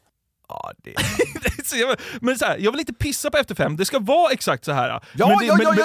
Ja, 0.48 0.72
det... 0.78 0.94
Så 1.66 1.78
jag, 1.78 1.98
men 2.22 2.38
så 2.38 2.46
här, 2.46 2.58
jag 2.58 2.72
vill 2.72 2.80
inte 2.80 2.94
pissa 2.94 3.32
på 3.32 3.38
Efter 3.38 3.56
fem, 3.56 3.78
det 3.78 3.86
ska 3.86 4.00
vara 4.00 4.32
exakt 4.32 4.66
så 4.66 4.72
här. 4.72 4.90
Ja, 4.90 5.28
men, 5.28 5.38
det, 5.38 5.54
men, 5.58 5.76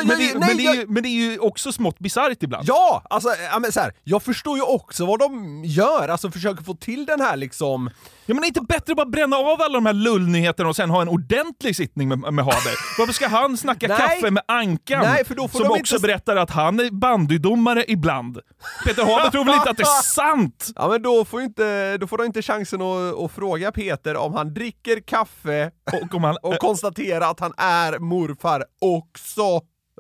det, 0.95 1.01
det 1.01 1.09
är 1.09 1.13
ju, 1.13 1.31
det 1.31 1.39
också 1.39 1.73
smått 1.73 1.99
bisarrt 1.99 2.43
ibland. 2.43 2.65
Ja, 2.69 3.03
alltså, 3.11 3.29
men 3.61 3.73
så 3.73 3.81
här, 3.81 3.93
jag 4.05 4.23
förstår 4.23 4.57
ju 4.57 4.63
också 4.63 5.07
vad 5.07 5.19
de 5.19 5.63
gör, 5.65 6.09
alltså 6.09 6.31
försöker 6.31 6.65
få 6.65 6.75
till 6.75 7.07
den 7.07 7.21
här 7.21 7.37
liksom... 7.37 7.91
Ja, 8.27 8.35
men 8.35 8.41
det 8.41 8.47
är 8.47 8.49
inte 8.49 8.61
bättre 8.61 8.93
att 8.93 8.97
bara 8.97 9.07
bränna 9.07 9.37
av 9.37 9.63
alla 9.63 9.75
de 9.75 9.87
här 9.87 9.93
lullnyheterna 9.93 10.69
och 10.69 10.77
sen 10.77 10.91
ha 10.91 11.03
en 11.03 11.09
ordentlig 11.09 11.77
sittning 11.77 12.09
med, 12.09 12.19
med 12.19 12.45
Haber? 12.45 12.99
Varför 12.99 13.13
ska 13.13 13.29
han 13.29 13.57
snacka 13.57 13.89
Nej. 13.89 13.99
kaffe 13.99 14.31
med 14.31 14.43
Ankan? 14.49 15.01
Nej, 15.03 15.25
för 15.25 15.35
då 15.35 15.49
får 15.49 15.59
som 15.59 15.69
de 15.69 15.81
också 15.81 15.95
inte- 15.97 16.07
berättar 16.07 16.37
att 16.37 16.51
han 16.51 16.81
är 16.81 16.91
bandydomare 16.91 17.85
ibland. 17.89 18.39
Peter 18.85 19.03
Haber 19.05 19.31
tror 19.31 19.45
väl 19.45 19.55
inte 19.55 19.71
att 19.71 19.77
det 19.77 19.83
är 19.83 20.03
sant? 20.03 20.69
Ja 20.77 20.89
men 20.89 21.03
då 21.03 21.25
får, 21.25 21.43
inte, 21.43 21.97
då 21.97 22.07
får 22.07 22.19
de 22.19 22.27
inte 22.27 22.43
chansen 22.43 22.83
att, 22.83 23.21
att 23.25 23.33
fråga 23.33 23.73
Peter 23.73 24.17
om 24.17 24.35
han 24.35 24.55
dricker 24.55 25.01
kaffe 25.01 25.70
och, 26.03 26.15
om 26.15 26.25
han, 26.25 26.37
och 26.43 26.59
konstatera 26.59 27.27
att 27.27 27.41
han 27.41 27.53
är 27.57 27.99
morfar 27.99 28.65
också. 28.81 29.43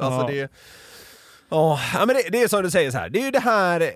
Alltså 0.01 0.21
Ja. 0.21 0.27
det... 0.27 0.51
Ja, 1.53 1.81
ja, 1.95 2.07
men 2.07 2.16
det, 2.16 2.23
det 2.33 2.43
är 2.43 2.49
som 2.49 2.62
du 2.62 2.71
säger 2.71 2.91
så 2.91 2.99
här. 2.99 3.09
det 3.11 3.18
är 3.21 3.25
ju 3.25 3.31
det 3.31 3.41
här 3.41 3.81
eh, 3.81 3.89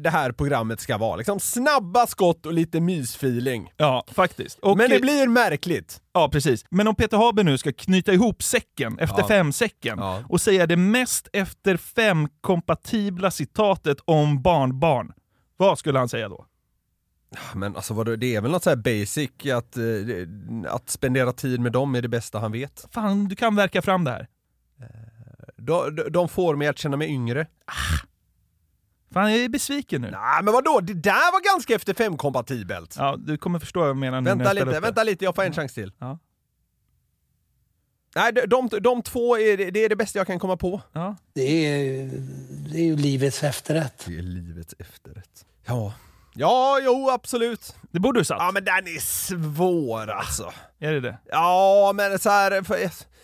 det 0.00 0.10
här 0.10 0.32
programmet 0.32 0.80
ska 0.80 0.98
vara. 0.98 1.16
Liksom 1.16 1.40
snabba 1.40 2.06
skott 2.06 2.46
och 2.46 2.52
lite 2.52 2.80
mysfeeling. 2.80 3.72
Ja, 3.76 4.04
faktiskt. 4.12 4.58
Och- 4.58 4.76
men 4.76 4.90
det 4.90 5.00
blir 5.00 5.26
märkligt. 5.26 6.00
Ja, 6.12 6.28
precis. 6.28 6.64
Men 6.70 6.88
om 6.88 6.94
Peter 6.94 7.16
Haber 7.16 7.44
nu 7.44 7.58
ska 7.58 7.72
knyta 7.72 8.12
ihop 8.12 8.42
säcken, 8.42 8.98
efter 8.98 9.18
Ja. 9.22 9.28
fem-säcken, 9.28 9.98
och 10.28 10.40
säga 10.40 10.66
det 10.66 10.76
mest 10.76 11.28
efter 11.32 11.76
fem-kompatibla 11.76 13.30
citatet 13.30 13.98
om 14.04 14.42
barnbarn, 14.42 15.12
vad 15.56 15.78
skulle 15.78 15.98
han 15.98 16.08
säga 16.08 16.28
då? 16.28 16.46
Men 17.54 17.76
alltså 17.76 17.94
vadå, 17.94 18.16
det 18.16 18.36
är 18.36 18.40
väl 18.40 18.50
något 18.50 18.62
så 18.62 18.70
här 18.70 18.76
basic 18.76 19.30
att, 19.54 19.76
eh, 19.76 20.72
att 20.74 20.90
spendera 20.90 21.32
tid 21.32 21.60
med 21.60 21.72
dem 21.72 21.94
är 21.94 22.02
det 22.02 22.08
bästa 22.08 22.38
han 22.38 22.52
vet. 22.52 22.86
Fan, 22.90 23.28
du 23.28 23.36
kan 23.36 23.56
verka 23.56 23.82
fram 23.82 24.04
det 24.04 24.10
här. 24.10 24.28
De, 25.56 25.96
de- 25.96 26.10
de 26.10 26.28
får 26.28 26.56
mig 26.56 26.68
att 26.68 26.78
känna 26.78 26.96
mig 26.96 27.08
yngre. 27.08 27.46
Fan, 29.12 29.32
jag 29.32 29.44
är 29.44 29.48
besviken 29.48 30.02
nu. 30.02 30.10
Nej, 30.10 30.42
men 30.42 30.52
vadå? 30.54 30.80
Det 30.82 30.94
där 30.94 31.32
var 31.32 31.54
ganska 31.54 31.74
efter 31.74 31.94
fem-kompatibelt. 31.94 32.94
Ja, 32.98 33.16
du 33.18 33.38
kommer 33.38 33.58
förstå 33.58 33.80
vad 33.80 33.88
jag 33.88 33.96
menar 33.96 34.20
nu 34.20 34.30
när 34.30 34.36
Vänta 34.36 34.52
lite, 34.52 34.80
vänta 34.80 35.02
lite, 35.04 35.24
jag 35.24 35.34
får 35.34 35.42
en 35.42 35.52
chans 35.52 35.74
till. 35.74 35.92
Ja. 35.98 36.18
Nej, 38.16 38.32
de, 38.32 38.46
de, 38.46 38.68
de 38.80 39.02
två 39.02 39.38
är, 39.38 39.70
det 39.70 39.84
är 39.84 39.88
det 39.88 39.96
bästa 39.96 40.18
jag 40.18 40.26
kan 40.26 40.38
komma 40.38 40.56
på. 40.56 40.80
Ja. 40.92 41.16
Det 41.32 41.42
är, 41.66 42.10
det 42.72 42.78
är 42.78 42.84
ju 42.84 42.96
livets 42.96 43.42
efterrätt. 43.44 44.02
Det 44.06 44.18
är 44.18 44.22
livets 44.22 44.74
efterrätt. 44.78 45.46
Ja. 45.66 45.94
Ja, 46.40 46.78
jo, 46.82 47.10
absolut. 47.10 47.74
Det 47.90 48.00
borde 48.00 48.20
du 48.20 48.24
satt. 48.24 48.38
Ja, 48.40 48.50
men 48.54 48.64
den 48.64 48.74
är 48.96 49.00
svår 49.00 50.10
alltså. 50.10 50.52
Är 50.80 50.92
det 50.92 51.00
det? 51.00 51.18
Ja, 51.30 51.92
men 51.94 52.18
så 52.18 52.30
här, 52.30 52.62
för, 52.62 52.76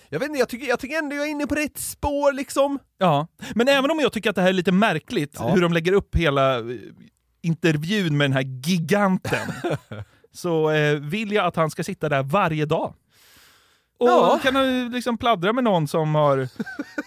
jag, 0.09 0.19
vet 0.19 0.29
inte, 0.29 0.39
jag 0.39 0.49
tycker, 0.49 0.67
jag 0.69 0.81
tycker 0.81 0.99
ändå 0.99 1.17
jag 1.17 1.25
är 1.27 1.31
inne 1.31 1.47
på 1.47 1.55
rätt 1.55 1.79
spår 1.79 2.33
liksom. 2.33 2.79
Ja, 2.99 3.27
men 3.55 3.69
även 3.69 3.91
om 3.91 4.01
jag 4.01 4.13
tycker 4.13 4.31
att 4.31 4.37
det 4.37 4.43
här 4.43 4.49
är 4.49 4.53
lite 4.53 4.73
märkligt, 4.73 5.37
Ja. 5.39 5.49
hur 5.49 5.63
de 5.63 5.73
lägger 5.73 5.93
upp 5.93 6.17
hela 6.17 6.59
eh, 6.59 6.65
intervjun 7.43 8.17
med 8.17 8.25
den 8.25 8.33
här 8.33 8.43
giganten, 8.69 9.49
så 10.33 10.71
eh, 10.71 10.95
vill 10.95 11.33
jag 11.33 11.47
att 11.47 11.57
han 11.57 11.71
ska 11.71 11.85
sitta 11.85 12.09
där 12.09 12.23
varje 12.23 12.67
dag. 12.67 12.95
Och 13.99 14.09
Ja. 14.09 14.39
kan 14.43 14.57
han 14.57 14.91
liksom 14.91 15.19
pladdra 15.19 15.53
med 15.53 15.65
någon 15.65 15.89
som 15.89 16.15
har 16.15 16.49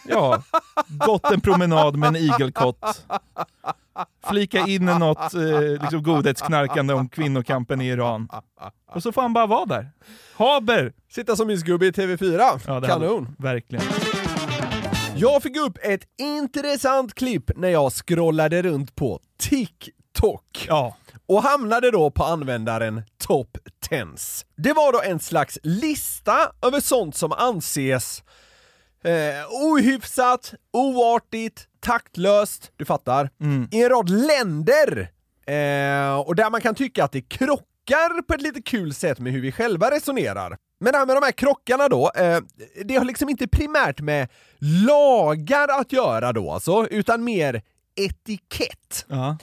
ja, 0.10 0.43
gått 0.88 1.32
en 1.32 1.41
promenad 1.41 1.95
med 1.95 2.08
en 2.08 2.16
igelkott. 2.16 3.05
Flika 4.28 4.60
in 4.60 4.86
något 4.86 5.34
eh, 5.34 5.60
liksom 5.82 6.04
godhetsknarkande 6.04 6.93
om 6.93 7.10
kvinnokampen 7.10 7.82
i 7.82 7.88
Iran. 7.88 8.30
Och 8.93 9.04
så 9.04 9.12
får 9.12 9.22
han 9.22 9.34
bara 9.34 9.45
vara 9.45 9.66
där. 9.66 9.91
Haber! 10.36 10.93
Sitta 11.12 11.36
som 11.36 11.48
mysgubbe 11.48 11.86
i 11.86 11.91
TV4. 11.91 12.60
Ja, 12.68 12.82
Kanon. 12.82 13.36
Verkligen. 13.38 13.86
Jag 15.16 15.43
fick 15.43 15.58
upp 15.58 15.78
ett 15.82 16.02
intressant 16.18 17.14
klipp 17.14 17.52
när 17.56 17.70
jag 17.70 17.91
scrollade 17.93 18.62
runt 18.62 18.95
på 18.95 19.20
TikTok. 19.39 20.66
Ja. 20.68 20.95
Och 21.26 21.43
hamnade 21.43 21.91
då 21.91 22.12
på 22.12 22.24
användaren 22.24 23.04
Top 23.28 23.58
10s. 23.89 24.45
Det 24.58 24.74
var 24.74 24.91
då 24.91 25.02
en 25.02 25.20
slags 25.20 25.60
lista 25.64 26.52
över 26.62 26.80
sånt 26.80 27.16
som 27.16 27.32
anses 27.32 28.24
eh, 29.04 29.64
ohyfsat, 29.64 30.54
oartigt, 30.74 31.68
taktlöst, 31.80 32.72
du 32.76 32.86
fattar, 32.86 33.30
i 33.72 33.84
en 33.84 33.89
rad 33.89 34.10
länder. 34.10 35.12
Eh, 35.48 36.20
och 36.20 36.36
där 36.36 36.50
man 36.50 36.62
kan 36.62 36.76
tycka 36.76 37.04
att 37.04 37.12
det 37.12 37.22
krockar 37.22 38.22
på 38.22 38.34
ett 38.34 38.41
lite 38.41 38.62
kul 38.62 38.93
sätt 38.93 39.20
med 39.20 39.34
hur 39.34 39.41
vi 39.41 39.52
själva 39.52 39.91
resonerar. 39.91 40.58
Men 40.80 40.91
det 40.91 40.98
här 40.98 41.06
med 41.06 41.16
de 41.16 41.24
här 41.24 41.32
krockarna 41.32 41.88
då, 41.88 42.12
eh, 42.16 42.39
det 42.86 42.95
har 42.95 43.06
liksom 43.06 43.30
inte 43.30 43.48
primärt 43.48 44.02
med 44.02 44.28
lagar 44.60 45.80
att 45.80 45.91
göra 45.93 46.34
då 46.34 46.52
alltså, 46.52 46.88
utan 46.88 47.24
mer 47.24 47.62
etikett. 47.95 49.06
Ja. 49.08 49.38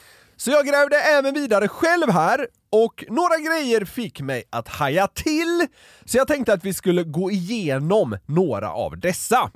Så 0.45 0.51
jag 0.51 0.67
grävde 0.67 0.97
även 0.97 1.35
vidare 1.35 1.69
själv 1.69 2.11
här 2.11 2.49
och 2.71 3.05
några 3.09 3.39
grejer 3.39 3.85
fick 3.85 4.21
mig 4.21 4.45
att 4.51 4.69
haja 4.69 5.07
till. 5.07 5.67
Så 6.05 6.17
jag 6.17 6.29
tänkte 6.29 6.53
att 6.53 6.65
vi 6.65 6.75
skulle 6.75 7.03
gå 7.05 7.31
igenom 7.31 8.19
några 8.27 8.73
av 8.73 8.99
dessa. 8.99 9.51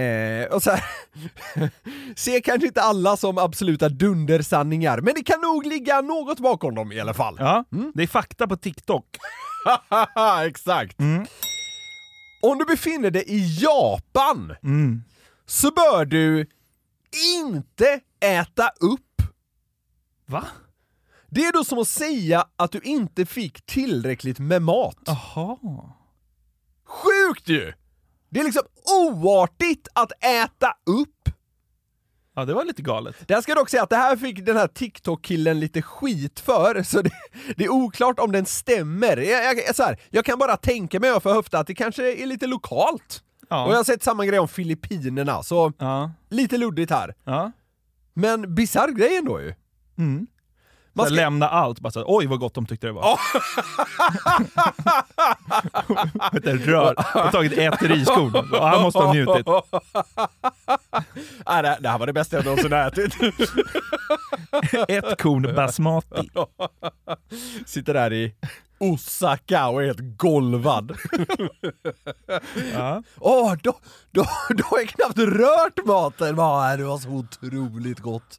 Eh, 0.00 0.52
och 0.54 0.62
så 0.62 0.70
här, 0.70 0.84
ser 2.16 2.40
kanske 2.40 2.66
inte 2.66 2.82
alla 2.82 3.16
som 3.16 3.38
absoluta 3.38 3.88
dundersanningar, 3.88 5.00
men 5.00 5.14
det 5.14 5.22
kan 5.22 5.40
nog 5.40 5.66
ligga 5.66 6.00
något 6.00 6.40
bakom 6.40 6.74
dem 6.74 6.92
i 6.92 7.00
alla 7.00 7.14
fall. 7.14 7.36
Ja, 7.38 7.64
det 7.94 8.02
är 8.02 8.06
fakta 8.06 8.46
på 8.46 8.56
TikTok. 8.56 9.06
Exakt. 10.46 10.96
Om 12.42 12.58
du 12.58 12.64
befinner 12.64 13.10
dig 13.10 13.24
i 13.26 13.58
Japan 13.60 14.54
så 15.46 15.70
bör 15.70 16.04
du 16.04 16.46
inte 17.38 18.00
äta 18.20 18.68
upp. 18.80 19.00
Va? 20.26 20.44
Det 21.28 21.40
är 21.44 21.52
då 21.52 21.64
som 21.64 21.78
att 21.78 21.88
säga 21.88 22.46
att 22.56 22.72
du 22.72 22.80
inte 22.80 23.26
fick 23.26 23.66
tillräckligt 23.66 24.38
med 24.38 24.62
mat. 24.62 24.98
Jaha. 25.06 25.58
Sjukt 26.84 27.48
ju! 27.48 27.72
Det 28.28 28.40
är 28.40 28.44
liksom 28.44 28.62
oartigt 29.02 29.88
att 29.94 30.12
äta 30.24 30.74
upp. 30.86 31.28
Ja, 32.34 32.44
det 32.44 32.54
var 32.54 32.64
lite 32.64 32.82
galet. 32.82 33.28
Där 33.28 33.40
ska 33.40 33.50
jag 33.50 33.58
dock 33.58 33.70
säga 33.70 33.82
att 33.82 33.90
det 33.90 33.96
här 33.96 34.16
fick 34.16 34.46
den 34.46 34.56
här 34.56 34.68
TikTok-killen 34.68 35.60
lite 35.60 35.82
skit 35.82 36.40
för, 36.40 36.82
så 36.86 37.02
det, 37.02 37.10
det 37.56 37.64
är 37.64 37.68
oklart 37.68 38.18
om 38.18 38.32
den 38.32 38.46
stämmer. 38.46 39.16
Jag, 39.16 39.56
jag, 39.58 39.76
så 39.76 39.82
här, 39.82 40.00
jag 40.10 40.24
kan 40.24 40.38
bara 40.38 40.56
tänka 40.56 41.00
mig 41.00 41.20
för 41.20 41.32
höfta 41.34 41.58
att 41.58 41.66
det 41.66 41.74
kanske 41.74 42.22
är 42.22 42.26
lite 42.26 42.46
lokalt. 42.46 43.22
Ja. 43.48 43.64
Och 43.66 43.72
jag 43.72 43.76
har 43.76 43.84
sett 43.84 44.02
samma 44.02 44.26
grej 44.26 44.38
om 44.38 44.48
Filippinerna, 44.48 45.42
så 45.42 45.72
Ja. 45.78 46.10
lite 46.30 46.56
luddigt 46.58 46.90
här. 46.90 47.14
Ja. 47.24 47.52
Men 48.14 48.54
bisarr 48.54 48.88
grej 48.88 49.16
ändå 49.16 49.40
ju. 49.40 49.54
Mm. 49.98 50.26
Man 50.92 51.06
ska- 51.06 51.14
Lämna 51.14 51.48
allt, 51.48 51.80
bara 51.80 51.90
så, 51.90 51.98
här, 51.98 52.06
oj 52.08 52.26
vad 52.26 52.38
gott 52.38 52.54
de 52.54 52.66
tyckte 52.66 52.86
det 52.86 52.92
var. 52.92 53.18
Vet 56.32 56.44
du, 56.44 56.58
Rör. 56.58 56.94
Har 56.98 57.30
tagit 57.32 57.52
ett 57.52 57.82
riskorn 57.82 58.34
och 58.60 58.68
han 58.68 58.82
måste 58.82 58.98
ha 58.98 59.12
njutit. 59.12 59.46
Det 61.80 61.88
här 61.88 61.98
var 61.98 62.06
det 62.06 62.12
bästa 62.12 62.36
jag 62.36 62.44
någonsin 62.44 62.72
ätit. 62.72 63.14
Ett 64.88 65.22
korn 65.22 65.54
basmati. 65.56 66.30
Sitter 67.66 67.94
där 67.94 68.12
i 68.12 68.34
Osaka 68.78 69.68
och 69.68 69.82
är 69.82 69.86
helt 69.86 70.16
golvad. 70.16 70.96
Ja. 72.72 73.02
Åh, 73.20 73.54
då, 73.62 73.74
då, 74.10 74.26
då 74.56 74.64
har 74.64 74.78
jag 74.78 74.88
knappt 74.88 75.18
rört 75.18 75.86
maten. 75.86 76.36
Bara, 76.36 76.76
det 76.76 76.84
var 76.84 76.98
så 76.98 77.08
otroligt 77.08 77.98
gott. 78.00 78.38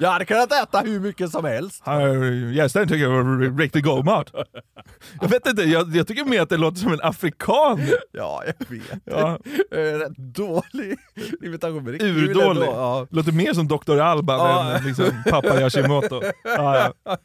Jag 0.00 0.10
hade 0.10 0.24
kunnat 0.24 0.52
äta 0.52 0.80
hur 0.80 1.00
mycket 1.00 1.30
som 1.30 1.44
helst. 1.44 1.82
Gästen 2.54 2.88
tycker 2.88 3.08
det 3.08 3.22
var 3.22 3.58
riktigt 3.58 3.84
god 3.84 4.04
mat. 4.04 4.30
Jag 5.20 5.28
vet 5.28 5.46
inte, 5.46 5.62
jag, 5.62 5.96
jag 5.96 6.06
tycker 6.06 6.24
mer 6.24 6.42
att 6.42 6.48
det 6.48 6.56
låter 6.56 6.78
som 6.78 6.92
en 6.92 7.00
afrikan. 7.02 7.80
Ja, 8.12 8.42
jag 8.46 8.68
vet. 8.68 9.02
Ja. 9.04 9.38
Jag 9.70 9.80
är 9.80 9.98
rätt 9.98 10.16
dålig 10.16 10.98
imitation. 11.44 11.88
Urdålig. 11.88 12.66
Ja. 12.66 13.06
Låter 13.10 13.32
mer 13.32 13.54
som 13.54 13.68
Dr. 13.68 13.98
Alban 13.98 14.66
än 14.76 14.84
liksom 14.84 15.22
pappa 15.30 15.60
Yashimoto. 15.60 16.22
Ja, 16.44 16.92
ja. 17.04 17.16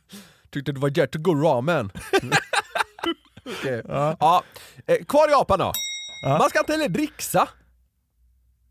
Tyckte 0.55 0.71
det 0.71 0.79
var 0.79 0.97
jättegod 0.97 1.43
ramen. 1.43 1.91
Okej. 3.45 3.81
ja. 3.87 4.43
Eh, 4.85 5.05
Kvar 5.07 5.27
i 5.27 5.31
Japan 5.31 5.59
då. 5.59 5.71
Man 6.27 6.49
ska 6.49 6.59
inte 6.59 6.71
heller 6.71 6.89
dricksa. 6.89 7.49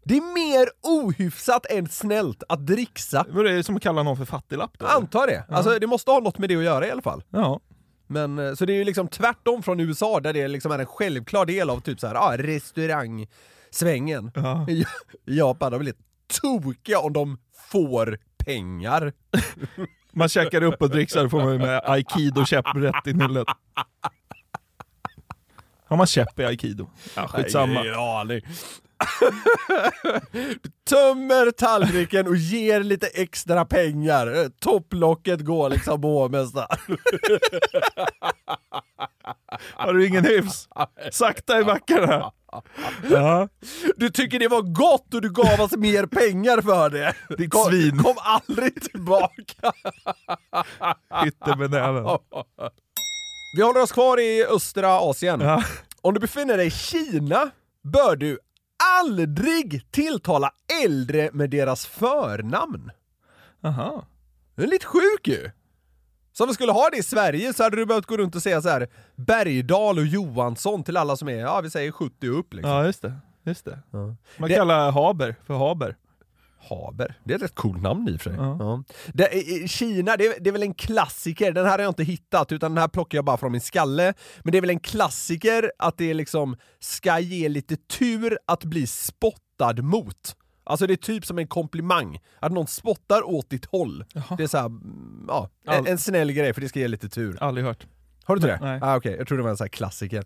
Det 0.04 0.16
är 0.16 0.34
mer 0.34 0.68
ohyfsat 0.82 1.66
än 1.66 1.88
snällt 1.88 2.42
att 2.48 2.66
dricksa. 2.66 3.26
Är 3.30 3.44
det 3.44 3.64
som 3.64 3.76
att 3.76 3.82
kalla 3.82 4.02
någon 4.02 4.16
för 4.16 4.24
fattiglapp 4.24 4.78
då? 4.78 4.86
Antar 4.86 5.26
det. 5.26 5.44
Alltså, 5.48 5.78
det 5.78 5.86
måste 5.86 6.10
ha 6.10 6.20
något 6.20 6.38
med 6.38 6.48
det 6.48 6.56
att 6.56 6.64
göra 6.64 6.86
i 6.86 6.90
alla 6.90 7.02
fall. 7.02 7.22
Ja. 7.30 7.60
Men, 8.06 8.38
eh, 8.38 8.54
så 8.54 8.64
det 8.64 8.72
är 8.72 8.76
ju 8.76 8.84
liksom 8.84 9.08
tvärtom 9.08 9.62
från 9.62 9.80
USA 9.80 10.20
där 10.20 10.32
det 10.32 10.48
liksom 10.48 10.72
är 10.72 10.78
en 10.78 10.86
självklar 10.86 11.46
del 11.46 11.70
av 11.70 11.80
typ 11.80 12.00
så 12.00 12.06
här, 12.06 12.14
ah, 12.14 12.36
restaurangsvängen. 12.36 14.30
Ja. 14.34 14.66
I 14.68 14.84
Japan, 15.24 15.72
de 15.72 15.80
är 15.80 15.84
lite 15.84 16.02
tokiga 16.40 16.98
om 16.98 17.12
de 17.12 17.38
får 17.70 18.18
pengar. 18.36 19.12
Man 20.14 20.28
käkar 20.28 20.62
upp 20.62 20.82
och 20.82 20.90
dricksar 20.90 21.28
får 21.28 21.40
man 21.40 21.56
med 21.58 21.82
aikido-käpp 21.84 22.66
rätt 22.74 23.06
i 23.06 23.12
nyllet. 23.12 23.46
Har 25.86 25.96
man 25.96 26.06
käpp 26.06 26.38
i 26.40 26.44
aikido? 26.44 26.86
Ja, 27.16 27.28
skitsamma. 27.28 27.80
Ingen 27.80 27.94
aning. 27.94 28.40
Du 30.62 30.70
tömmer 30.88 31.50
tallriken 31.50 32.26
och 32.26 32.36
ger 32.36 32.80
lite 32.82 33.06
extra 33.06 33.64
pengar. 33.64 34.26
Eh, 34.42 34.48
Topplocket 34.60 35.40
går 35.40 35.70
liksom 35.70 36.00
på 36.00 36.28
nästan. 36.28 36.66
Har 39.74 39.92
du 39.94 40.06
ingen 40.06 40.24
hyfs? 40.24 40.68
Sakta 41.12 41.60
i 41.60 41.64
backarna. 41.64 42.32
Ja. 43.10 43.48
Du 43.96 44.10
tycker 44.10 44.38
det 44.38 44.48
var 44.48 44.62
gott 44.62 45.14
och 45.14 45.20
du 45.20 45.30
gav 45.30 45.60
oss 45.60 45.76
mer 45.76 46.06
pengar 46.06 46.62
för 46.62 46.90
det. 46.90 47.14
Ditt 47.38 47.50
kom, 47.50 47.64
svin. 47.70 47.98
kom 48.02 48.14
aldrig 48.18 48.82
tillbaka. 48.82 49.72
Hytte 51.24 51.56
med 51.56 51.70
näven. 51.70 52.18
Vi 53.56 53.62
håller 53.62 53.82
oss 53.82 53.92
kvar 53.92 54.20
i 54.20 54.44
östra 54.44 54.88
Asien. 54.88 55.40
Ja. 55.40 55.64
Om 56.00 56.14
du 56.14 56.20
befinner 56.20 56.56
dig 56.56 56.66
i 56.66 56.70
Kina 56.70 57.50
bör 57.82 58.16
du 58.16 58.38
aldrig 59.00 59.86
tilltala 59.90 60.50
äldre 60.84 61.30
med 61.32 61.50
deras 61.50 61.86
förnamn. 61.86 62.90
Aha. 63.64 64.06
Det 64.56 64.62
är 64.62 64.66
lite 64.66 64.86
sjuk 64.86 65.28
ju! 65.28 65.50
Så 66.36 66.44
om 66.44 66.48
vi 66.48 66.54
skulle 66.54 66.72
ha 66.72 66.88
det 66.92 66.96
i 66.96 67.02
Sverige 67.02 67.52
så 67.52 67.62
hade 67.62 67.76
du 67.76 67.86
behövt 67.86 68.06
gå 68.06 68.16
runt 68.16 68.34
och 68.34 68.42
säga 68.42 68.62
så 68.62 68.68
här 68.68 68.88
Bergdal 69.16 69.98
och 69.98 70.06
Johansson 70.06 70.82
till 70.84 70.96
alla 70.96 71.16
som 71.16 71.28
är, 71.28 71.36
ja 71.38 71.60
vi 71.60 71.70
säger 71.70 71.92
70 71.92 72.28
upp 72.28 72.54
liksom. 72.54 72.70
Ja, 72.72 72.84
just 72.84 73.02
det. 73.02 73.12
Just 73.46 73.64
det. 73.64 73.78
Ja. 73.90 73.98
Man 74.38 74.48
Det- 74.48 74.54
kallar 74.54 74.90
Haber 74.92 75.34
för 75.46 75.54
Haber. 75.54 75.96
Haber. 76.68 77.18
Det 77.24 77.32
är 77.32 77.36
ett 77.36 77.42
rätt 77.42 77.54
coolt 77.54 77.82
namn 77.82 78.08
i 78.08 78.16
och 78.16 78.20
för 78.20 78.30
sig. 78.30 78.38
Ja. 78.38 78.56
Ja. 78.60 78.82
Det, 79.12 79.70
Kina, 79.70 80.16
det 80.16 80.26
är, 80.26 80.34
det 80.40 80.50
är 80.50 80.52
väl 80.52 80.62
en 80.62 80.74
klassiker, 80.74 81.52
den 81.52 81.64
här 81.64 81.72
har 81.72 81.78
jag 81.78 81.90
inte 81.90 82.04
hittat 82.04 82.52
utan 82.52 82.70
den 82.74 82.78
här 82.80 82.88
plockar 82.88 83.18
jag 83.18 83.24
bara 83.24 83.36
från 83.36 83.52
min 83.52 83.60
skalle. 83.60 84.14
Men 84.42 84.52
det 84.52 84.58
är 84.58 84.60
väl 84.60 84.70
en 84.70 84.80
klassiker 84.80 85.72
att 85.78 85.98
det 85.98 86.14
liksom 86.14 86.56
ska 86.80 87.18
ge 87.18 87.48
lite 87.48 87.76
tur 87.76 88.38
att 88.46 88.64
bli 88.64 88.86
spottad 88.86 89.82
mot. 89.82 90.36
Alltså 90.64 90.86
det 90.86 90.94
är 90.94 90.96
typ 90.96 91.26
som 91.26 91.38
en 91.38 91.46
komplimang. 91.46 92.20
Att 92.40 92.52
någon 92.52 92.66
spottar 92.66 93.22
åt 93.28 93.50
ditt 93.50 93.64
håll. 93.64 94.04
Det 94.36 94.42
är 94.42 94.46
så 94.46 94.58
här, 94.58 94.66
mm, 94.66 95.24
ja, 95.28 95.50
en, 95.66 95.86
en 95.86 95.98
snäll 95.98 96.32
grej 96.32 96.54
för 96.54 96.60
det 96.60 96.68
ska 96.68 96.78
ge 96.78 96.88
lite 96.88 97.08
tur. 97.08 97.38
Aldrig 97.40 97.66
hört. 97.66 97.86
Har 98.24 98.36
du 98.36 98.38
inte 98.38 98.48
det? 98.48 98.58
Nej. 98.66 98.78
Ah, 98.82 98.96
Okej, 98.96 99.16
jag 99.18 99.28
tror 99.28 99.38
det 99.38 99.44
var 99.44 99.50
en 99.50 99.56
sån 99.56 99.64
här 99.64 99.68
klassiker. 99.68 100.24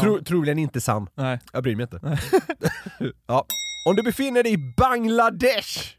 Tro, 0.00 0.24
troligen 0.24 0.58
inte 0.58 0.80
sann. 0.80 1.08
Nej. 1.14 1.38
Jag 1.52 1.62
bryr 1.62 1.76
mig 1.76 1.82
inte. 1.82 2.00
ja. 3.26 3.46
Om 3.88 3.96
du 3.96 4.02
befinner 4.02 4.42
dig 4.42 4.52
i 4.52 4.58
Bangladesh 4.76 5.96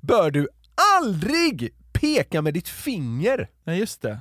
bör 0.00 0.30
du 0.30 0.48
aldrig 1.00 1.74
peka 1.92 2.42
med 2.42 2.54
ditt 2.54 2.68
finger. 2.68 3.48
Nej, 3.64 3.78
just 3.78 4.02
det. 4.02 4.18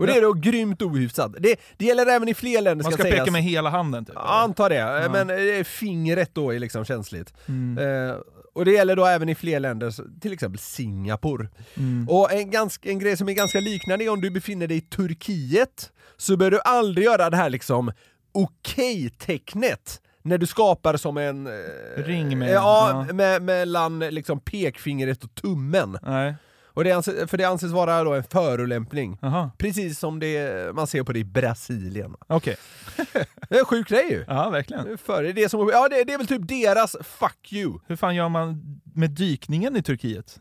Och 0.00 0.06
det 0.06 0.16
är 0.16 0.22
då 0.22 0.32
grymt 0.32 0.82
ohyfsat. 0.82 1.32
Det, 1.38 1.56
det 1.76 1.84
gäller 1.84 2.06
även 2.06 2.28
i 2.28 2.34
fler 2.34 2.60
länder 2.60 2.84
Man 2.84 2.92
ska, 2.92 3.02
ska 3.02 3.10
peka 3.12 3.30
med 3.30 3.42
hela 3.42 3.70
handen 3.70 4.04
typ? 4.04 4.14
Ja, 4.18 4.42
antar 4.42 4.70
det. 4.70 4.76
Ja. 4.76 5.08
Men 5.24 5.64
fingret 5.64 6.30
då 6.34 6.50
är 6.54 6.58
liksom 6.58 6.84
känsligt. 6.84 7.34
Mm. 7.48 8.08
Eh, 8.08 8.16
och 8.54 8.64
det 8.64 8.72
gäller 8.72 8.96
då 8.96 9.04
även 9.06 9.28
i 9.28 9.34
fler 9.34 9.60
länder, 9.60 10.20
till 10.20 10.32
exempel 10.32 10.58
Singapore. 10.58 11.48
Mm. 11.76 12.08
Och 12.08 12.32
en, 12.32 12.50
ganska, 12.50 12.90
en 12.90 12.98
grej 12.98 13.16
som 13.16 13.28
är 13.28 13.32
ganska 13.32 13.60
liknande 13.60 14.04
är 14.04 14.08
om 14.08 14.20
du 14.20 14.30
befinner 14.30 14.66
dig 14.66 14.76
i 14.76 14.80
Turkiet, 14.80 15.92
så 16.16 16.36
bör 16.36 16.50
du 16.50 16.60
aldrig 16.64 17.04
göra 17.04 17.30
det 17.30 17.36
här 17.36 17.50
liksom 17.50 17.92
okej-tecknet. 18.32 20.00
När 20.22 20.38
du 20.38 20.46
skapar 20.46 20.96
som 20.96 21.16
en... 21.16 21.46
eh, 21.46 21.52
Ring 21.96 22.38
med- 22.38 22.50
Ja, 22.54 23.04
ja. 23.08 23.14
Med, 23.14 23.42
mellan 23.42 23.98
liksom 23.98 24.40
pekfingret 24.40 25.24
och 25.24 25.34
tummen. 25.34 25.98
Nej. 26.02 26.34
Och 26.74 26.84
det 26.84 26.92
anses, 26.92 27.30
för 27.30 27.38
det 27.38 27.44
anses 27.44 27.72
vara 27.72 28.04
då 28.04 28.14
en 28.14 28.24
förolämpning. 28.24 29.18
Aha. 29.22 29.50
Precis 29.58 29.98
som 29.98 30.18
det 30.18 30.74
man 30.74 30.86
ser 30.86 31.02
på 31.02 31.12
det 31.12 31.18
i 31.18 31.24
Brasilien. 31.24 32.14
Okej. 32.26 32.56
Det 33.48 33.56
är 33.56 33.58
en 33.58 33.64
sjuk 33.64 33.88
grej 33.88 34.06
ju. 34.10 34.24
Ja, 34.28 34.50
verkligen. 34.50 34.98
För 34.98 35.22
det, 35.22 35.42
är 35.44 35.48
som, 35.48 35.68
ja, 35.72 35.88
det, 35.88 36.04
det 36.04 36.12
är 36.12 36.18
väl 36.18 36.26
typ 36.26 36.48
deras 36.48 36.96
'fuck 36.96 37.52
you' 37.52 37.80
Hur 37.86 37.96
fan 37.96 38.14
gör 38.14 38.28
man 38.28 38.80
med 38.94 39.10
dykningen 39.10 39.76
i 39.76 39.82
Turkiet? 39.82 40.40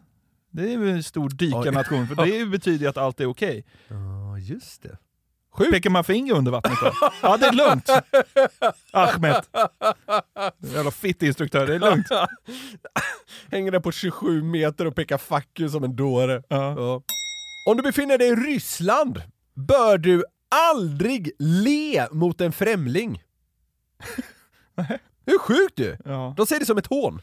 Det 0.52 0.74
är 0.74 0.78
väl 0.78 0.90
en 0.90 1.04
stor 1.04 1.30
dykarnation, 1.30 2.08
för 2.08 2.16
det 2.26 2.46
betyder 2.52 2.80
ju 2.80 2.88
att 2.88 2.98
allt 2.98 3.20
är 3.20 3.26
okej. 3.26 3.66
Ja, 3.88 4.38
just 4.38 4.82
det. 4.84 4.98
Pekar 5.58 5.90
man 5.90 6.04
finger 6.04 6.34
under 6.34 6.52
vattnet 6.52 6.78
då? 6.82 6.92
Ja, 7.22 7.38
det 7.38 7.46
är 7.46 7.52
lugnt. 7.54 7.90
Ahmed. 8.92 9.44
Jävla 10.58 10.92
fittinstruktör, 10.92 11.68
det 11.68 11.76
är 11.76 11.80
lugnt. 11.80 12.08
Hänger 13.52 13.72
där 13.72 13.80
på 13.80 13.92
27 13.92 14.44
meter 14.44 14.86
och 14.86 14.96
pekar 14.96 15.18
'fuck 15.18 15.48
you' 15.60 15.70
som 15.70 15.84
en 15.84 15.96
dåre. 15.96 16.44
Ja. 16.48 16.76
Ja. 16.78 17.02
Om 17.68 17.78
du 17.78 17.84
befinner 17.84 18.18
dig 18.18 18.28
i 18.28 18.36
Ryssland 18.36 19.22
bör 19.54 19.98
du 19.98 20.24
aldrig 20.56 21.32
le 21.40 22.08
mot 22.12 22.42
en 22.42 22.52
främling. 22.52 23.24
Hur 25.26 25.38
sjukt 25.40 25.76
du? 25.76 25.98
Ja. 26.06 26.34
De 26.38 26.46
ser 26.46 26.60
det 26.60 26.66
som 26.66 26.78
ett 26.78 26.88
hån. 26.88 27.22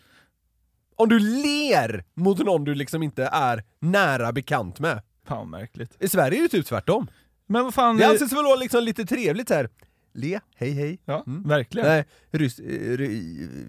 Om 0.96 1.08
du 1.08 1.18
ler 1.18 2.04
mot 2.14 2.38
någon 2.38 2.64
du 2.64 2.74
liksom 2.74 3.02
inte 3.02 3.24
är 3.32 3.64
nära 3.80 4.32
bekant 4.32 4.78
med. 4.80 5.02
Fan 5.28 5.50
märkligt. 5.50 5.96
I 6.02 6.08
Sverige 6.08 6.38
är 6.38 6.42
det 6.42 6.48
typ 6.48 6.66
tvärtom. 6.66 7.08
Men 7.46 7.64
vad 7.64 7.74
fan... 7.74 7.96
Det 7.96 8.04
anses 8.04 8.32
väl 8.32 8.44
vara 8.44 8.56
liksom 8.56 8.82
lite 8.84 9.04
trevligt 9.06 9.50
här. 9.50 9.68
Le, 10.14 10.40
hej 10.56 10.70
hej. 10.72 10.98
Ja, 11.04 11.22
Mm. 11.26 11.48
verkligen. 11.48 11.88
Nej, 11.88 12.04
Rys, 12.30 12.58
eh, 12.58 12.98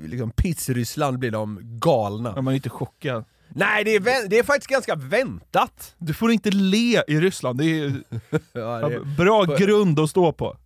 liksom 0.10 0.32
Piss-Ryssland 0.32 1.18
blir 1.20 1.32
de 1.32 1.60
galna. 1.64 2.34
Ja, 2.36 2.42
man 2.42 2.52
är 2.54 2.56
inte 2.56 2.70
chockad. 2.70 3.26
Nej, 3.50 3.84
det 3.84 3.96
är, 3.96 4.30
det 4.30 4.40
är 4.40 4.44
faktiskt 4.44 4.70
ganska 4.70 4.96
väntat. 4.96 5.96
Du 5.98 6.14
får 6.14 6.32
inte 6.32 6.52
le 6.52 7.04
i 7.08 7.20
Ryssland, 7.20 7.58
det 7.60 7.66
är 7.66 7.94
Ja, 8.54 8.90
det, 8.90 9.00
bra 9.18 9.44
grund 9.46 10.00
att 10.00 10.10
stå 10.10 10.32
på. 10.32 10.58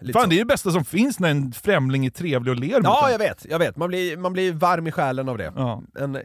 lite 0.00 0.12
Fan, 0.12 0.22
så. 0.24 0.28
det 0.30 0.36
är 0.36 0.38
det 0.38 0.44
bästa 0.44 0.70
som 0.70 0.84
finns 0.84 1.18
när 1.18 1.30
en 1.30 1.52
främling 1.52 2.06
är 2.06 2.10
trevlig 2.10 2.52
och 2.54 2.60
ler 2.60 2.76
mot 2.76 2.84
Ja, 2.84 3.06
en. 3.06 3.12
jag 3.12 3.18
vet. 3.18 3.46
Jag 3.50 3.58
vet. 3.58 3.76
Man 3.76 3.88
blir, 3.88 4.16
man 4.16 4.32
blir 4.32 4.52
varm 4.52 4.86
i 4.86 4.92
själen 4.92 5.28
av 5.28 5.38
det. 5.38 5.52
Ja. 5.56 5.82
En, 5.98 6.16
eh, 6.16 6.22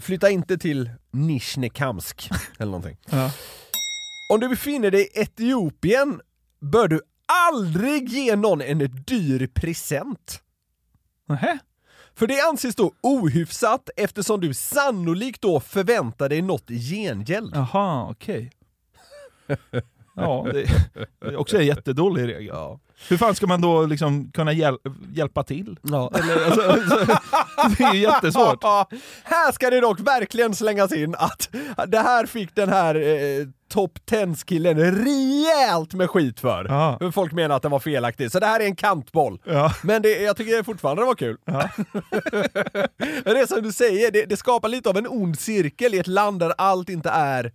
flytta 0.00 0.30
inte 0.30 0.58
till 0.58 0.90
Nizhnekamsk 1.10 2.30
eller 2.58 2.72
någonting. 2.72 2.96
Ja. 3.10 3.30
Om 4.28 4.40
du 4.40 4.48
befinner 4.48 4.90
dig 4.90 5.02
i 5.02 5.20
Etiopien 5.20 6.20
bör 6.60 6.88
du 6.88 7.00
aldrig 7.48 8.08
ge 8.08 8.36
någon 8.36 8.60
en 8.60 8.78
dyr 9.06 9.46
present. 9.46 10.42
Nähä? 11.28 11.58
För 12.14 12.26
det 12.26 12.40
anses 12.40 12.74
då 12.74 12.92
ohyfsat 13.02 13.90
eftersom 13.96 14.40
du 14.40 14.54
sannolikt 14.54 15.42
då 15.42 15.60
förväntar 15.60 16.28
dig 16.28 16.42
något 16.42 16.70
i 16.70 16.78
gengäld. 16.78 17.52
Jaha, 17.54 18.10
okej. 18.10 18.50
Ja, 20.16 20.46
det 20.52 20.66
det 21.20 21.26
är 21.26 21.36
också 21.36 21.58
en 21.58 21.66
jättedålig 21.66 22.22
regel. 22.22 22.46
Ja. 22.46 22.80
Hur 23.08 23.16
fan 23.16 23.34
ska 23.34 23.46
man 23.46 23.60
då 23.60 23.86
liksom 23.86 24.30
kunna 24.32 24.52
hjäl 24.52 24.76
hjälpa 25.14 25.42
till? 25.42 25.78
Ja. 25.82 26.10
Eller, 26.14 26.44
alltså, 26.44 26.62
alltså, 26.62 27.18
det 27.78 27.84
är 27.84 27.94
ju 27.94 28.00
jättesvårt. 28.00 28.64
här 29.24 29.52
ska 29.52 29.70
det 29.70 29.80
dock 29.80 30.00
verkligen 30.00 30.54
slängas 30.54 30.92
in 30.92 31.14
att 31.18 31.48
det 31.86 31.98
här 31.98 32.26
fick 32.26 32.54
den 32.54 32.68
här 32.68 32.94
eh, 32.94 33.46
top 33.68 33.98
10-killen 34.10 34.78
rejält 34.78 35.94
med 35.94 36.10
skit 36.10 36.40
för. 36.40 36.64
Ja. 36.64 37.12
Folk 37.12 37.32
menar 37.32 37.56
att 37.56 37.62
den 37.62 37.70
var 37.70 37.80
felaktig, 37.80 38.32
så 38.32 38.40
det 38.40 38.46
här 38.46 38.60
är 38.60 38.64
en 38.64 38.76
kantboll. 38.76 39.40
Ja. 39.44 39.74
Men 39.82 40.02
det, 40.02 40.22
jag 40.22 40.36
tycker 40.36 40.62
fortfarande 40.62 41.02
det 41.02 41.06
var 41.06 41.14
kul. 41.14 41.36
Ja. 41.44 41.68
det 43.24 43.40
är 43.40 43.46
som 43.46 43.62
du 43.62 43.72
säger, 43.72 44.10
det, 44.10 44.24
det 44.24 44.36
skapar 44.36 44.68
lite 44.68 44.88
av 44.88 44.96
en 44.96 45.06
ond 45.06 45.38
cirkel 45.38 45.94
i 45.94 45.98
ett 45.98 46.06
land 46.06 46.40
där 46.40 46.54
allt 46.58 46.88
inte 46.88 47.10
är 47.10 47.52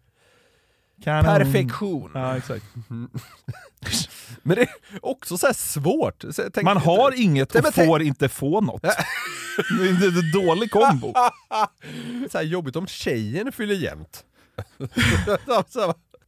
Kanon. 1.04 1.26
perfektion. 1.26 2.12
Ja, 2.14 2.38
exakt. 2.38 2.66
Men 4.44 4.56
det 4.56 4.62
är 4.62 4.70
också 5.02 5.38
så 5.38 5.54
svårt. 5.54 6.22
Så 6.22 6.32
tänker- 6.42 6.64
Man 6.64 6.78
har 6.78 7.20
inget 7.22 7.56
och 7.56 7.64
tänk- 7.64 7.88
får 7.88 8.02
inte 8.02 8.30
få 8.30 8.62
något. 8.62 8.82
Det 9.80 9.88
är 9.88 10.26
en 10.26 10.32
dålig 10.46 10.72
kombo. 10.72 11.14
så 12.32 12.38
här 12.38 12.42
jobbigt 12.46 12.76
om 12.76 12.88
tjejen 12.88 13.52
fyller 13.52 13.76
jämnt. 13.76 14.24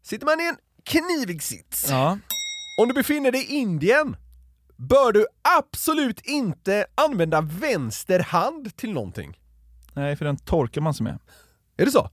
sitter 0.01 0.25
man 0.25 0.39
i 0.41 0.47
en 0.47 0.57
knivig 0.85 1.43
sits. 1.43 1.87
Ja. 1.89 2.17
Om 2.81 2.87
du 2.87 2.93
befinner 2.93 3.31
dig 3.31 3.41
i 3.41 3.55
Indien 3.55 4.15
bör 4.77 5.11
du 5.11 5.25
absolut 5.59 6.21
inte 6.25 6.85
använda 6.95 7.41
vänster 7.41 8.19
hand 8.19 8.75
till 8.77 8.91
någonting. 8.93 9.39
Nej, 9.93 10.15
för 10.15 10.25
den 10.25 10.37
torkar 10.37 10.81
man 10.81 10.93
sig 10.93 11.03
med. 11.03 11.19
Är 11.77 11.85
det 11.85 11.91
så? 11.91 12.09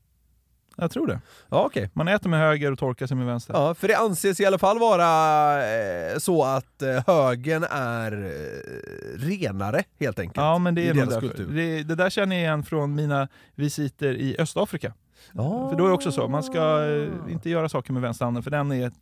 Jag 0.77 0.91
tror 0.91 1.07
det. 1.07 1.21
Ja, 1.49 1.65
okej. 1.65 1.91
Man 1.93 2.09
äter 2.09 2.31
med 2.31 2.41
höger 2.41 2.73
och 2.73 2.79
torkar 2.79 3.07
sig 3.07 3.17
med 3.17 3.27
vänster. 3.27 3.55
Ja, 3.55 3.75
för 3.75 3.89
det 3.89 3.95
anses 3.95 4.41
i 4.41 4.47
alla 4.47 4.59
fall 4.59 4.79
vara 4.79 5.67
eh, 5.67 6.19
så 6.19 6.45
att 6.45 6.83
eh, 6.83 7.03
högen 7.07 7.65
är 7.71 8.13
eh, 8.13 9.19
renare 9.19 9.83
helt 10.01 10.19
enkelt. 10.19 10.37
Ja, 10.37 10.59
men 10.59 10.75
det 10.75 10.89
är 10.89 10.95
nog 10.95 11.09
därför. 11.09 11.45
Det, 11.55 11.83
det 11.83 11.95
där 11.95 12.11
känner 12.11 12.37
jag 12.37 12.43
igen 12.43 12.63
från 12.63 12.95
mina 12.95 13.29
visiter 13.55 14.15
i 14.15 14.37
Östafrika. 14.39 14.95
För 15.33 15.77
då 15.77 15.85
är 15.85 15.89
det 15.89 15.95
också 15.95 16.13
så, 16.13 16.29
man 16.29 16.43
ska 16.43 16.87
eh, 16.87 17.33
inte 17.33 17.51
göra 17.51 17.69
saker 17.69 17.93
med 17.93 18.03
vänsterhanden 18.03 18.43
för 18.43 18.51
den 18.51 18.73
är 18.73 18.93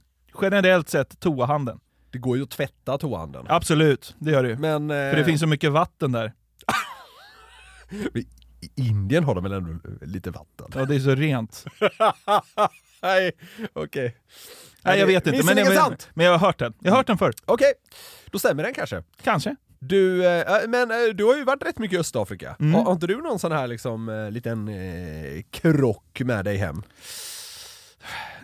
generellt 0.42 0.88
sett 0.88 1.20
toahanden. 1.20 1.80
Det 2.10 2.18
går 2.18 2.36
ju 2.36 2.42
att 2.42 2.50
tvätta 2.50 2.98
toahanden. 2.98 3.46
Absolut, 3.48 4.14
det 4.18 4.30
gör 4.30 4.42
det 4.42 4.48
ju. 4.48 4.56
Men, 4.56 4.88
För 4.88 5.16
det 5.16 5.24
finns 5.24 5.40
så 5.40 5.46
mycket 5.46 5.72
vatten 5.72 6.12
där. 6.12 6.32
I 8.60 8.70
Indien 8.88 9.24
har 9.24 9.34
de 9.34 9.44
väl 9.44 9.52
ändå 9.52 9.80
lite 10.00 10.30
vatten? 10.30 10.66
Ja, 10.74 10.84
det 10.84 10.94
är 10.94 11.00
så 11.00 11.14
rent. 11.14 11.64
Nej, 13.02 13.32
okej. 13.72 14.16
Nej, 14.84 14.98
jag 14.98 15.06
vet 15.06 15.26
inte. 15.26 15.44
Men, 15.44 15.54
Men, 15.56 15.64
men, 15.64 15.74
jag, 15.74 15.94
men 16.14 16.26
jag 16.26 16.32
har 16.38 16.46
hört 16.46 16.58
den. 16.58 16.74
Jag 16.80 16.92
har 16.92 16.96
hört 16.96 17.06
den 17.06 17.18
förr. 17.18 17.32
Okej, 17.44 17.72
då 18.30 18.38
stämmer 18.38 18.62
den 18.62 18.74
kanske. 18.74 19.02
Kanske. 19.22 19.56
Du, 19.78 20.26
eh, 20.26 20.44
men 20.68 20.90
eh, 20.90 20.96
du 21.14 21.24
har 21.24 21.36
ju 21.36 21.44
varit 21.44 21.62
rätt 21.66 21.78
mycket 21.78 21.96
i 21.96 22.00
Östafrika. 22.00 22.56
Mm. 22.60 22.74
Har, 22.74 22.84
har 22.84 22.92
inte 22.92 23.06
du 23.06 23.16
någon 23.16 23.38
sån 23.38 23.52
här 23.52 23.66
liksom 23.66 24.08
eh, 24.08 24.30
liten 24.30 24.68
eh, 24.68 25.42
krock 25.50 26.20
med 26.24 26.44
dig 26.44 26.56
hem? 26.56 26.82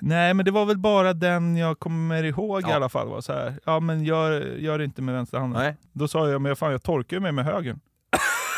Nej, 0.00 0.34
men 0.34 0.44
det 0.44 0.50
var 0.50 0.64
väl 0.66 0.78
bara 0.78 1.12
den 1.12 1.56
jag 1.56 1.78
kommer 1.78 2.22
ihåg 2.24 2.60
i 2.60 2.64
Ja. 2.68 2.74
alla 2.74 2.88
fall. 2.88 3.08
Var 3.08 3.20
så 3.20 3.32
här, 3.32 3.54
ja 3.64 3.80
men 3.80 4.04
gör, 4.04 4.40
gör 4.56 4.78
det 4.78 4.84
inte 4.84 5.02
med 5.02 5.14
vänsterhanden. 5.14 5.62
Nej. 5.62 5.76
Då 5.92 6.08
sa 6.08 6.28
jag, 6.30 6.40
men 6.42 6.56
fan 6.56 6.72
jag 6.72 6.82
torkar 6.82 7.16
ju 7.16 7.20
mig 7.20 7.32
med 7.32 7.44
högern. 7.44 7.80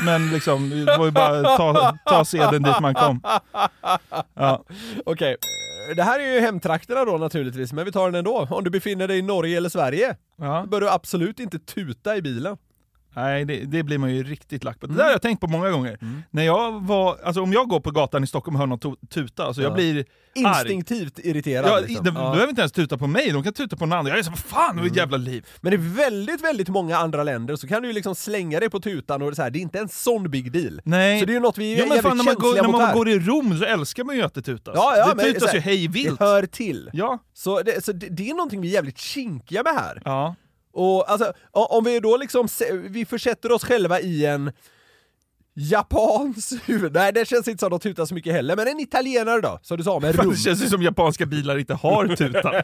Men 0.05 0.31
liksom, 0.31 0.71
det 0.71 0.99
var 0.99 1.05
ju 1.05 1.11
bara 1.11 1.43
ta, 1.43 1.99
ta 2.07 2.25
seden 2.25 2.63
dit 2.63 2.81
man 2.81 2.95
kom. 2.95 3.21
Ja. 4.35 4.65
Okej, 5.07 5.37
det 5.97 6.03
här 6.03 6.21
är 6.21 6.35
ju 6.35 6.41
hemtrakterna 6.41 7.05
då 7.05 7.13
naturligtvis, 7.17 7.73
men 7.73 7.85
vi 7.85 7.93
tar 7.93 8.07
den 8.07 8.15
ändå. 8.15 8.47
Om 8.51 8.65
du 8.65 8.71
befinner 8.71 9.09
dig 9.09 9.19
i 9.19 9.23
Norge 9.23 9.57
eller 9.57 9.69
Sverige, 9.69 10.17
Ja. 10.39 10.67
bör 10.71 10.81
du 10.81 10.91
absolut 10.91 11.41
inte 11.41 11.59
tuta 11.59 12.17
i 12.17 12.23
bilen. 12.23 12.57
Nej, 13.17 13.45
det, 13.45 13.65
det 13.65 13.83
blir 13.83 13.99
man 13.99 14.15
ju 14.15 14.23
riktigt 14.23 14.65
lack 14.65 14.81
på. 14.81 14.87
Det 14.87 14.95
där 14.95 15.05
har 15.05 15.11
jag 15.11 15.23
tänkt 15.23 15.41
på 15.41 15.47
många 15.47 15.71
gånger. 15.71 15.99
När 16.31 16.43
jag 16.43 16.87
var, 16.87 17.19
alltså 17.25 17.43
om 17.43 17.53
jag 17.53 17.69
går 17.69 17.81
på 17.81 17.91
gatan 17.91 18.25
i 18.25 18.27
Stockholm 18.27 18.55
och 18.57 18.61
hör 18.61 18.67
någon 18.67 18.79
to- 18.79 19.07
tuta, 19.11 19.45
alltså 19.45 19.63
jag 19.63 19.71
Ja. 19.71 19.75
blir 19.75 19.95
arg. 19.97 20.05
Instinktivt 20.45 21.19
irriterad. 21.19 21.67
Ja, 21.71 21.79
liksom. 21.87 22.05
de, 22.05 22.15
Ja. 22.17 22.23
de 22.23 22.31
behöver 22.33 22.49
inte 22.49 22.61
ens 22.63 22.73
tuta 22.73 22.99
på 22.99 23.07
mig, 23.07 23.31
de 23.31 23.43
kan 23.43 23.53
tuta 23.53 23.77
på 23.77 23.87
någon 23.87 23.99
annan. 23.99 24.07
Jag 24.11 24.19
är 24.19 24.23
så, 24.23 24.31
vad 24.31 24.39
fan, 24.39 24.77
vad 24.77 24.87
ett 24.87 24.97
jävla 24.97 25.17
liv. 25.17 25.47
Men 25.61 25.73
i 25.73 25.77
väldigt, 25.77 26.45
väldigt 26.45 26.69
många 26.69 26.97
andra 26.99 27.23
länder 27.23 27.57
så 27.57 27.67
kan 27.69 27.83
du 27.83 27.89
ju 27.89 27.95
liksom 27.95 28.15
slänga 28.15 28.61
dig 28.61 28.71
på 28.71 28.81
tutan 28.81 29.23
och 29.23 29.31
det 29.31 29.33
är, 29.33 29.37
så 29.37 29.43
här, 29.43 29.51
det 29.51 29.59
är 29.59 29.61
inte 29.61 29.79
en 29.79 29.89
sån 29.89 30.31
big 30.31 30.53
deal. 30.53 30.81
Nej. 30.85 31.21
Så 31.21 31.27
det 31.27 31.33
är 31.33 31.35
ju 31.35 31.41
något 31.41 31.59
vi 31.59 31.75
är 31.75 31.79
Ja, 31.79 31.87
men 31.89 32.03
fan, 32.03 32.17
när 32.17 32.25
man, 32.25 32.35
går, 32.35 32.55
när 32.63 32.69
man 32.69 32.81
här. 32.81 32.95
går 32.95 33.09
i 33.09 33.19
Rom 33.19 33.59
så 33.59 33.65
älskar 33.65 34.05
man 34.05 34.17
ju 34.17 34.23
att 34.23 34.35
det 34.35 34.43
tutas. 34.43 34.75
Ja, 34.77 34.97
ja, 34.97 35.09
det 35.09 35.15
men 35.15 35.25
tutas 35.35 35.49
här, 35.49 35.55
ju 35.55 35.61
hej 35.61 35.89
vilt. 35.89 36.19
Det 36.19 36.25
hör 36.25 36.47
till. 36.47 36.91
Ja. 36.93 37.19
Så, 37.35 37.63
det, 37.63 37.85
så 37.85 37.93
det, 37.93 38.09
det 38.09 38.31
är 38.31 38.35
någonting 38.35 38.61
vi 38.61 38.69
är 38.69 38.73
jävligt 38.73 38.99
kinkiga 38.99 39.63
med 39.63 39.73
här. 39.75 40.03
Ja. 40.05 40.35
Och 40.77 41.11
alltså, 41.11 41.33
om 41.53 41.85
vi 41.85 42.01
då 42.01 42.17
liksom, 42.17 42.49
vi 42.89 43.05
försätter 43.05 43.53
oss 43.53 43.65
själva 43.65 44.01
i 44.01 44.27
en 44.27 44.53
Japans 45.55 46.53
huvud... 46.67 46.93
Nej, 46.93 47.13
det 47.13 47.29
känns 47.29 47.49
inte 47.49 47.61
som 47.61 47.71
de 47.71 47.79
tutar 47.81 48.05
så 48.07 48.15
mycket 48.15 48.33
heller. 48.33 48.57
Men 48.57 48.69
en 48.69 48.81
italienare 48.81 49.41
då, 49.41 49.59
som 49.63 49.77
du 49.77 49.85
sa, 49.85 50.01
med 50.01 50.15
rum. 50.15 50.31
det 50.31 50.37
känns 50.37 50.63
ju 50.63 50.67
som 50.69 50.83
japanska 50.83 51.27
bilar 51.27 51.59
inte 51.59 51.75
har 51.75 52.17
tuta. 52.17 52.53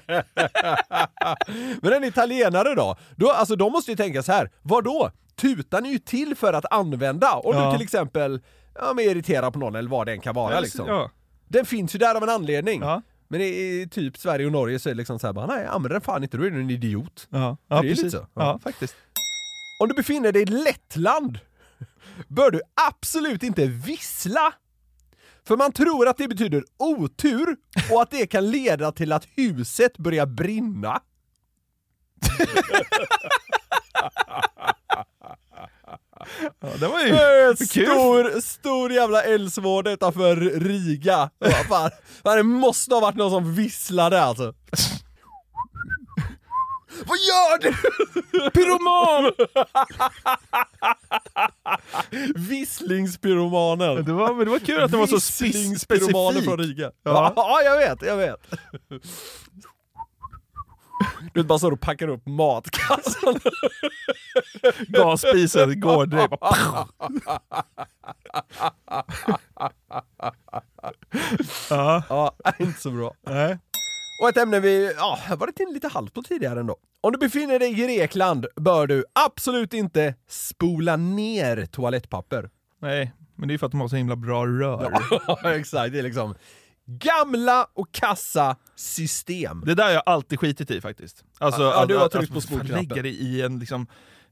Men 1.83 1.93
en 1.93 2.05
italienare 2.05 2.75
då? 2.75 2.97
då? 3.17 3.31
Alltså 3.31 3.57
de 3.57 3.73
måste 3.73 3.91
ju 3.91 3.97
tänka 3.97 4.23
så 4.23 4.33
här. 4.33 4.51
vad 4.63 4.85
då? 4.85 5.11
Tutan 5.37 5.87
är 5.87 5.91
ju 5.91 5.99
till 5.99 6.35
för 6.37 6.53
att 6.53 6.73
använda. 6.73 7.33
Om 7.33 7.57
Ja. 7.57 7.67
du 7.71 7.77
till 7.77 7.85
exempel 7.85 8.41
ja, 8.75 8.93
men 8.95 9.05
är 9.05 9.11
irriterad 9.11 9.53
på 9.53 9.59
någon 9.59 9.75
eller 9.77 9.91
vad 9.91 10.07
det 10.07 10.13
än 10.13 10.21
kan 10.21 10.35
vara 10.35 10.55
Ja, 10.55 10.61
liksom. 10.61 10.89
ja. 10.89 11.11
Den 11.49 11.67
finns 11.67 11.95
ju 11.95 11.99
där 11.99 12.15
av 12.15 12.23
en 12.23 12.29
anledning. 12.29 12.83
Men 13.33 13.41
i, 13.41 13.89
typ 13.91 14.17
Sverige 14.17 14.47
och 14.47 14.53
Norge 14.53 14.79
så 14.79 14.89
är 14.89 14.95
det 14.95 14.99
liksom 14.99 15.19
så 15.19 15.27
här, 15.27 15.35
bara, 15.35 15.47
nej 15.47 15.67
använd 15.67 15.95
den 15.95 16.01
fan 16.01 16.23
inte, 16.23 16.37
då 16.37 16.45
är 16.45 16.51
du 16.51 16.61
en 16.61 16.71
idiot. 16.71 17.29
Ja, 17.31 17.57
ja 17.69 17.83
det 17.83 17.89
är 17.89 17.91
lite 17.91 18.03
precis. 18.03 18.13
så. 18.13 18.27
Ja. 18.35 18.59
faktiskt. 18.59 18.97
Om 19.81 19.89
du 19.89 19.95
befinner 19.95 20.33
dig 20.33 20.43
i 20.43 20.47
Lettland 20.47 21.39
bör 22.29 22.51
du 22.51 22.61
absolut 22.89 23.43
inte 23.43 23.67
vissla. 23.67 24.53
För 25.45 25.57
man 25.57 25.73
tror 25.73 26.09
att 26.09 26.17
det 26.17 26.29
betyder 26.29 26.65
otur 26.77 27.57
och 27.91 28.03
att 28.03 28.11
det 28.11 28.27
kan 28.27 28.51
leda 28.51 28.93
till 28.93 29.13
att 29.13 29.29
huset 29.37 29.99
börjar 29.99 30.27
brinna. 30.27 31.01
Ja, 36.61 36.69
det 36.81 36.89
var 36.89 37.01
ju 37.01 37.57
kul. 37.57 37.87
Stor, 37.87 38.41
stor 38.41 38.93
jävla 38.93 39.23
eldsvåda 39.23 39.91
utanför 39.91 40.37
Riga. 40.37 41.31
Fan, 41.69 41.91
det 42.23 42.43
måste 42.43 42.95
ha 42.95 43.01
varit 43.01 43.17
någon 43.17 43.31
som 43.31 43.55
visslade 43.55 44.23
alltså. 44.23 44.55
Vad 47.07 47.19
gör 47.19 47.59
du? 47.59 47.75
Pyroman! 48.51 49.33
Visslingspyromanen. 52.49 54.05
Det 54.05 54.13
var, 54.13 54.35
men 54.35 54.45
det 54.45 54.51
var 54.51 54.59
kul 54.59 54.83
att 54.83 54.91
det 54.91 54.97
var 54.97 55.07
så 55.07 55.21
specifikt. 55.21 56.45
från 56.45 56.59
Riga. 56.59 56.91
Ja. 57.03 57.33
ja, 57.37 57.63
jag 57.63 57.77
vet, 57.77 58.03
jag 58.03 58.17
vet. 58.17 58.41
Du 61.35 61.41
vet, 61.41 61.47
bara 61.47 61.59
står 61.59 61.73
och 61.73 61.81
packar 61.81 62.09
upp 62.09 62.27
matkassan. 62.27 63.41
Gasspisen 64.89 65.81
går 65.81 66.07
direkt. 66.07 66.35
Ja. 71.71 72.03
Ja, 72.09 72.35
inte 72.59 72.81
så 72.81 72.91
bra. 72.91 73.15
Nej. 73.27 73.59
Och 74.23 74.29
ett 74.29 74.37
ämne 74.37 74.61
vi 74.61 74.93
ja, 74.97 75.19
varit 75.39 75.61
inne 75.61 75.73
lite 75.73 75.89
halvt 75.89 76.15
på 76.15 76.23
tidigare 76.23 76.61
ändå. 76.61 76.77
Om 77.01 77.13
du 77.13 77.19
befinner 77.19 77.59
dig 77.59 77.71
i 77.71 77.75
Grekland 77.75 78.47
bör 78.57 78.87
du 78.87 79.05
absolut 79.13 79.75
inte 79.75 80.15
spola 80.29 80.97
ner 80.97 81.67
toalettpapper. 81.67 82.51
Nej, 82.81 83.13
men 83.37 83.49
det 83.49 83.55
är 83.55 83.59
för 83.59 83.67
att 83.67 83.73
de 83.73 83.81
har 83.81 83.89
så 83.89 83.97
himla 83.97 84.17
bra 84.17 84.47
rör. 84.47 84.93
Ja, 85.27 85.55
exakt. 85.55 85.93
Det 85.93 85.99
är 85.99 86.03
liksom 86.03 86.35
gamla 86.87 87.67
och 87.75 87.93
kassa 87.93 88.57
system. 88.77 89.63
Det 89.67 89.75
där 89.75 89.85
har 89.85 89.91
jag 89.91 90.03
alltid 90.07 90.41
skitit 90.41 90.71
i 90.71 90.81
faktiskt. 90.81 91.25
Alltså, 91.39 91.63
Ja, 91.63 91.87
du 91.87 91.97
har 91.97 92.07
att- 92.07 92.13
tryckt 92.13 92.25
att 92.29 92.35
på 92.35 92.41
fan 92.41 92.49
spolknappen. 92.49 92.89
lägga 92.89 93.03
det 93.03 93.09
i 93.09 93.43
en 93.43 93.59
liksom 93.59 93.87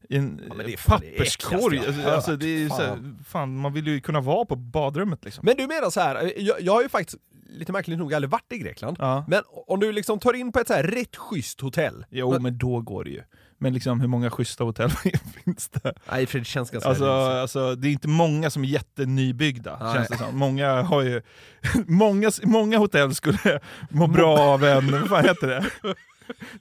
i 0.08 0.16
en 0.16 0.26
men 0.48 0.58
det 0.66 0.76
fan 0.76 1.00
det 1.00 1.10
papperskorg. 1.10 1.78
har 1.78 2.10
Alltså, 2.12 2.36
det 2.36 2.46
är 2.46 2.58
ju 2.58 2.68
så 2.68 2.74
här, 2.76 2.86
Fan. 2.88 3.18
fan, 3.28 3.56
man 3.56 3.72
vill 3.72 3.86
ju 3.86 4.00
kunna 4.00 4.20
vara 4.20 4.44
på 4.44 4.56
badrummet 4.56 5.24
liksom. 5.24 5.42
Men 5.46 5.56
du 5.56 5.66
menar 5.66 5.90
så 5.90 6.00
här, 6.00 6.32
jag, 6.40 6.60
jag 6.62 6.72
har 6.72 6.82
ju 6.82 6.88
faktiskt 6.88 7.18
lite 7.48 7.72
märkligt 7.72 7.98
nog 7.98 8.14
aldrig 8.14 8.30
varit 8.30 8.52
i 8.52 8.58
Grekland. 8.58 8.96
Ja. 9.00 9.24
Men 9.28 9.42
om 9.66 9.80
du 9.80 9.92
liksom 9.92 10.18
tar 10.18 10.32
in 10.34 10.52
på 10.52 10.58
ett 10.60 10.66
så 10.66 10.74
här 10.74 10.82
rätt 10.82 11.16
schysst 11.16 11.60
hotell. 11.60 12.04
Jo, 12.10 12.38
men 12.40 12.58
då 12.58 12.80
går 12.80 13.04
det 13.04 13.10
ju. 13.10 13.22
Men 13.62 13.74
liksom 13.74 14.00
hur 14.00 14.08
många 14.08 14.30
schyssta 14.30 14.64
hotell 14.64 14.90
finns 15.44 15.68
det? 15.68 15.94
Nej, 16.10 16.26
för 16.26 16.38
det 16.38 16.44
känns 16.44 16.70
ganska 16.70 16.88
Alltså, 16.88 17.10
alltså, 17.12 17.74
det 17.74 17.88
är 17.88 17.92
inte 17.92 18.08
många 18.08 18.50
som 18.50 18.64
är 18.64 18.68
jättenybyggda, 18.68 19.78
Nej. 19.80 19.94
känns 19.94 20.08
det 20.08 20.16
som. 20.16 20.38
Många 20.38 20.82
har 20.82 21.02
ju... 21.02 21.22
många, 21.86 22.30
många 22.42 22.78
hotell 22.78 23.14
skulle 23.14 23.60
må 23.90 24.06
bra 24.06 24.38
av 24.38 24.64
en, 24.64 24.90
vad 24.90 25.08
fan 25.08 25.24
heter 25.24 25.46
det? 25.46 25.64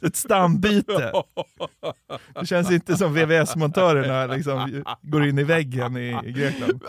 Ett 0.08 0.16
stambyte. 0.16 1.12
Det 2.40 2.46
känns 2.46 2.72
inte 2.72 2.98
som 2.98 3.14
VVS-montörerna 3.14 4.28
liksom 4.28 4.84
går 5.02 5.26
in 5.28 5.40
i 5.40 5.44
väggen 5.44 5.98
i, 5.98 6.20
i 6.26 6.32
Grekland. 6.32 6.84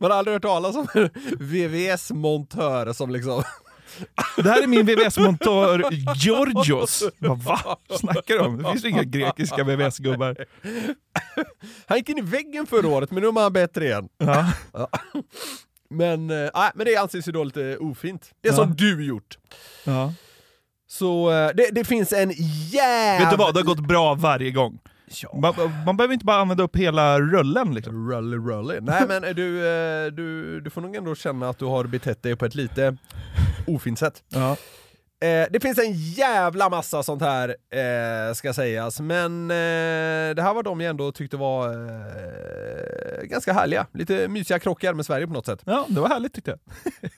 Man 0.00 0.10
har 0.10 0.18
aldrig 0.18 0.34
hört 0.34 0.42
talas 0.42 0.76
om 0.76 0.86
en 0.94 1.10
VVS-montör 1.38 2.92
som 2.92 3.10
liksom... 3.10 3.42
Det 4.36 4.48
här 4.50 4.62
är 4.62 4.66
min 4.66 4.86
VVS-montör 4.86 5.84
Georgios. 6.16 7.04
Bara, 7.18 7.34
Va? 7.34 7.76
Snackar 8.00 8.34
du 8.34 8.40
om? 8.40 8.62
Det 8.62 8.70
finns 8.72 8.84
inga 8.84 9.02
grekiska 9.04 9.64
VVS-gubbar. 9.64 10.36
Han 11.86 11.98
gick 11.98 12.08
in 12.08 12.18
i 12.18 12.22
väggen 12.22 12.66
förra 12.66 12.88
året, 12.88 13.10
men 13.10 13.22
nu 13.22 13.28
är 13.28 13.42
han 13.42 13.52
bättre 13.52 13.84
igen. 13.84 14.08
Ja. 14.18 14.52
Ja. 14.72 14.88
Men, 15.90 16.26
nej, 16.26 16.50
men 16.74 16.86
det 16.86 16.96
anses 16.96 17.28
ju 17.28 17.32
då 17.32 17.44
lite 17.44 17.76
ofint. 17.76 18.30
Det 18.40 18.48
Ja. 18.48 18.54
som 18.54 18.74
du 18.76 19.04
gjort. 19.06 19.38
Ja. 19.84 20.12
Så 20.90 21.30
eh, 21.30 21.50
det, 21.54 21.68
det 21.72 21.84
finns 21.84 22.12
en 22.12 22.32
jävla... 22.70 23.24
Vet 23.24 23.30
du 23.30 23.36
vad, 23.36 23.54
det 23.54 23.60
har 23.60 23.64
gått 23.64 23.88
bra 23.88 24.14
varje 24.14 24.50
gång. 24.50 24.78
Man, 25.34 25.54
man 25.86 25.96
behöver 25.96 26.14
inte 26.14 26.24
bara 26.26 26.36
använda 26.40 26.64
upp 26.64 26.76
hela 26.76 27.20
rullen 27.20 27.74
liksom. 27.74 28.10
Rully 28.10 28.36
rully. 28.36 28.78
Nej 28.80 29.02
men 29.08 29.22
du, 29.34 29.58
eh, 29.68 30.06
du, 30.12 30.60
du 30.60 30.70
får 30.70 30.80
nog 30.80 30.96
ändå 30.96 31.14
känna 31.14 31.48
att 31.48 31.58
du 31.58 31.64
har 31.64 31.84
betett 31.84 32.22
dig 32.22 32.36
på 32.36 32.44
ett 32.44 32.54
lite 32.54 32.96
ofint 33.68 33.98
sätt. 33.98 34.22
Ja. 34.28 34.56
Eh, 35.20 35.46
det 35.50 35.60
finns 35.62 35.78
en 35.78 35.92
jävla 35.92 36.68
massa 36.68 37.02
sånt 37.02 37.22
här, 37.22 37.48
eh, 38.28 38.34
ska 38.34 38.52
sägas, 38.52 39.00
men 39.00 39.50
eh, 39.50 40.34
det 40.34 40.42
här 40.42 40.54
var 40.54 40.62
de 40.62 40.80
jag 40.80 40.90
ändå 40.90 41.12
tyckte 41.12 41.36
var 41.36 41.68
eh, 41.68 43.22
ganska 43.22 43.52
härliga. 43.52 43.86
Lite 43.94 44.28
mysiga 44.28 44.58
krockar 44.58 44.94
med 44.94 45.06
Sverige 45.06 45.26
på 45.26 45.32
något 45.32 45.46
sätt. 45.46 45.62
Ja, 45.64 45.86
det 45.88 46.00
var 46.00 46.08
härligt 46.08 46.34
tyckte 46.34 46.50
jag. 46.50 46.60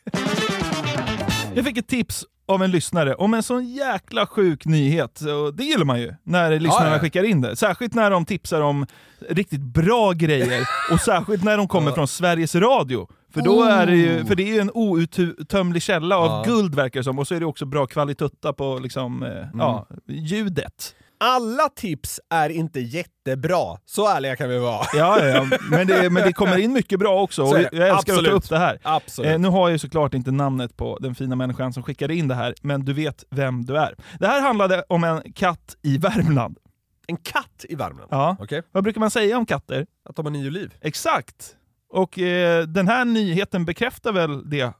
Jag 1.54 1.64
fick 1.64 1.78
ett 1.78 1.88
tips 1.88 2.24
av 2.46 2.62
en 2.62 2.70
lyssnare 2.70 3.14
om 3.14 3.34
en 3.34 3.42
sån 3.42 3.68
jäkla 3.68 4.26
sjuk 4.26 4.64
nyhet. 4.64 5.20
Och 5.20 5.54
det 5.54 5.64
gillar 5.64 5.84
man 5.84 6.00
ju, 6.00 6.14
när 6.22 6.58
lyssnarna 6.58 6.92
ja. 6.92 6.98
skickar 6.98 7.24
in 7.24 7.40
det. 7.40 7.56
Särskilt 7.56 7.94
när 7.94 8.10
de 8.10 8.24
tipsar 8.24 8.60
om 8.60 8.86
riktigt 9.28 9.60
bra 9.60 10.12
grejer, 10.12 10.68
och 10.92 11.00
särskilt 11.00 11.44
när 11.44 11.56
de 11.56 11.68
kommer 11.68 11.92
från 11.92 12.08
Sveriges 12.08 12.54
Radio. 12.54 13.08
För, 13.32 13.40
då 13.42 13.62
är 13.62 13.86
det 13.86 13.96
ju, 13.96 14.24
för 14.24 14.34
det 14.34 14.42
är 14.42 14.54
ju 14.54 14.58
en 14.60 14.70
outtömlig 14.74 15.82
källa 15.82 16.16
av 16.18 16.26
Ja. 16.26 16.52
guld 16.54 16.74
verkar 16.74 17.00
det 17.00 17.04
som, 17.04 17.18
och 17.18 17.28
så 17.28 17.34
är 17.34 17.40
det 17.40 17.46
också 17.46 17.66
bra 17.66 17.86
kvalitet 17.86 18.52
på 18.56 18.78
liksom, 18.82 19.22
eh, 19.22 19.30
Mm. 19.30 19.48
ja, 19.58 19.86
ljudet. 20.08 20.94
Alla 21.22 21.68
tips 21.68 22.20
är 22.30 22.48
inte 22.50 22.80
jättebra, 22.80 23.76
så 23.86 24.08
ärliga 24.08 24.36
kan 24.36 24.48
vi 24.48 24.58
vara. 24.58 24.84
Ja, 24.94 25.24
ja, 25.26 25.46
men 25.70 25.86
det, 25.86 26.10
men 26.10 26.22
det 26.26 26.32
kommer 26.32 26.58
in 26.58 26.72
mycket 26.72 26.98
bra 26.98 27.22
också 27.22 27.46
Så 27.46 27.52
och 27.56 27.60
jag 27.60 27.72
älskar 27.72 27.88
att 27.88 28.06
ta 28.06 28.12
Absolut. 28.12 28.32
upp 28.32 28.48
det 28.48 28.58
här. 28.58 28.78
Absolut. 28.82 29.30
Eh, 29.30 29.38
nu 29.38 29.48
har 29.48 29.60
jag 29.60 29.70
ju 29.72 29.78
såklart 29.78 30.14
inte 30.14 30.30
namnet 30.30 30.76
på 30.76 30.98
den 31.00 31.14
fina 31.14 31.36
människan 31.36 31.72
som 31.72 31.82
skickade 31.82 32.14
in 32.14 32.28
det 32.28 32.34
här, 32.34 32.54
men 32.62 32.84
du 32.84 32.92
vet 32.92 33.24
vem 33.30 33.64
du 33.64 33.76
är. 33.76 33.94
Det 34.18 34.26
här 34.26 34.40
handlade 34.40 34.84
om 34.88 35.04
en 35.04 35.32
katt 35.32 35.76
i 35.82 35.98
Värmland. 35.98 36.58
En 37.06 37.16
katt 37.16 37.64
i 37.68 37.74
Värmland? 37.74 38.08
Ja. 38.10 38.36
Okej. 38.40 38.62
Vad 38.72 38.84
brukar 38.84 39.00
man 39.00 39.10
säga 39.10 39.38
om 39.38 39.46
katter? 39.46 39.86
Att 40.08 40.16
de 40.16 40.26
har 40.26 40.32
nio 40.32 40.50
liv? 40.50 40.74
Exakt! 40.80 41.56
Och 41.90 42.18
eh, 42.18 42.66
den 42.66 42.88
här 42.88 43.04
nyheten 43.04 43.64
bekräftar 43.64 44.12
väl 44.12 44.50
det, 44.50 44.72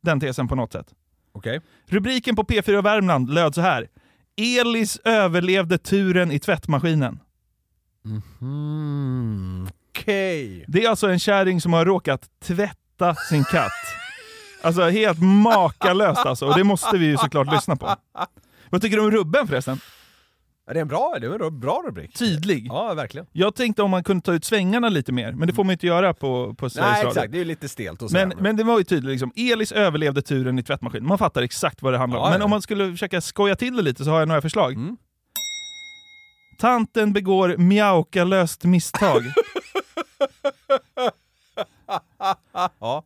den 0.00 0.20
tesen 0.20 0.48
på 0.48 0.54
något 0.54 0.72
sätt. 0.72 0.86
Okej. 1.32 1.60
Rubriken 1.86 2.36
på 2.36 2.42
P4 2.44 2.82
Värmland 2.82 3.30
löd 3.30 3.54
så 3.54 3.60
här. 3.60 3.88
Elis 4.36 5.00
överlevde 5.04 5.78
turen 5.78 6.30
i 6.30 6.38
tvättmaskinen. 6.38 7.20
Mm. 8.40 9.68
Okej. 9.90 10.64
Det 10.68 10.84
är 10.84 10.90
alltså 10.90 11.08
en 11.08 11.18
kärring 11.18 11.60
som 11.60 11.72
har 11.72 11.84
råkat 11.84 12.28
tvätta 12.44 13.14
sin 13.14 13.44
katt. 13.44 13.72
Alltså 14.62 14.82
helt 14.82 15.22
makalöst 15.22 16.26
alltså, 16.26 16.46
och 16.46 16.56
det 16.56 16.64
måste 16.64 16.98
vi 16.98 17.06
ju 17.06 17.16
såklart 17.16 17.52
lyssna 17.52 17.76
på. 17.76 17.96
Vad 18.70 18.82
tycker 18.82 18.96
du 18.96 19.02
om 19.02 19.10
rubben 19.10 19.48
förresten? 19.48 19.80
Det 20.72 20.78
är 20.78 20.82
en 20.82 20.88
bra, 20.88 21.16
det 21.20 21.26
är 21.26 21.46
en 21.46 21.60
bra 21.60 21.82
rubrik. 21.86 22.18
Tydlig. 22.18 22.66
Ja, 22.66 22.94
verkligen. 22.94 23.26
Jag 23.32 23.54
tänkte 23.54 23.82
om 23.82 23.90
man 23.90 24.04
kunde 24.04 24.22
ta 24.22 24.32
ut 24.32 24.44
svängarna 24.44 24.88
lite 24.88 25.12
mer, 25.12 25.32
men 25.32 25.48
det 25.48 25.54
får 25.54 25.64
man 25.64 25.72
inte 25.72 25.86
göra 25.86 26.14
på, 26.14 26.54
på 26.54 26.70
Sveriges 26.70 26.92
Nej, 26.92 27.04
Radio. 27.04 27.08
exakt. 27.08 27.32
Det 27.32 27.40
är 27.40 27.44
lite 27.44 27.68
stelt 27.68 28.02
och 28.02 28.10
sådär. 28.10 28.26
Men, 28.26 28.38
men 28.38 28.56
det 28.56 28.64
var 28.64 28.78
ju 28.78 28.84
tydligt, 28.84 29.10
liksom. 29.10 29.32
Elis 29.36 29.72
överlevde 29.72 30.22
turen 30.22 30.58
i 30.58 30.62
tvättmaskinen. 30.62 31.08
Man 31.08 31.18
fattar 31.18 31.42
exakt 31.42 31.82
vad 31.82 31.92
det 31.92 31.98
handlar 31.98 32.18
om. 32.18 32.24
Ja, 32.24 32.30
Men 32.30 32.40
ja. 32.40 32.44
om 32.44 32.50
man 32.50 32.62
skulle 32.62 32.90
försöka 32.90 33.20
skoja 33.20 33.56
till 33.56 33.76
det 33.76 33.82
lite 33.82 34.04
så 34.04 34.10
har 34.10 34.18
jag 34.18 34.28
några 34.28 34.42
förslag. 34.42 34.72
Mm. 34.72 34.96
Tanten 36.58 37.12
begår 37.12 37.56
mjaukalöst 37.56 38.64
misstag. 38.64 39.22
ja. 42.80 43.04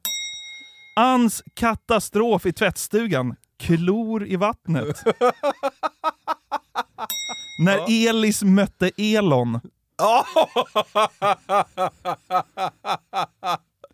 Ans 0.97 1.43
katastrof 1.55 2.47
i 2.47 2.53
tvättstugan. 2.53 3.37
Klor 3.59 4.27
i 4.27 4.37
vattnet. 4.37 5.03
När 7.59 8.09
Elis 8.09 8.43
mötte 8.43 8.91
Elon. 8.97 9.61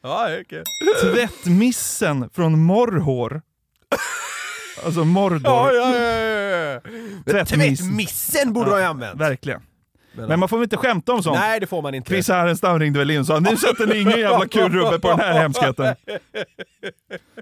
Ja, 0.03 0.29
okej. 0.41 0.63
Tvättmissen 1.03 2.31
från 2.35 2.63
Morhår. 2.63 3.43
Alltså 4.85 5.05
Mordor. 5.05 5.41
Ja, 5.45 5.73
ja, 5.73 5.97
ja, 5.97 6.01
ja. 6.03 6.81
Men 6.85 7.25
Tvättmiss. 7.25 7.79
Tvättmissen 7.81 8.53
borde 8.53 8.71
de 8.71 8.79
ju 8.79 8.85
använt. 8.85 9.21
Verkligen. 9.21 9.63
Men 10.13 10.41
man 10.41 10.49
får 10.49 10.57
väl 10.57 10.65
inte 10.65 10.77
skämta 10.77 11.13
om 11.13 11.23
sånt? 11.23 11.39
Nej, 11.39 11.61
det 11.61 11.67
får 11.67 11.83
man 11.83 11.95
inte. 11.95 12.09
Chris 12.09 12.29
Härenstam 12.29 12.79
ringde 12.79 12.99
väl 12.99 13.11
in 13.11 13.21
och 13.21 13.27
sa 13.27 13.41
nu 13.41 13.57
sätter 13.57 13.87
ni 13.87 13.99
ingen 14.01 14.19
jävla 14.21 14.49
kul 14.49 14.73
rubbe 14.73 14.99
på 14.99 15.09
den 15.09 15.21
här 15.21 15.33
hemskheten. 15.33 15.95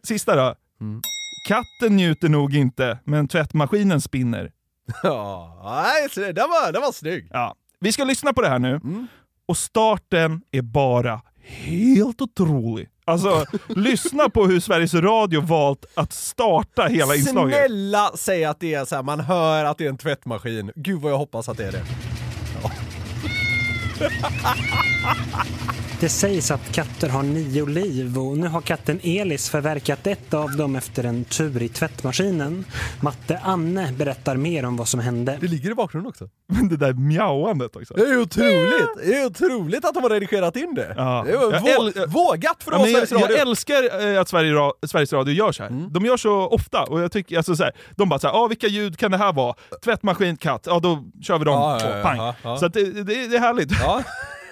Sista 0.02 0.36
då. 0.36 0.54
Mm. 0.80 1.00
Katten 1.48 1.96
njuter 1.96 2.28
nog 2.28 2.54
inte, 2.54 2.98
men 3.04 3.28
tvättmaskinen 3.28 4.00
spinner. 4.00 4.50
Ja, 5.03 5.61
nej, 5.64 6.32
den 6.32 6.51
var, 6.51 6.72
den 6.72 6.82
var 6.82 6.93
snygg. 6.93 7.28
Ja. 7.30 7.55
Vi 7.80 7.93
ska 7.93 8.05
lyssna 8.05 8.32
på 8.32 8.43
det 8.43 8.49
här 8.49 8.59
nu. 8.59 8.70
Mm. 8.70 9.07
Och 9.49 9.57
starten 9.57 10.41
är 10.51 10.62
bara 10.62 11.20
helt 11.49 12.20
otrolig. 12.20 12.89
Alltså, 13.05 13.45
lyssna 13.68 14.28
på 14.28 14.47
hur 14.47 14.61
Sveriges 14.61 14.95
Radio 14.95 15.41
valt 15.41 15.84
att 15.95 16.12
starta 16.12 16.86
hela 16.86 17.14
inslaget. 17.14 17.57
Snälla 17.57 18.11
säg 18.14 18.45
att 18.45 18.61
det 18.61 18.74
är 18.74 18.84
så 18.84 18.95
här, 18.95 19.03
man 19.03 19.20
hör 19.20 19.64
att 19.64 19.78
det 19.78 19.84
är 19.84 19.89
en 19.89 19.99
tvättmaskin. 19.99 20.72
Gud 20.74 21.01
vad 21.01 21.12
jag 21.12 21.18
hoppas 21.18 21.49
att 21.49 21.57
det 21.57 21.64
är 21.64 21.72
det. 21.72 21.82
Det 26.01 26.09
sägs 26.09 26.51
att 26.51 26.72
katter 26.72 27.09
har 27.09 27.22
nio 27.22 27.66
liv 27.66 28.18
och 28.18 28.38
nu 28.38 28.46
har 28.49 28.61
katten 28.61 29.01
Elis 29.03 29.51
förverkat 29.51 30.07
ett 30.07 30.34
av 30.34 30.57
dem 30.57 30.76
efter 30.76 31.05
en 31.05 31.24
tur 31.24 31.62
i 31.62 31.68
tvättmaskinen. 31.68 32.64
Matte 33.01 33.40
Anne 33.44 33.92
berättar 33.92 34.36
mer 34.36 34.64
om 34.64 34.76
vad 34.76 34.88
som 34.88 35.01
hände. 35.01 35.38
Det 35.40 35.46
ligger 35.46 35.70
i 35.70 35.74
bakgrunden 35.74 36.09
också. 36.09 36.28
Men 36.46 36.68
det 36.68 36.76
där 36.76 36.92
mjauandet 36.92 37.76
också. 37.76 37.94
Det 37.94 38.03
är 38.03 38.20
otroligt! 38.20 38.88
Det 39.07 39.14
är 39.14 39.26
otroligt 39.26 39.84
att 39.84 39.94
de 39.94 40.03
har 40.03 40.11
redigerat 40.11 40.57
in 40.57 40.74
det. 40.74 40.94
Ja. 40.96 41.24
Det 41.26 41.36
var 41.36 41.53
Jag 41.53 41.61
vå- 41.61 41.92
äl- 41.92 42.07
vågat 42.07 42.62
för 42.64 42.72
att 42.72 42.78
Ja, 42.78 42.78
vara 42.78 42.90
Sveriges 42.90 43.12
Radio. 43.12 43.30
jag 43.30 43.40
älskar 43.49 44.12
eh, 44.14 44.20
att 44.20 44.28
Sverige, 44.28 44.53
Ra- 44.53 44.86
Sveriges 44.86 45.12
Radio 45.12 45.34
gör 45.34 45.53
så 45.53 45.62
här. 45.62 45.70
Mm. 45.70 45.92
De 45.92 46.05
gör 46.07 46.16
så 46.16 46.32
ofta 46.49 46.82
och 46.84 47.01
jag 47.01 47.12
tycker, 47.12 47.36
alltså 47.36 47.57
så 47.57 47.62
här, 47.64 47.72
de 47.96 48.09
bara 48.09 48.18
så 48.20 48.26
här, 48.26 48.34
ah, 48.34 48.46
vilka 48.46 48.66
ljud 48.66 48.99
kan 48.99 49.11
det 49.11 49.16
här 49.18 49.32
vara? 49.32 49.55
Tvättmaskin, 49.84 50.36
katt, 50.36 50.64
ja 50.66 50.78
då 50.80 51.05
kör 51.22 51.38
vi 51.38 51.44
dem 51.44 51.78
två, 51.80 51.86
ja, 51.88 51.96
ja, 51.96 52.03
pang. 52.03 52.16
ja, 52.16 52.34
ja. 52.42 52.57
Så 52.57 52.66
att 52.66 52.72
det, 52.74 52.84
det, 52.92 53.03
det 53.28 53.36
är 53.36 53.40
härligt. 53.40 53.72
Ja. 53.89 54.03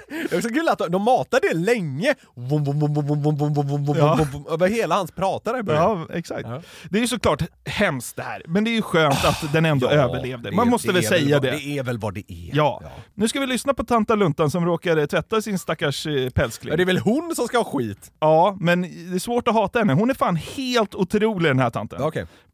Det 0.08 0.32
är 0.32 0.36
också 0.36 0.48
kul 0.48 0.68
att 0.68 0.78
de- 0.78 0.90
de 0.90 1.02
matar 1.02 1.40
det 1.42 1.54
länge. 1.54 2.14
Vom, 2.34 2.64
vom, 2.64 2.80
vom, 2.80 2.94
vom, 2.94 3.06
vom, 3.06 3.22
vom, 3.22 3.38
vom, 3.38 3.54
vom, 3.68 3.84
vom, 3.86 3.96
Ja. 3.98 4.16
vom, 4.16 4.30
vom, 4.30 4.46
Över 4.52 4.68
hela 4.68 4.94
hans 4.94 5.10
pratare 5.10 5.58
i 5.58 5.62
början. 5.62 6.06
Ja, 6.08 6.16
exakt. 6.16 6.48
Det 6.90 6.98
är 6.98 7.02
ju 7.02 7.08
såklart 7.08 7.42
hemskt 7.64 8.16
det 8.16 8.22
här, 8.22 8.42
men 8.48 8.64
det 8.64 8.70
är 8.70 8.72
ju 8.72 8.82
skönt 8.82 9.24
att 9.24 9.52
den 9.52 9.64
ändå 9.64 9.86
Ja, 9.86 9.90
överlevde. 9.90 10.50
Man 10.52 10.68
måste 10.68 10.88
det 10.88 10.94
väl 10.94 11.04
säga 11.04 11.36
vad- 11.36 11.42
det. 11.42 11.50
Det 11.50 11.78
är 11.78 11.82
väl 11.82 11.98
vad 11.98 12.14
det 12.14 12.32
är. 12.32 12.50
Ja. 12.56 12.82
Nu 13.14 13.28
ska 13.28 13.40
vi 13.40 13.46
lyssna 13.46 13.74
på 13.74 13.84
Tanta 13.84 14.14
Luntan 14.14 14.50
som 14.50 14.64
råkade 14.66 15.06
tvätta 15.06 15.42
sin 15.42 15.58
stackars 15.58 16.06
eh, 16.06 16.30
pälskling. 16.30 16.70
Ja, 16.70 16.76
det 16.76 16.82
är 16.82 16.86
väl 16.86 16.98
hon 16.98 17.32
som 17.36 17.46
ska 17.48 17.58
ha 17.58 17.64
skit? 17.64 18.12
Ja, 18.20 18.56
men 18.60 18.82
det 18.82 19.14
är 19.16 19.18
svårt 19.18 19.48
att 19.48 19.54
hata 19.54 19.78
henne. 19.78 19.92
Hon 19.92 20.10
är 20.10 20.14
fan 20.14 20.36
helt 20.36 20.94
otrolig 20.94 21.50
den 21.50 21.58
här 21.58 21.70
tanten. 21.70 22.00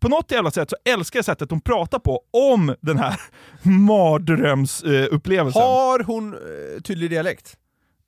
På 0.02 0.08
något 0.08 0.30
jävla 0.32 0.50
sätt 0.50 0.70
så 0.70 0.76
älskar 0.84 1.18
jag 1.18 1.24
sättet 1.24 1.50
hon 1.50 1.60
pratar 1.60 1.98
på 1.98 2.20
om 2.30 2.74
den 2.80 2.98
här 2.98 3.20
mardrömsupplevelsen. 3.62 5.62
Har 5.62 6.04
hon 6.04 6.34
eh, 6.34 6.80
tydlig 6.82 7.10
dialekt? 7.10 7.56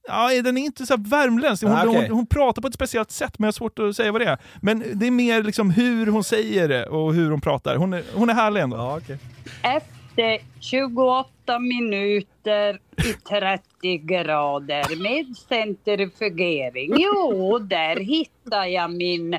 Ja, 0.09 0.43
den 0.43 0.59
är 0.59 0.63
inte 0.65 0.87
så 0.87 0.97
här 0.97 1.11
värmländsk. 1.11 1.63
Hon, 1.63 1.73
Ah, 1.73 1.85
okej. 1.87 2.03
hon, 2.09 2.17
hon 2.17 2.27
pratar 2.27 2.63
på 2.63 2.69
ett 2.69 2.75
speciellt 2.75 3.11
sätt, 3.11 3.39
men 3.39 3.45
jag 3.45 3.49
har 3.49 3.53
svårt 3.53 3.79
att 3.79 3.97
säga 3.97 4.13
vad 4.13 4.21
det 4.21 4.25
är. 4.27 4.39
Men 4.63 4.85
det 4.95 5.07
är 5.07 5.11
mer 5.11 5.43
liksom 5.43 5.71
hur 5.71 6.07
hon 6.07 6.25
säger 6.25 6.69
det 6.69 6.87
och 6.87 7.15
hur 7.15 7.31
hon 7.31 7.41
pratar. 7.41 7.77
Hon 7.77 7.93
är, 7.93 8.03
hon 8.15 8.31
är 8.31 8.35
härlig 8.35 8.61
ändå. 8.61 8.77
Ja, 8.77 8.97
okay. 8.97 9.17
Efter 9.63 10.39
28 10.61 11.59
minuter 11.59 12.75
i 12.97 13.13
30 13.29 13.99
grader 13.99 15.03
med 15.03 15.37
centrifugering. 15.37 16.95
Jo, 16.99 17.59
där 17.59 17.97
hittar 17.97 18.65
jag 18.65 18.91
min 18.91 19.39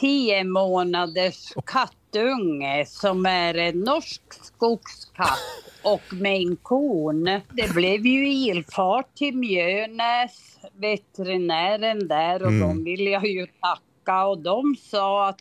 10 0.00 0.44
månaders 0.44 1.52
kattunge 1.66 2.86
som 2.86 3.26
är 3.26 3.54
en 3.54 3.80
norsk 3.80 4.22
skogskatt 4.42 5.38
och 5.82 6.02
maine 6.12 6.56
coon. 6.56 7.24
Det 7.52 7.74
blev 7.74 8.06
ju 8.06 8.28
ilfart 8.28 9.14
till 9.14 9.36
Mjölnäs, 9.36 10.58
veterinären 10.72 12.08
där 12.08 12.42
och 12.42 12.48
Mm. 12.48 12.68
de 12.68 12.84
ville 12.84 13.10
jag 13.10 13.26
ju 13.26 13.46
tacka 13.46 14.26
och 14.26 14.38
de 14.38 14.76
sa 14.76 15.28
att 15.28 15.40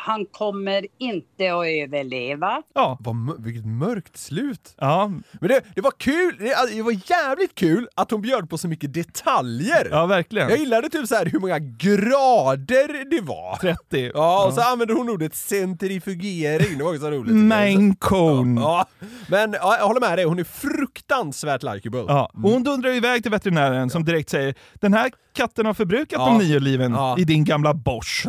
han 0.00 0.26
kommer 0.26 0.86
inte 0.98 1.44
att 1.54 1.66
överleva. 1.66 2.62
Ja. 2.74 2.98
Vad, 3.00 3.44
vilket 3.44 3.66
mörkt 3.66 4.16
slut. 4.16 4.74
Ja. 4.78 5.08
Men 5.40 5.48
det, 5.48 5.60
det 5.74 5.80
var 5.80 5.90
kul, 5.98 6.36
det, 6.38 6.54
alltså, 6.54 6.76
det 6.76 6.82
var 6.82 7.10
jävligt 7.10 7.54
kul 7.54 7.88
att 7.94 8.10
hon 8.10 8.22
bjöd 8.22 8.50
på 8.50 8.58
så 8.58 8.68
mycket 8.68 8.94
detaljer. 8.94 9.88
Ja, 9.90 10.06
verkligen. 10.06 10.48
Jag 10.48 10.58
gillade 10.58 10.88
typ 10.88 11.08
så 11.08 11.14
här 11.14 11.26
hur 11.26 11.38
många 11.40 11.58
grader 11.58 13.10
det 13.10 13.20
var. 13.20 13.56
30. 13.56 14.10
Ja, 14.14 14.46
och 14.46 14.54
så 14.54 14.60
använde 14.60 14.94
hon 14.94 15.08
ordet 15.10 15.34
centrifugering, 15.34 16.78
det 16.78 16.84
var 16.84 16.94
också 16.94 17.10
roligt. 17.10 17.34
Maine 17.34 17.94
Coon. 17.96 18.56
Ja, 18.56 18.86
men 19.28 19.52
ja, 19.52 19.76
jag 19.78 19.86
håller 19.86 20.00
med 20.00 20.18
dig, 20.18 20.24
hon 20.24 20.38
är 20.38 20.44
fruktansvärt 20.44 21.62
likeable. 21.62 22.04
Ja, 22.08 22.30
och 22.44 22.50
hon 22.50 22.62
dundrar 22.62 22.90
iväg 22.90 23.22
till 23.22 23.30
veterinären 23.30 23.90
som 23.90 24.04
direkt 24.04 24.30
säger 24.30 24.54
den 24.74 24.94
här 24.94 25.10
katten 25.36 25.66
har 25.66 25.74
förbrukat 25.74 26.12
Ja. 26.20 26.26
de 26.26 26.38
nio 26.38 26.58
liven 26.58 26.92
Ja. 26.92 27.16
i 27.18 27.24
din 27.24 27.44
gamla 27.44 27.74
Bosch. 27.74 28.26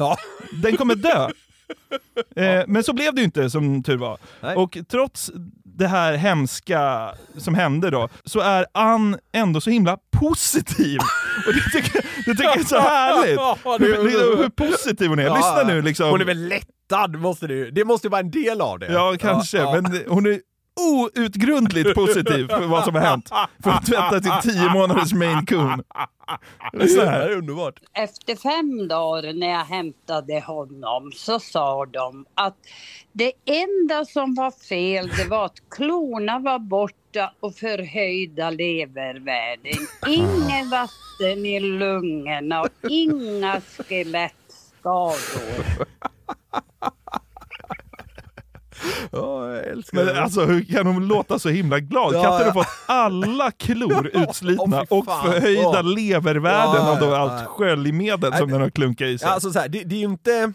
Den 0.63 0.77
kommer 0.77 0.95
dö. 0.95 1.29
Eh, 2.35 2.63
men 2.67 2.83
så 2.83 2.93
blev 2.93 3.15
det 3.15 3.21
ju 3.21 3.25
inte 3.25 3.49
som 3.49 3.83
tur 3.83 3.97
var. 3.97 4.17
Och 4.55 4.77
trots 4.91 5.31
det 5.63 5.87
här 5.87 6.13
hemska 6.13 7.11
som 7.37 7.55
hände 7.55 7.89
då, 7.89 8.09
så 8.25 8.39
är 8.39 8.65
Ann 8.71 9.17
ändå 9.31 9.61
så 9.61 9.69
himla 9.69 9.97
positiv. 10.19 10.99
Och 11.47 11.53
det 11.53 11.81
tycker, 11.81 12.01
det 12.25 12.31
tycker 12.31 12.43
jag 12.43 12.59
är 12.59 12.63
så 12.63 12.79
härligt. 12.79 13.39
Hur, 13.79 14.09
hur, 14.09 14.37
hur 14.37 14.49
positiv 14.49 15.09
hon 15.09 15.19
är. 15.19 15.35
Lyssna 15.35 15.63
nu 15.63 15.81
liksom. 15.81 16.09
Hon 16.09 16.21
är 16.21 16.25
väl 16.25 16.47
lättad, 16.47 17.15
måste 17.15 17.47
det 17.47 17.53
ju. 17.53 17.71
Det 17.71 17.85
måste 17.85 18.07
ju 18.07 18.11
vara 18.11 18.21
en 18.21 18.31
del 18.31 18.61
av 18.61 18.79
det. 18.79 18.91
Ja, 18.91 19.15
kanske. 19.19 19.57
Men 19.81 20.03
hon 20.07 20.25
är 20.25 20.39
outgrundligt 20.79 21.95
positiv 21.95 22.47
för 22.47 22.67
vad 22.67 22.83
som 22.83 22.95
har 22.95 23.01
hänt. 23.01 23.29
För 23.63 23.71
att 23.71 23.85
tvätta 23.85 24.21
sin 24.21 24.51
tio 24.51 24.69
månaders 24.69 25.13
Maine 25.13 25.45
Coon. 25.45 25.83
Det 26.73 27.01
är 27.01 27.31
underbart. 27.31 27.79
Efter 27.93 28.35
fem 28.35 28.87
dagar 28.87 29.33
när 29.33 29.49
jag 29.49 29.65
hämtade 29.65 30.39
honom 30.39 31.11
så 31.15 31.39
sa 31.39 31.85
de 31.85 32.25
att 32.33 32.55
det 33.11 33.31
enda 33.45 34.05
som 34.05 34.35
var 34.35 34.51
fel 34.51 35.09
det 35.17 35.25
var 35.25 35.45
att 35.45 35.61
klorna 35.69 36.39
var 36.39 36.59
borta 36.59 37.33
och 37.39 37.55
förhöjda 37.55 38.49
levervärden. 38.49 39.87
Inget 40.07 40.71
vatten 40.71 41.45
i 41.45 41.59
lungorna 41.59 42.61
och 42.61 42.69
inga 42.89 43.61
skelettskador. 43.61 45.87
Men 49.91 50.05
det. 50.05 50.21
alltså 50.21 50.45
hur 50.45 50.61
kan 50.63 50.87
hon 50.87 51.07
låta 51.07 51.39
så 51.39 51.49
himla 51.49 51.79
glad? 51.79 52.13
Ja, 52.13 52.23
Katten 52.23 52.37
har 52.39 52.45
ja. 52.45 52.53
fått 52.53 52.67
alla 52.85 53.51
klor 53.51 54.11
utslitna 54.13 54.79
fy 54.89 54.95
och 54.95 55.05
förhöjda 55.05 55.81
levervärden 55.81 56.81
av 56.81 56.99
då 56.99 57.15
allt 57.15 57.47
sköljmedel 57.47 58.33
som 58.33 58.51
den 58.51 58.61
har 58.61 58.69
klunkat 58.69 59.07
i 59.07 59.17
sig. 59.17 59.27
Ja, 59.27 59.33
Alltså 59.33 59.51
så 59.51 59.59
här, 59.59 59.69
det, 59.69 59.83
det 59.83 59.95
är 59.95 59.99
ju 59.99 60.05
inte... 60.05 60.53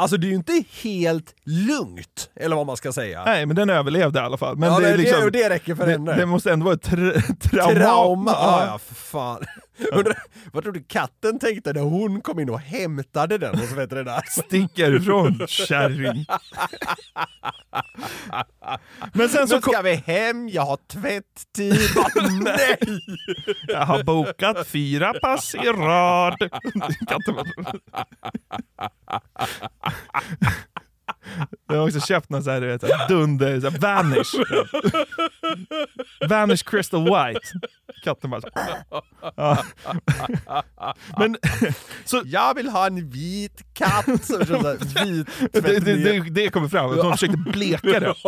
Alltså 0.00 0.16
det 0.16 0.26
är 0.26 0.28
ju 0.28 0.34
inte 0.34 0.64
helt 0.82 1.34
lugnt, 1.44 2.30
eller 2.36 2.56
vad 2.56 2.66
man 2.66 2.76
ska 2.76 2.92
säga. 2.92 3.24
Nej, 3.24 3.46
men 3.46 3.56
den 3.56 3.70
överlevde 3.70 4.18
i 4.18 4.22
alla 4.22 4.36
fall. 4.36 4.56
Men 4.56 4.72
Ja, 4.72 4.78
det, 4.80 4.86
är 4.88 4.90
det- 4.90 4.96
liksom, 4.96 5.30
det 5.32 5.50
räcker 5.50 5.74
för 5.74 5.86
det, 5.86 5.92
henne. 5.92 6.16
Det 6.16 6.26
måste 6.26 6.52
ändå 6.52 6.64
vara 6.64 6.74
ett 6.74 6.82
tra 6.82 7.20
trauma. 7.50 7.74
Trauma! 7.80 8.30
Ja, 8.32 8.64
ja, 8.66 8.78
för 8.78 8.94
fan. 8.94 9.44
Undrar, 9.92 10.22
vad 10.52 10.62
tror 10.62 10.72
du 10.72 10.82
katten 10.82 11.38
tänkte 11.38 11.72
när 11.72 11.80
hon 11.80 12.20
kom 12.20 12.38
in 12.38 12.50
och 12.50 12.60
hämtade 12.60 13.38
den 13.38 13.58
hos 13.58 13.72
veterinären? 13.72 14.22
Stick 14.30 14.78
härifrån, 14.78 15.46
kärring. 15.48 16.26
Men 19.12 19.28
sen 19.28 19.48
så 19.48 19.54
nu 19.54 19.60
ska 19.60 19.82
vi 19.82 19.94
hem, 19.94 20.48
jag 20.48 20.62
har 20.62 20.76
tvätttid. 20.76 21.80
Nej! 22.44 22.78
Jag 23.68 23.86
har 23.86 24.02
bokat 24.04 24.66
fyra 24.68 25.14
pass 25.14 25.54
i 25.54 25.58
rad. 25.58 26.50
Jag 31.68 31.76
har 31.76 31.86
också 31.86 32.00
köpt 32.00 32.30
någon 32.30 32.42
sån 32.44 32.52
här, 32.52 32.60
du 32.60 32.66
vet, 32.66 32.80
så 32.80 32.86
här 32.86 33.08
dunder, 33.08 33.60
så 33.60 33.70
här 33.70 33.78
vanish. 33.78 34.34
vanish 36.28 36.62
crystal 36.64 37.04
white. 37.04 37.40
Katten 38.04 38.30
bara 38.30 38.40
så- 38.40 38.48
ja. 39.36 39.64
Men, 41.18 41.36
så, 42.04 42.22
Jag 42.24 42.54
vill 42.54 42.68
ha 42.68 42.86
en 42.86 43.10
vit 43.10 43.74
katt 43.74 44.04
kör 44.06 44.44
så 44.44 44.56
här 44.68 45.04
vit 45.04 45.26
det, 45.52 45.60
det, 45.60 45.94
det, 45.94 46.20
det 46.30 46.48
kommer 46.50 46.68
fram, 46.68 46.96
de 46.96 47.12
försökte 47.12 47.36
bleka 47.36 48.00
det. 48.00 48.14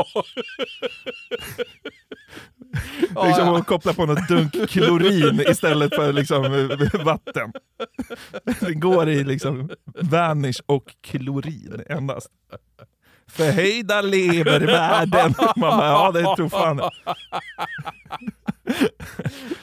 Liksom 3.27 3.49
att 3.49 3.67
koppla 3.67 3.93
på 3.93 4.07
något 4.07 4.29
dunk 4.29 4.69
klorin 4.69 5.45
istället 5.49 5.95
för 5.95 6.13
liksom 6.13 6.69
vatten. 7.05 7.53
Det 8.61 8.75
går 8.75 9.09
i 9.09 9.25
liksom 9.25 9.71
vanish 10.01 10.61
och 10.67 10.95
klorin 11.01 11.83
endast. 11.89 12.29
Förhöjda 13.29 14.01
levervärden. 14.01 15.35
Man 15.57 15.79
bara, 15.79 15.87
ja 15.87 16.13
det 16.13 16.37
tror 16.37 16.49
fan. 16.49 16.81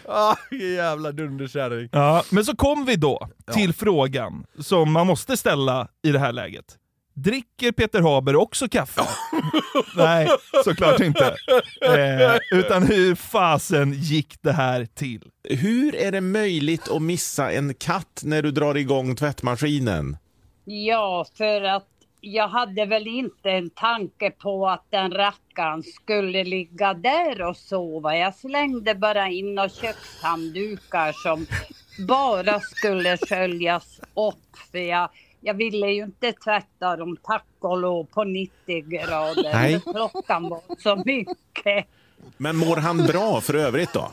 Ah, 0.06 0.36
jävla 0.52 1.12
dunderkärring. 1.12 1.90
Ja, 1.92 2.24
men 2.32 2.46
så 2.46 2.56
kom 2.56 2.86
vi 2.86 2.96
då 2.96 3.30
till 3.54 3.74
frågan 3.74 4.46
som 4.60 4.92
man 4.92 5.08
måste 5.08 5.38
ställa 5.38 5.88
i 6.04 6.12
det 6.12 6.20
här 6.20 6.34
läget. 6.34 6.66
Dricker 7.24 7.72
Peter 7.72 8.02
Haber 8.02 8.36
också 8.36 8.68
kaffe? 8.68 9.02
Nej, 9.96 10.28
såklart 10.64 11.00
inte. 11.00 11.36
Eh, 11.82 12.60
utan 12.60 12.84
hur 12.84 13.16
fasen 13.16 13.94
gick 13.94 14.42
det 14.42 14.52
här 14.52 14.86
till? 14.86 15.22
Hur 15.44 15.96
är 15.96 16.12
det 16.12 16.22
möjligt 16.22 16.90
att 16.90 17.02
missa 17.02 17.52
en 17.52 17.74
katt 17.74 18.22
när 18.24 18.42
du 18.42 18.52
drar 18.52 18.78
igång 18.78 19.16
tvättmaskinen? 19.16 20.18
Ja, 20.66 21.26
för 21.38 21.62
att 21.62 21.88
jag 22.22 22.48
hade 22.48 22.86
väl 22.86 23.08
inte 23.08 23.50
en 23.52 23.70
tanke 23.70 24.32
på 24.32 24.70
att 24.70 24.86
den 24.90 25.12
rackaren 25.12 25.84
skulle 25.84 26.44
ligga 26.44 26.94
där 26.94 27.42
och 27.42 27.58
sova. 27.58 28.18
Jag 28.18 28.36
slängde 28.36 28.96
bara 28.96 29.28
in 29.28 29.56
några 29.56 29.70
kökshanddukar 29.70 31.12
som 31.12 31.46
bara 32.08 32.60
skulle 32.60 33.18
sköljas 33.18 34.00
upp. 34.16 34.58
För 34.72 34.78
jag, 34.78 35.10
jag 35.42 35.54
ville 35.54 35.88
ju 35.88 36.04
inte 36.04 36.34
tvätta 36.34 36.96
dem 36.96 37.18
tack 37.24 37.46
och 37.60 37.78
lov 37.78 38.04
på 38.04 38.24
90 38.24 38.82
grader. 38.82 39.54
Nej. 39.54 39.82
Klockan 39.82 40.50
var 40.50 40.62
så 40.78 41.04
mycket. 41.06 41.88
Men 42.38 42.56
mår 42.56 42.76
han 42.76 42.98
bra 42.98 43.42
för 43.42 43.54
övrigt 43.54 43.94
då? 43.94 44.12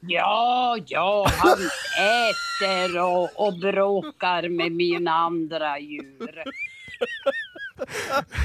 Ja, 0.00 0.76
ja, 0.86 1.26
han 1.38 1.58
äter 1.98 3.02
och, 3.02 3.46
och 3.46 3.58
bråkar 3.58 4.48
med 4.48 4.72
mina 4.72 5.10
andra 5.10 5.78
djur. 5.78 6.44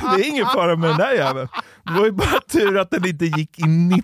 Det 0.02 0.22
är 0.22 0.30
ingen 0.30 0.46
fara 0.46 0.76
med 0.76 0.90
den 0.90 0.98
där 0.98 1.14
jäveln. 1.14 1.48
Det 1.86 1.94
var 1.94 2.06
ju 2.06 2.12
bara 2.12 2.40
tur 2.52 2.78
att 2.78 2.92
den 2.92 3.08
inte 3.08 3.26
gick 3.26 3.60
i 3.60 3.64
90. 3.64 4.04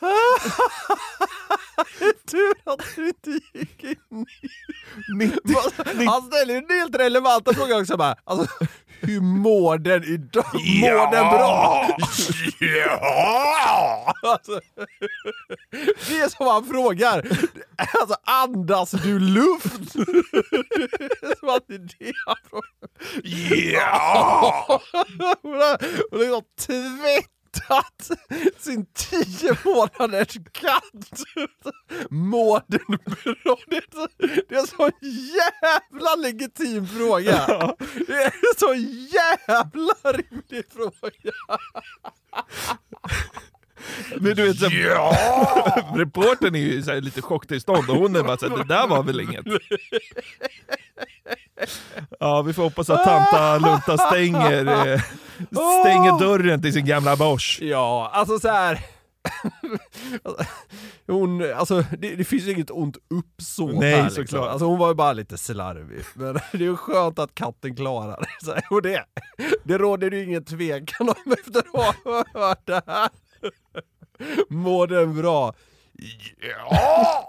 Tur 2.30 2.54
att 2.64 2.80
du 2.96 3.08
inte 3.08 3.30
gick 3.30 3.84
in 3.84 4.26
i... 5.22 5.32
Han 6.06 6.22
ställer 6.22 6.54
ju 6.54 6.58
en 6.58 6.70
helt 6.70 6.96
relevanta 6.96 7.54
frågor 7.54 7.80
också 7.80 7.96
bara. 7.96 8.14
Alltså, 8.24 8.46
hur 9.00 9.20
mår 9.20 9.78
den 9.78 10.04
idag? 10.04 10.44
Mår 10.54 11.10
den 11.10 11.28
bra? 11.30 11.86
Ja! 12.60 14.14
Alltså, 14.22 14.60
det 16.08 16.20
är 16.20 16.28
som 16.28 16.46
han 16.46 16.64
frågar. 16.64 17.26
Alltså, 17.76 18.16
andas 18.24 18.90
du 18.90 19.18
luft? 19.18 19.92
Som 21.38 21.48
att 21.48 21.64
det 21.68 21.74
är 21.74 21.88
det 21.98 22.12
han 22.26 22.36
frågar. 22.50 22.90
Ja! 23.72 24.80
Hon 25.42 25.52
har, 25.52 25.78
hon 26.10 26.30
har 26.30 26.42
tvättat 27.60 28.10
sin 28.58 28.86
tio 28.94 29.56
månaders 29.64 30.38
katt. 30.52 31.22
Mår 32.10 32.62
den 32.66 32.98
bra? 33.04 33.58
Det 34.48 34.54
är, 34.54 34.58
en 34.58 34.66
så 34.66 34.90
jävla 35.02 36.14
legitim 36.14 36.86
fråga. 36.86 37.46
Det 38.06 38.12
är 38.12 38.26
en 38.26 38.58
så 38.58 38.74
jävla 39.14 40.12
rimlig 40.12 40.64
fråga. 40.72 41.32
Men 44.20 44.34
du 44.34 44.42
vet, 44.42 44.58
så, 44.58 44.66
reportern 45.96 46.54
är 46.54 46.58
ju 46.58 46.82
här 46.82 47.00
lite 47.00 47.22
chocktillstånd 47.22 47.90
och 47.90 47.96
hon 47.96 48.16
är 48.16 48.22
bara 48.22 48.36
såhär, 48.36 48.56
det 48.56 48.64
där 48.64 48.86
var 48.86 49.02
väl 49.02 49.20
inget. 49.20 49.46
Ja, 52.20 52.42
vi 52.42 52.52
får 52.52 52.62
hoppas 52.62 52.90
att 52.90 53.04
tanta 53.04 53.58
Lunta 53.58 53.98
stänger, 53.98 54.66
eh, 54.66 55.00
stänger 55.80 56.18
dörren 56.18 56.62
till 56.62 56.72
sin 56.72 56.86
gamla 56.86 57.16
Bosch. 57.16 57.58
Ja, 57.62 58.10
alltså 58.12 58.38
så 58.38 58.48
här. 58.48 58.80
Hon, 61.06 61.52
alltså 61.54 61.84
det, 61.98 62.14
det 62.16 62.24
finns 62.24 62.48
inget 62.48 62.70
ont 62.70 62.96
uppsåt 63.10 63.74
Nej, 63.74 63.94
här 63.94 64.04
liksom. 64.04 64.24
såklart. 64.26 64.48
Alltså 64.50 64.66
hon 64.66 64.78
var 64.78 64.88
ju 64.88 64.94
bara 64.94 65.12
lite 65.12 65.38
slarvig. 65.38 66.04
Men 66.14 66.34
det 66.34 66.58
är 66.58 66.58
ju 66.58 66.76
skönt 66.76 67.18
att 67.18 67.34
katten 67.34 67.76
klarar 67.76 68.20
det. 68.20 68.44
Så 68.46 68.52
här, 68.52 68.64
Och 68.70 68.82
det, 68.82 69.04
det 69.64 69.78
råder 69.78 70.10
ju 70.10 70.24
ingen 70.24 70.44
tvekan 70.44 71.08
om 71.08 71.32
efter 71.32 71.58
att 71.58 71.94
ha 72.02 72.24
hört 72.34 72.66
det 72.66 72.82
här. 72.86 73.08
Mår 74.48 74.86
den 74.86 75.16
bra? 75.16 75.54
Ja! 76.62 77.28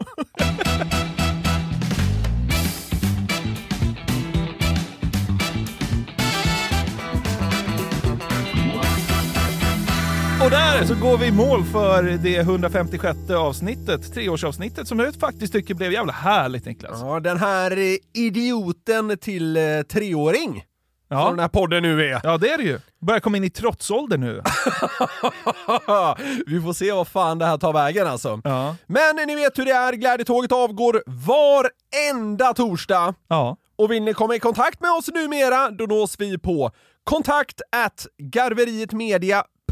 Och 10.48 10.52
där 10.52 10.86
så 10.86 10.95
går 10.95 11.18
vi 11.18 11.26
i 11.26 11.32
mål 11.32 11.64
för 11.64 12.04
det 12.04 12.38
156 12.38 13.30
avsnittet, 13.30 14.14
treårsavsnittet, 14.14 14.88
som 14.88 15.00
jag 15.00 15.16
faktiskt 15.16 15.54
tycker 15.54 15.74
blev 15.74 15.91
jävla 15.91 16.14
härligt 16.14 16.66
Niklas. 16.66 17.02
Ja, 17.02 17.20
den 17.20 17.38
här 17.38 17.72
eh, 17.78 17.95
idioten 18.14 19.18
till 19.18 19.58
eh, 19.58 19.82
treåring. 19.82 20.64
Ja. 21.10 21.22
Som 21.22 21.32
den 21.32 21.39
här 21.39 21.48
podden 21.48 21.84
nu 21.84 22.06
är. 22.06 22.22
Ja 22.24 22.38
det 22.38 22.50
är 22.50 22.58
det 22.58 22.64
ju. 22.64 22.80
Börjar 23.02 23.20
komma 23.20 23.38
in 23.38 23.43
i 23.43 23.50
trotsålder 23.50 24.18
nu. 24.18 24.34
Vi 26.48 26.62
får 26.62 26.74
se 26.74 26.91
vad 26.91 27.08
fan 27.08 27.39
det 27.39 27.45
här 27.45 27.58
tar 27.58 27.74
vägen 27.74 28.08
alltså. 28.08 28.41
Ja. 28.43 28.76
Men 28.86 29.16
ni 29.28 29.36
vet 29.36 29.60
hur 29.60 29.66
det 29.66 29.72
är, 29.72 29.93
Glädjetåget 29.93 30.52
avgår 30.52 31.04
varenda 31.06 32.54
torsdag. 32.54 33.14
Ja. 33.28 33.58
Och 33.78 33.91
vill 33.91 34.04
ni 34.04 34.14
komma 34.14 34.36
i 34.36 34.39
kontakt 34.39 34.82
med 34.82 34.91
oss 34.91 35.08
numera, 35.08 35.70
då 35.70 35.86
nås 35.86 36.16
vi 36.20 36.38
på 36.38 36.72
kontakt 37.04 37.62
at 37.72 38.08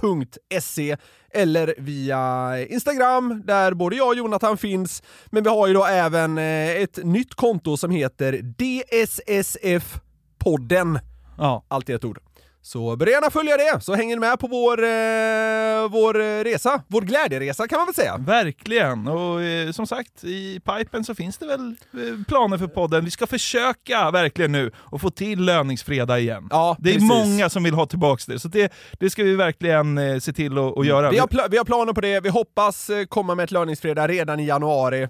garverietmedia.se 0.02 0.98
eller 1.34 1.76
via 1.78 2.54
Instagram 2.68 3.42
där 3.46 3.74
både 3.74 3.96
jag 3.96 4.08
och 4.08 4.16
Jonathan 4.16 4.58
finns. 4.58 5.04
Men 5.26 5.44
vi 5.44 5.50
har 5.50 5.68
ju 5.68 5.74
då 5.74 5.86
även 5.86 6.38
eh, 6.38 6.82
ett 6.82 7.00
nytt 7.04 7.36
konto 7.36 7.78
som 7.78 7.92
heter 7.92 8.34
DSSF-podden. 8.58 11.00
Ja. 11.38 11.66
Allt 11.68 11.90
i 11.90 11.94
ett 11.94 12.06
ord. 12.06 12.20
Så 12.66 12.96
börja 12.96 13.12
gärna 13.12 13.30
följa 13.30 13.58
det, 13.58 13.82
så 13.82 13.96
hänger 13.96 14.16
ni 14.16 14.20
med 14.20 14.40
på 14.40 14.48
vår, 14.48 14.84
eh, 14.84 15.90
vår 15.90 16.44
resa. 16.44 16.82
Vår 16.88 17.02
glädjeresa 17.02 17.68
kan 17.68 17.78
man 17.78 17.86
väl 17.86 17.96
säga. 17.96 18.18
Verkligen, 18.18 19.08
och 19.08 19.44
eh, 19.44 19.72
som 19.72 19.88
sagt 19.88 20.24
i 20.24 20.60
pipen 20.60 21.04
så 21.04 21.16
finns 21.16 21.38
det 21.38 21.46
väl 21.46 21.76
eh, 21.94 22.26
planer 22.28 22.58
för 22.58 22.68
podden. 22.68 23.06
Vi 23.06 23.12
ska 23.12 23.28
försöka 23.28 24.12
verkligen 24.12 24.52
nu 24.52 24.72
att 24.92 25.02
få 25.02 25.10
till 25.10 25.46
löningsfredag 25.46 26.20
igen. 26.20 26.48
Ja, 26.52 26.78
det 26.80 26.90
är 26.90 26.94
precis. 26.94 27.10
många 27.10 27.50
som 27.50 27.64
vill 27.64 27.74
ha 27.74 27.86
tillbaka 27.86 28.24
det, 28.28 28.40
så 28.40 28.48
det, 28.48 28.74
det 29.00 29.10
ska 29.10 29.24
vi 29.24 29.36
verkligen 29.36 29.98
eh, 29.98 30.20
se 30.20 30.34
till 30.34 30.58
att, 30.58 30.78
att 30.78 30.86
göra. 30.86 31.10
Vi 31.12 31.18
har, 31.18 31.50
vi 31.50 31.58
har 31.58 31.66
planer 31.66 31.94
på 31.94 32.02
det, 32.02 32.20
vi 32.20 32.30
hoppas 32.30 32.90
eh, 32.90 33.06
komma 33.06 33.36
med 33.36 33.44
ett 33.44 33.52
löningsfredag 33.52 34.10
redan 34.10 34.40
i 34.40 34.46
januari. 34.46 35.08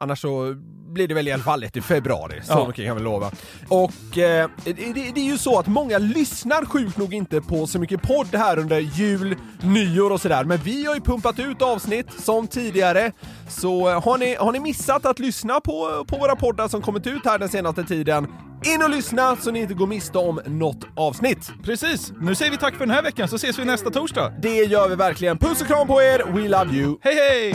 Annars 0.00 0.20
så 0.20 0.54
blir 0.92 1.08
det 1.08 1.14
väl 1.14 1.28
i 1.28 1.32
alla 1.32 1.42
fall 1.42 1.62
ett 1.64 1.76
i 1.76 1.80
februari, 1.80 2.40
så 2.44 2.52
Ja. 2.52 2.58
mycket 2.60 2.76
kan 2.76 2.84
jag 2.84 2.94
väl 2.94 3.04
lova. 3.04 3.30
Och 3.68 4.18
eh, 4.18 4.48
det, 4.64 4.72
det, 4.72 4.92
det 5.14 5.20
är 5.20 5.24
ju 5.24 5.38
så 5.38 5.58
att 5.58 5.66
många 5.66 5.98
lyssnar 5.98 6.64
sjukt 6.64 6.96
nog 6.96 7.14
inte 7.14 7.40
på 7.40 7.66
så 7.66 7.78
mycket 7.78 8.02
podd 8.02 8.34
här 8.34 8.58
under 8.58 8.78
jul, 8.78 9.36
nyår 9.60 10.10
och 10.12 10.20
sådär. 10.20 10.44
Men 10.44 10.58
vi 10.58 10.84
har 10.86 10.94
ju 10.94 11.00
pumpat 11.00 11.38
ut 11.38 11.62
avsnitt 11.62 12.06
som 12.20 12.46
tidigare. 12.46 13.12
Så 13.48 13.88
eh, 13.90 14.02
har 14.04 14.18
ni, 14.18 14.34
har 14.34 14.52
ni 14.52 14.60
missat 14.60 15.06
att 15.06 15.18
lyssna 15.18 15.60
på, 15.60 16.04
på 16.08 16.16
våra 16.18 16.36
poddar 16.36 16.68
som 16.68 16.82
kommit 16.82 17.06
ut 17.06 17.24
här 17.24 17.38
den 17.38 17.48
senaste 17.48 17.84
tiden, 17.84 18.26
in 18.74 18.82
och 18.82 18.90
lyssna 18.90 19.36
så 19.36 19.50
ni 19.50 19.60
inte 19.60 19.74
går 19.74 19.86
miste 19.86 20.18
om 20.18 20.40
något 20.46 20.84
avsnitt. 20.96 21.50
Precis, 21.64 22.12
nu 22.20 22.34
säger 22.34 22.50
vi 22.50 22.56
tack 22.56 22.74
för 22.74 22.86
den 22.86 22.94
här 22.94 23.02
veckan 23.02 23.28
så 23.28 23.36
ses 23.36 23.58
vi 23.58 23.64
nästa 23.64 23.90
torsdag. 23.90 24.32
Det 24.42 24.54
gör 24.56 24.88
vi 24.88 24.94
verkligen. 24.94 25.38
Puss 25.38 25.60
och 25.60 25.66
kram 25.66 25.86
på 25.86 26.02
er, 26.02 26.22
we 26.32 26.48
love 26.48 26.72
you! 26.76 26.96
Hej 27.02 27.14
hej! 27.14 27.54